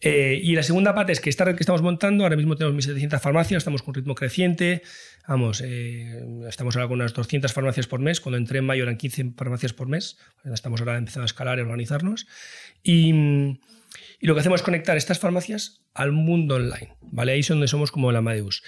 [0.00, 2.86] Eh, y la segunda parte es que esta red que estamos montando, ahora mismo tenemos
[2.86, 4.82] 1.700 farmacias, estamos con ritmo creciente,
[5.26, 8.96] vamos, eh, estamos ahora con unas 200 farmacias por mes, cuando entré en mayo eran
[8.96, 12.26] 15 farmacias por mes, estamos ahora empezando a escalar y organizarnos.
[12.82, 13.12] Y,
[14.20, 17.32] y lo que hacemos es conectar estas farmacias al mundo online, ¿vale?
[17.32, 18.62] Ahí es donde somos como el Amadeus.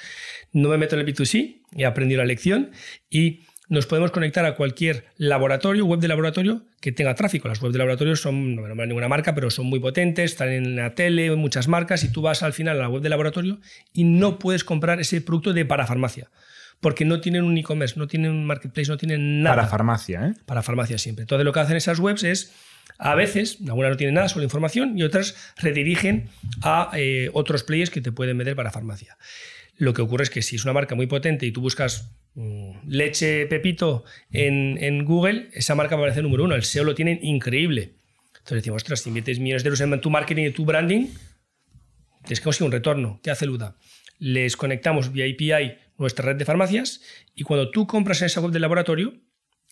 [0.53, 2.71] No me meto en el B2C, he aprendido la lección
[3.11, 7.49] y nos podemos conectar a cualquier laboratorio, web de laboratorio que tenga tráfico.
[7.49, 10.51] Las webs de laboratorio son, no me nombran ninguna marca, pero son muy potentes, están
[10.51, 13.09] en la tele, en muchas marcas, y tú vas al final a la web de
[13.09, 13.59] laboratorio
[13.93, 16.31] y no puedes comprar ese producto de parafarmacia.
[16.81, 19.57] Porque no tienen un e-commerce, no tienen un marketplace, no tienen nada.
[19.57, 20.35] Para farmacia, ¿eh?
[20.45, 21.23] Para farmacia siempre.
[21.23, 22.55] Entonces lo que hacen esas webs es,
[22.99, 26.29] a veces, algunas no tienen nada, solo información, y otras redirigen
[26.63, 29.17] a eh, otros players que te pueden vender para farmacia.
[29.79, 32.11] Lo que ocurre es que si es una marca muy potente y tú buscas
[32.87, 36.55] leche Pepito en, Google, esa marca va a aparecer número uno.
[36.55, 37.95] El SEO lo tienen increíble.
[38.29, 41.09] Entonces decimos, ostras, si inviertes millones de euros en tu marketing y tu branding,
[42.23, 43.21] tienes que conseguir un retorno.
[43.23, 43.77] ¿Qué hace Luda?
[44.19, 47.01] Les conectamos vía API nuestra red de farmacias
[47.35, 49.15] y cuando tú compras en esa web del laboratorio,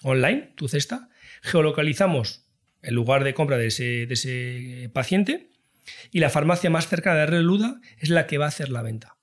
[0.02, 1.10] online, tu cesta,
[1.42, 2.46] geolocalizamos
[2.82, 5.50] el lugar de compra de ese, de paciente
[6.10, 8.48] y la farmacia más cercana de la red de Luda es la que va a
[8.48, 9.13] hacer la venta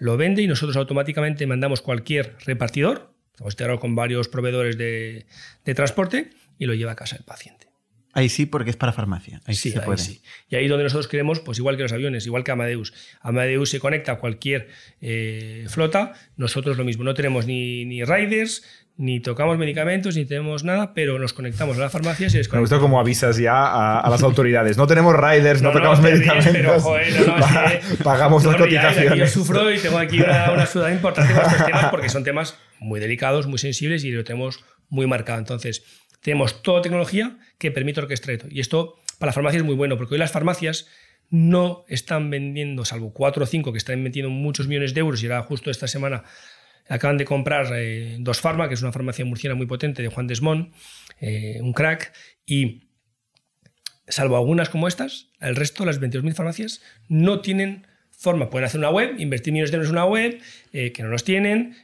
[0.00, 5.26] lo vende y nosotros automáticamente mandamos cualquier repartidor, estamos integrados con varios proveedores de,
[5.64, 7.68] de, transporte y lo lleva a casa el paciente.
[8.12, 9.40] Ahí sí, porque es para farmacia.
[9.44, 9.98] Ahí sí, se ahí puede.
[9.98, 10.20] sí.
[10.48, 12.92] Y ahí donde nosotros queremos, pues igual que los aviones, igual que Amadeus.
[13.20, 14.68] Amadeus se conecta a cualquier
[15.00, 17.04] eh, flota, nosotros lo mismo.
[17.04, 18.64] No tenemos ni, ni riders,
[19.02, 22.60] ni tocamos medicamentos, ni tenemos nada, pero nos conectamos a las farmacias y les Me
[22.60, 24.76] gusta cómo avisas ya a, a las autoridades.
[24.76, 26.52] No tenemos riders, no, No, no, tocamos ríes, medicamentos.
[26.52, 29.18] pero, joder, no, no, es que- Pagamos las cotizaciones.
[29.18, 32.56] Yo sufro y tengo aquí una, una sudada importante con estos temas porque son temas
[32.78, 35.38] muy delicados, muy sensibles y lo tenemos muy marcado.
[35.38, 35.82] Entonces,
[36.20, 38.48] tenemos toda tecnología que permite orquestar esto.
[38.50, 40.86] Y esto para las farmacias es muy bueno porque hoy las farmacias
[41.30, 45.26] no están vendiendo, salvo cuatro o cinco que están metiendo muchos millones de euros y
[45.26, 46.24] ahora justo esta semana
[46.90, 50.26] acaban de comprar eh, Dos Farma, que es una farmacia murciana muy potente de Juan
[50.26, 50.72] Desmond,
[51.20, 52.12] eh, un crack,
[52.44, 52.88] y
[54.08, 58.50] salvo algunas como estas, el resto, las 22.000 farmacias, no tienen forma.
[58.50, 60.40] Pueden hacer una web, invertir millones de euros en una web,
[60.72, 61.76] eh, que no los tienen,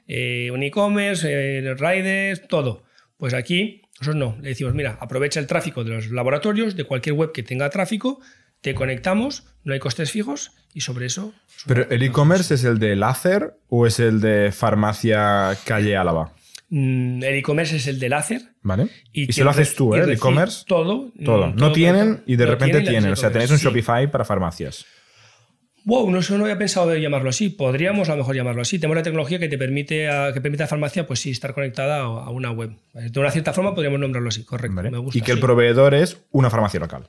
[0.52, 2.82] un e-commerce, riders, todo.
[3.16, 4.36] Pues aquí, nosotros no.
[4.42, 8.20] Le decimos, mira, aprovecha el tráfico de los laboratorios, de cualquier web que tenga tráfico,
[8.60, 11.32] te conectamos, no hay costes fijos y sobre eso...
[11.66, 16.34] Pero el e-commerce es el de láser o es el de farmacia calle Álava?
[16.68, 18.42] Mm, El e-commerce es el de láser.
[18.60, 18.88] ¿Vale?
[19.10, 20.02] Y, se quien lo haces tú, y ¿eh?
[20.02, 20.64] El e-commerce.
[20.66, 21.12] Todo.
[21.24, 21.46] Todo.
[21.54, 23.10] No tienen y de no repente tienen.
[23.10, 23.64] O sea, tenéis un sí.
[23.64, 24.84] Shopify para farmacias.
[25.86, 27.48] Wow, no, no había pensado de llamarlo así.
[27.48, 28.78] Podríamos a lo mejor llamarlo así.
[28.78, 32.00] Tenemos la tecnología que te permite a, que permite a farmacia pues sí estar conectada
[32.00, 32.72] a, a una web.
[32.92, 34.76] De una cierta forma podríamos nombrarlo así, correcto.
[34.76, 34.90] ¿vale?
[34.90, 35.16] Me gusta.
[35.16, 35.42] y que el sí.
[35.42, 37.08] proveedor es una farmacia local.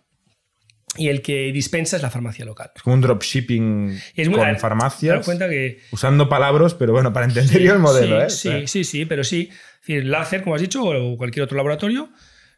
[0.98, 2.72] Y el que dispensa es la farmacia local.
[2.76, 5.24] Es como un dropshipping es muy- con farmacias.
[5.26, 8.62] cuenta que Usando palabras, pero bueno, para entender yo el modelo, sí, ¿eh?
[8.62, 9.50] Sí, sí, sí, pero sí.
[9.52, 12.10] Es decir, láser, como has dicho, o cualquier otro laboratorio,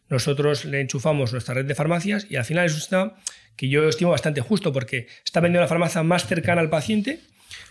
[0.10, 3.14] nosotros le enchufamos nuestra red de farmacias y al final es un sistema
[3.56, 7.20] que yo estimo bastante justo porque está vendiendo la farmacia más cercana al paciente.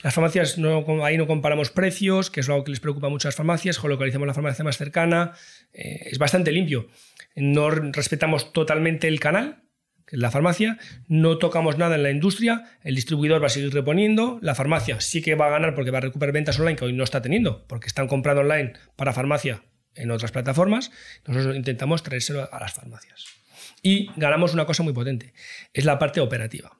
[0.02, 3.30] Las farmacias, no, ahí no comparamos precios, que es algo que les preocupa mucho a
[3.30, 5.32] las farmacias, localizamos la farmacia más cercana,
[5.72, 6.88] eh, es bastante limpio.
[7.34, 9.62] No respetamos totalmente el canal,
[10.10, 14.54] la farmacia, no tocamos nada en la industria, el distribuidor va a seguir reponiendo, la
[14.54, 17.04] farmacia sí que va a ganar porque va a recuperar ventas online que hoy no
[17.04, 19.62] está teniendo, porque están comprando online para farmacia
[19.94, 20.90] en otras plataformas,
[21.26, 23.26] nosotros intentamos traérselo a las farmacias.
[23.82, 25.34] Y ganamos una cosa muy potente,
[25.72, 26.78] es la parte operativa.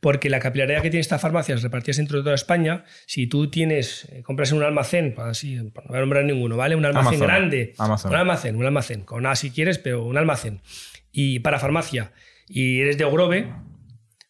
[0.00, 4.22] Porque la capilaridad que tiene estas farmacias repartidas entre toda España, si tú tienes, eh,
[4.22, 6.74] compras en un almacén, pues así, no voy a nombrar ninguno, ¿vale?
[6.74, 7.26] Un almacén Amazon.
[7.26, 8.10] grande, Amazon.
[8.10, 10.62] un almacén, un almacén, con A si quieres, pero un almacén.
[11.12, 12.12] Y para farmacia,
[12.52, 13.52] y eres de Ogrove,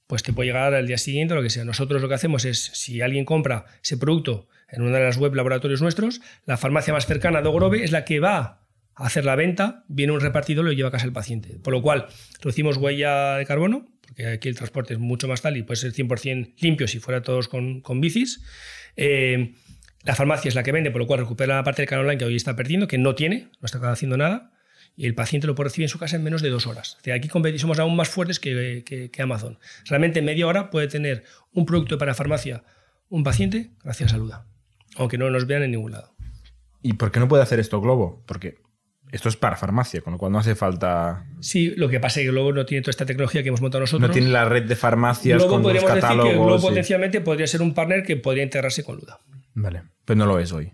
[0.07, 1.65] pues te puede llegar al día siguiente lo que sea.
[1.65, 5.35] Nosotros lo que hacemos es, si alguien compra ese producto en una de las web
[5.35, 9.37] laboratorios nuestros, la farmacia más cercana de Ogrove es la que va a hacer la
[9.37, 11.59] venta, viene un repartidor y lo lleva a casa el paciente.
[11.63, 12.09] Por lo cual,
[12.41, 15.93] reducimos huella de carbono, porque aquí el transporte es mucho más tal y puede ser
[15.95, 18.43] 100% limpio si fuera todos con, con bicis.
[18.97, 19.55] Eh,
[20.03, 22.19] la farmacia es la que vende, por lo cual recupera la parte del canal online
[22.19, 24.53] que hoy está perdiendo, que no tiene, no está haciendo nada,
[24.97, 26.97] y el paciente lo puede recibir en su casa en menos de dos horas.
[27.01, 27.29] O sea, aquí
[27.59, 29.59] somos aún más fuertes que, que- que Amazon.
[29.87, 32.65] Realmente en media hora puede tener un producto para farmacia
[33.09, 34.47] un paciente gracias a Luda,
[34.97, 36.15] aunque no nos vean en ningún lado.
[36.83, 38.23] ¿Y por qué no puede hacer esto Globo?
[38.27, 38.59] Porque
[39.13, 41.27] esto es para farmacia, con lo cual no hace falta.
[41.41, 43.81] Sí, lo que pasa es que Globo no tiene toda esta tecnología que hemos montado
[43.81, 44.09] nosotros.
[44.09, 46.63] No tiene la red de farmacias Globo con los podríamos decir que Globo catálogos.
[46.63, 49.19] y- potencialmente podría ser un partner que podría integrarse con Luda.
[49.55, 50.73] Vale, pero no lo es hoy.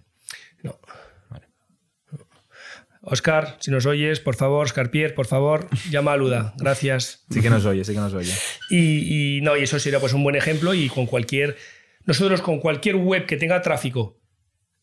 [0.62, 0.78] No.
[3.08, 6.54] Oscar, si nos oyes, por favor, Oscar Pierre, por favor, llama a Luda.
[6.58, 7.24] Gracias.
[7.30, 8.32] Sí que nos oye, sí que nos oye.
[8.68, 11.56] Y, y no, y eso sería pues un buen ejemplo y con cualquier
[12.04, 14.20] nosotros con cualquier web que tenga tráfico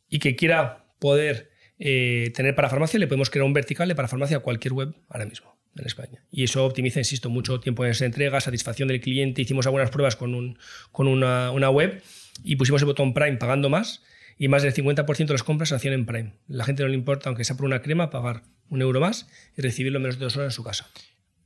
[0.08, 4.08] y que quiera poder eh, tener para farmacia le podemos crear un vertical de para
[4.08, 6.24] farmacia a cualquier web ahora mismo en España.
[6.32, 9.42] Y eso optimiza, insisto, mucho tiempo en esa entrega, satisfacción del cliente.
[9.42, 10.58] Hicimos algunas pruebas con, un,
[10.94, 12.02] con una, una web
[12.42, 14.02] y pusimos el botón Prime pagando más
[14.38, 16.34] y más del 50% de las compras se hacían en Prime.
[16.48, 19.28] La gente no le importa, aunque sea por una crema, pagar un euro más
[19.58, 20.88] y recibirlo en menos de dos horas en su casa.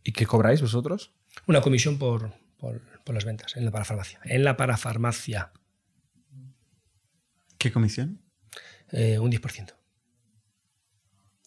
[0.04, 1.12] ¿Y qué cobráis vosotros?
[1.48, 4.20] Una comisión por, por, por las ventas en la parafarmacia.
[4.24, 5.52] En la parafarmacia,
[7.58, 8.22] ¿Qué comisión?
[8.92, 9.74] eh, un 10%.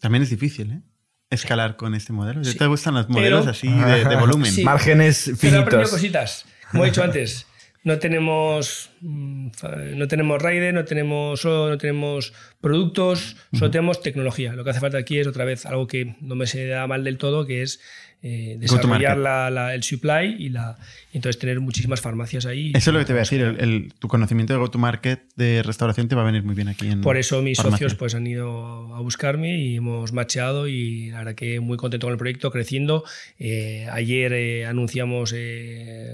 [0.00, 0.82] También es difícil, ¿eh?
[1.30, 2.42] Escalar con este modelo.
[2.44, 2.56] Sí.
[2.58, 4.50] ¿Te gustan los modelos Pero- así de, de volumen?
[4.50, 4.64] Sí.
[4.64, 5.90] Márgenes Pero he aprendido finitos.
[5.90, 6.44] cositas.
[6.70, 7.46] Como he dicho antes,
[7.82, 9.48] no tenemos, mm,
[9.94, 14.52] no tenemos rider, no tenemos, solo no tenemos productos, solo tenemos tecnología.
[14.52, 17.04] Lo que hace falta aquí es otra vez algo que no me se da mal
[17.04, 17.80] del todo, que es
[18.22, 19.18] eh, desarrollar Go-to-market.
[19.22, 20.76] la- la- el supply y, la,
[21.12, 22.72] y entonces tener muchísimas farmacias ahí.
[22.74, 23.40] Eso es lo que te voy a decir.
[23.40, 26.88] el- el- tu conocimiento de go-to-market de restauración te va a venir muy bien aquí
[26.88, 27.86] en Por eso mis farmacia.
[27.86, 32.06] socios pues, han ido a buscarme y hemos macheado y la verdad que muy contento
[32.06, 33.04] con el proyecto, creciendo.
[33.38, 35.34] Eh, ayer eh, anunciamos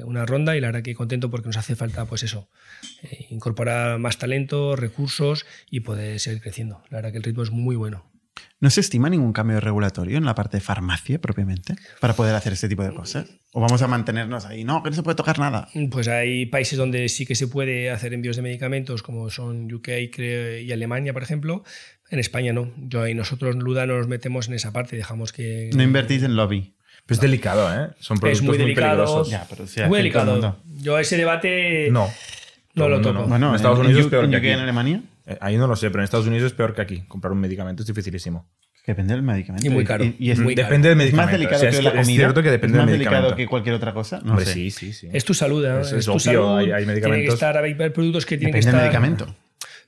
[0.04, 2.48] una ronda y la verdad que contento porque nos hace falta pues eso,
[3.30, 6.82] incorporar más talento, recursos y poder seguir creciendo.
[6.90, 8.04] La verdad que el ritmo es muy bueno.
[8.58, 12.54] ¿No se estima ningún cambio regulatorio en la parte de farmacia propiamente para poder hacer
[12.54, 13.26] este tipo de cosas?
[13.52, 14.64] ¿O vamos a mantenernos ahí?
[14.64, 15.68] No, que no se puede tocar nada.
[15.90, 19.88] Pues hay países donde sí que se puede hacer envíos de medicamentos, como son UK
[20.10, 21.64] creo, y Alemania, por ejemplo.
[22.10, 22.72] En España no.
[22.78, 24.96] Yo y nosotros, Luda, no nos metemos en esa parte.
[24.96, 25.70] Dejamos que.
[25.74, 26.74] No invertís en lobby.
[27.04, 27.90] Pero es delicado, ¿eh?
[27.98, 29.04] Son productos es muy delicado.
[29.04, 29.30] peligrosos.
[29.30, 30.56] Ya, pero sí, muy delicado.
[30.78, 32.08] Yo ese debate No.
[32.74, 33.20] no lo toco.
[33.20, 33.26] no.
[33.28, 34.48] Bueno, En Estados en Unidos peor en que UK, aquí.
[34.50, 37.02] en Alemania, Eh, Ahí no lo sé, pero en Estados Unidos es peor que aquí.
[37.08, 38.48] Comprar un medicamento es dificilísimo.
[38.86, 39.66] depende del medicamento.
[39.66, 40.04] Y muy caro.
[40.18, 40.68] Y, es, Muy caro.
[40.68, 41.38] depende del es más medicamento.
[41.38, 42.16] delicado O sea, que es, la es comida.
[42.18, 43.36] cierto que depende es más del delicado medicamento.
[43.36, 44.20] que cualquier otra cosa.
[44.22, 44.52] No Hombre, sé.
[44.52, 45.08] sí, sí, sí.
[45.12, 45.80] Es tu salud, ¿eh?
[45.80, 46.58] Es- es, es tu opio, salud.
[46.58, 47.34] hay- hay Tiene que medicamentos.
[47.34, 49.02] estar, hay productos que tienen Depende que del estar.
[49.02, 49.36] medicamento.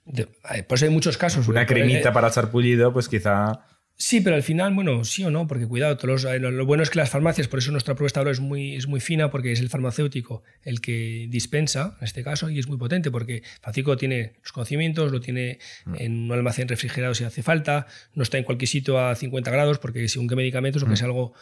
[0.05, 0.29] De-
[0.59, 1.47] eh, Pues hay muchos casos.
[1.47, 3.61] Una Eh, cremita para echar pullido, pues quizá.
[4.01, 6.65] Sí, pero al final, bueno, sí o no, porque cuidado, todos los- eh, lo, lo
[6.65, 9.29] bueno es que las farmacias, por eso nuestra propuesta ahora es muy, es muy fina,
[9.33, 13.43] porque es el farmacéutico el que dispensa, en este caso, y es muy potente, porque
[13.61, 15.59] farmacéutico tiene los conocimientos, lo tiene
[15.99, 19.81] en un almacén refrigerado si hace falta, no está en cualquier sitio a 50 grados,
[19.81, 21.35] porque según qué medicamentos, o que es algo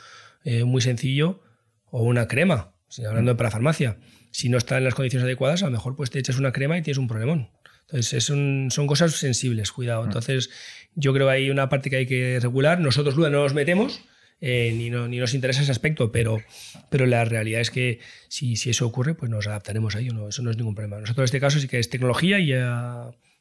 [0.44, 1.42] eh, muy sencillo,
[1.90, 2.72] o una crema,
[3.10, 3.98] hablando de para farmacia,
[4.30, 6.78] si no está en las condiciones adecuadas, a lo mejor pues te echas una crema
[6.78, 7.50] y tienes un problemón.
[7.88, 10.00] Entonces, es un- son cosas sensibles, cuidado.
[10.04, 10.50] Entonces,
[10.96, 12.80] yo creo que hay una parte que hay que regular.
[12.80, 14.00] Nosotros luego no nos metemos,
[14.40, 16.42] eh, ni, no- ni nos interesa ese aspecto, pero,
[16.90, 20.12] pero la realidad es que si, si eso ocurre, pues nos adaptaremos a ello.
[20.12, 20.98] No, eso no es ningún problema.
[20.98, 22.52] Nosotros en este caso sí que es tecnología y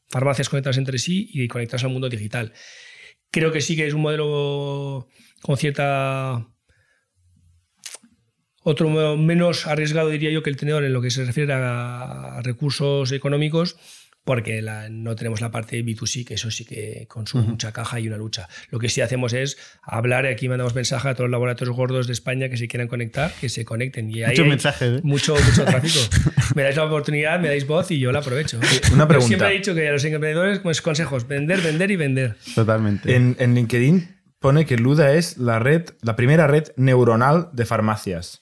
[0.09, 2.53] farmacias conectadas entre sí y conectadas al mundo digital.
[3.31, 5.07] Creo que sí que es un modelo
[5.41, 6.47] con cierta
[8.67, 13.11] otro menos arriesgado, diría yo, que el tenedor en lo que se refiere a recursos
[13.11, 13.77] económicos,
[14.25, 17.99] porque la- no tenemos la parte de B2C, que eso sí que consume mucha caja
[18.01, 18.49] y una lucha.
[18.71, 22.07] Lo que sí hacemos es hablar, y aquí mandamos mensaje a todos los laboratorios gordos
[22.07, 24.09] de España que se quieran conectar, que se conecten.
[24.11, 24.99] Y ¿eh?
[25.03, 25.99] Mucho, mucho tráfico.
[26.55, 28.57] me dais la oportunidad, me dais voz y yo la aprovecho.
[28.91, 29.27] Una Yo pregunta.
[29.27, 32.35] siempre he dicho que a los emprendedores, pues consejos, vender, vender y vender.
[32.55, 33.15] Totalmente.
[33.15, 38.41] En, en LinkedIn pone que Luda es la red, la primera red neuronal de farmacias.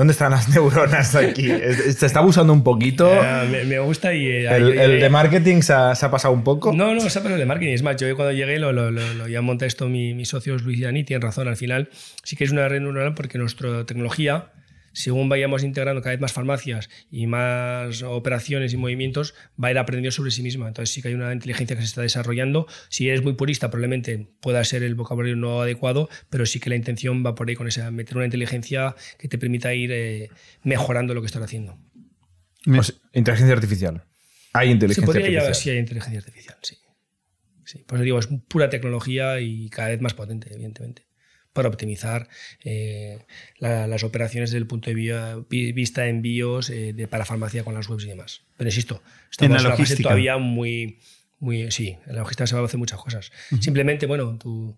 [0.00, 1.46] ¿Dónde están las neuronas aquí?
[1.48, 3.12] Se está abusando un poquito.
[3.12, 4.24] Eh, me, me gusta y...
[4.26, 6.72] eh, El, yo- el yo- de marketing se ha, se ha pasado un poco.
[6.72, 7.74] No, no, esa parte de marketing.
[7.74, 10.62] Es más, yo cuando llegué lo, lo, lo, lo ya monta esto mi- mis socios
[10.62, 11.48] Luis y Dani, tienen razón.
[11.48, 11.90] Al final
[12.24, 14.46] sí que es una red neuronal porque nuestra tecnología,
[14.92, 19.78] según vayamos integrando cada vez más farmacias y más operaciones y movimientos, va a ir
[19.78, 20.68] aprendiendo sobre sí misma.
[20.68, 22.66] Entonces sí que hay una inteligencia que se está desarrollando.
[22.88, 26.76] Si eres muy purista, probablemente pueda ser el vocabulario no adecuado, pero sí que la
[26.76, 30.30] intención va por ahí con esa, meter una inteligencia que te permita ir eh,
[30.62, 31.78] mejorando lo que estás haciendo.
[32.64, 34.04] Sea, inteligencia artificial.
[34.52, 35.42] Hay Se inteligencia podría artificial.
[35.42, 36.76] llamar, sí, hay inteligencia artificial, sí.
[37.64, 37.84] sí.
[37.86, 41.06] Por eso digo, es pura tecnología y cada vez más potente, evidentemente,
[41.52, 42.28] para optimizar
[42.64, 43.18] eh,
[43.58, 44.94] la- las operaciones desde el punto de
[45.72, 48.42] vista de envíos eh, de, para farmacia con las webs y demás.
[48.56, 50.08] Pero insisto, estamos la en fase logística.
[50.08, 50.98] todavía muy,
[51.38, 51.70] muy...
[51.70, 53.32] Sí, en la logística se va a hacer muchas cosas.
[53.60, 54.76] Simplemente, bueno, tú...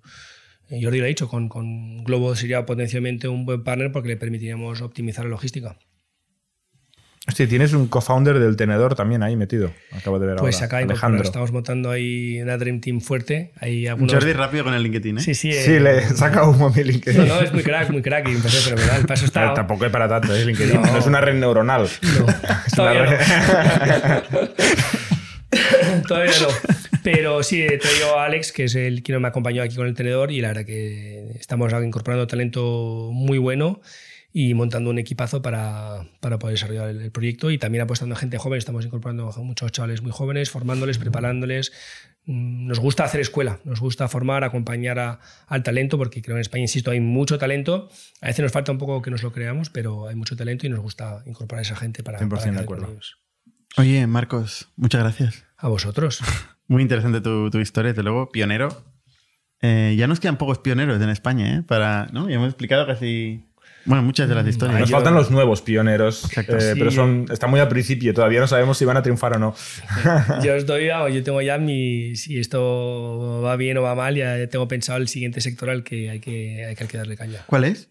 [0.71, 4.17] eh, Jordi lo ha dicho, con, con Globo sería potencialmente un buen partner porque le
[4.17, 5.79] permitiríamos optimizar la logística.
[7.29, 9.71] Hostia, tienes un co-founder del tenedor también ahí metido.
[9.93, 10.67] Acabo de ver Pues ahora.
[10.67, 11.23] acá Alejandro.
[11.23, 13.53] estamos montando ahí una Dream Team fuerte.
[13.61, 14.13] Hay algunos...
[14.13, 15.21] Jordi rápido con el LinkedIn, ¿eh?
[15.21, 15.53] Sí, sí.
[15.53, 17.29] Sí, eh, le saca humo a mi LinkedIn.
[17.29, 19.05] No, no, es muy crack, muy crack y parece fenomenal.
[19.09, 19.55] A ver, está.
[19.55, 20.45] tampoco es para tanto, ¿eh?
[20.45, 20.75] LinkedIn.
[20.75, 20.83] No.
[20.83, 20.99] No.
[20.99, 21.87] es una red neuronal.
[22.19, 22.27] No,
[22.75, 24.49] todavía no.
[26.09, 26.49] todavía no.
[27.05, 29.95] Pero sí, he traído a Alex, que es el quien me acompañó aquí con el
[29.95, 33.81] tenedor, y la verdad que estamos incorporando talento muy bueno
[34.33, 38.19] y montando un equipazo para, para poder desarrollar el, el proyecto y también apostando a
[38.19, 38.59] gente joven.
[38.59, 41.73] Estamos incorporando a muchos chavales muy jóvenes, formándoles, preparándoles.
[42.25, 46.39] Mm, Nos gusta hacer escuela, nos gusta formar, acompañar a- al talento, porque creo que
[46.39, 47.91] en España, insisto, hay mucho talento.
[48.23, 50.71] A veces nos falta un poco que nos lo creamos, pero hay mucho talento y
[50.71, 52.85] nos gusta incorporar a esa gente para, 100% para de acuerdo.
[52.87, 53.19] con ellos.
[53.77, 55.45] Oye, Marcos, muchas gracias.
[55.59, 56.21] A vosotros.
[56.69, 58.69] Muy interesante tu, tu historia, desde luego, pionero.
[59.61, 61.63] Eh, ya nos quedan pocos pioneros en España, ¿eh?
[61.63, 62.29] Para, ¿no?
[62.29, 63.45] Ya hemos explicado casi,
[63.85, 64.79] bueno, muchas de las historias.
[64.81, 66.57] Nos yo- faltan los nuevos pioneros, Exacto.
[66.57, 66.79] eh, Sí.
[66.79, 68.15] pero son, están muy al principio.
[68.15, 69.55] Todavía no sabemos si van a triunfar o no.
[70.45, 74.47] Yo os doy, yo tengo ya mi, si esto va bien o va mal, ya
[74.49, 77.41] tengo pensado el siguiente sector al que hay que, hay que, que darle caña.
[77.47, 77.89] ¿Cuál es?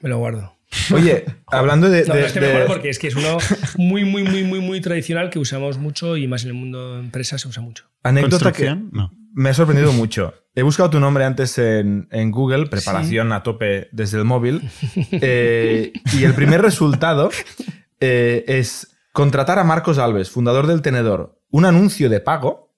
[0.00, 0.56] Me lo guardo.
[0.94, 2.04] Oye, hablando de...
[2.04, 3.38] No, de- no este de- mejor porque es que es uno
[3.76, 7.00] muy, muy, muy, muy, muy tradicional que usamos mucho y más en el mundo de
[7.00, 7.84] empresas se usa mucho.
[8.02, 8.74] anécdota que.
[8.92, 9.12] No.
[9.32, 10.34] Me ha sorprendido mucho.
[10.54, 14.68] He buscado tu nombre antes en, en Google, preparación a tope desde el móvil,
[15.12, 17.30] eh, y el primer resultado
[18.00, 22.68] eh, es contratar a Marcos Alves, fundador del Tenedor, un anuncio de pago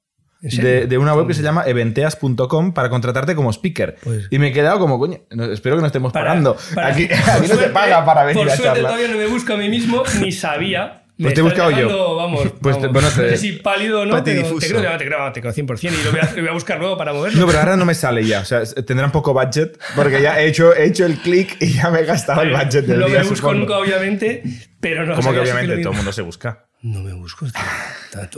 [0.40, 3.96] de, de una web que se llama eventeas.com para contratarte como speaker.
[4.02, 5.18] Pues- y me he quedado como, coño,
[5.52, 6.56] espero que no estemos Para- pagando.
[6.74, 7.08] para- aquí
[7.48, 8.92] no se paga para venir Por a suerte charlar.
[8.92, 11.01] todavía no me busco a mí mismo, ni sabía.
[11.22, 11.76] Pues te he buscado yo.
[11.76, 12.92] dejando, Vamos, Pues te- vamos.
[12.92, 14.58] bueno, te- no sé si pálido o no, pero Patidifuso.
[14.58, 15.98] te creo, te creo, te creo 100%.
[16.00, 17.40] Y lo voy a, lo voy a buscar luego para moverlo.
[17.40, 18.40] No, pero ahora no me sale ya.
[18.40, 21.90] O sea, tendrán poco budget porque ya he hecho, he hecho el clic y ya
[21.90, 23.18] me he gastado el budget del no día.
[23.18, 23.54] me busco supongo.
[23.60, 24.42] nunca, obviamente,
[24.80, 26.66] pero no Como que obviamente lo todo el mundo se busca.
[26.82, 27.46] No me busco.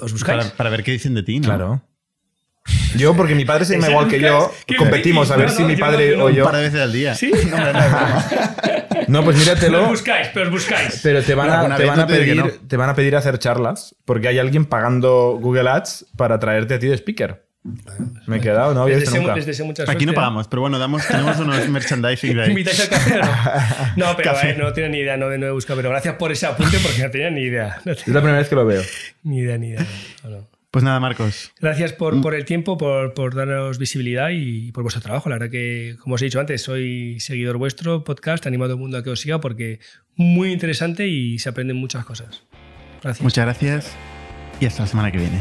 [0.03, 0.45] ¿Os buscáis?
[0.45, 1.47] Para, para ver qué dicen de ti, ¿no?
[1.47, 1.83] Claro.
[2.97, 5.69] Yo, porque mi padre se llama ¿En igual que yo, competimos a ver si No,
[5.69, 6.45] mi no, padre yo no, o Un yo.
[6.45, 7.15] par de veces al día.
[7.15, 7.31] ¿Sí?
[7.51, 8.27] No, hombre, no, broma.
[9.09, 9.89] No, pues Pero os míratelo.
[9.89, 11.01] buscáis, pero os buscáis.
[11.03, 13.95] Pero te van, Bueno, a, te, van a pedir, te van a pedir hacer charlas
[14.05, 17.45] porque hay alguien pagando Google Ads para traerte a ti de speaker.
[18.27, 19.35] Me he quedado, no había visto nunca.
[19.65, 22.51] mucha Aquí no pagamos, pero bueno, damos, tenemos unos merchandising de ¿Me ahí.
[22.51, 23.27] invitáis al café no?
[23.97, 24.51] No, pero Café.
[24.51, 25.79] eh, no tenía ni idea, no, no he buscado.
[25.79, 27.81] Pero gracias por ese apunte porque no tenía ni idea.
[27.87, 28.83] No Es la primera vez que lo veo.
[29.23, 29.87] ni idea, ni idea.
[30.25, 30.49] No, no.
[30.75, 31.53] Pues nada, Marcos.
[31.61, 31.97] Gracias Mm.
[31.99, 35.29] por, por el tiempo, por, por darnos visibilidad y por vuestro trabajo.
[35.29, 38.75] La verdad que, como os he dicho antes, soy seguidor vuestro podcast, animo a todo
[38.75, 39.79] el mundo a que os siga porque
[40.17, 42.43] muy interesante y se aprenden muchas cosas.
[43.05, 43.23] Gracias.
[43.23, 43.93] Muchas gracias
[44.61, 45.41] y hasta la semana que viene.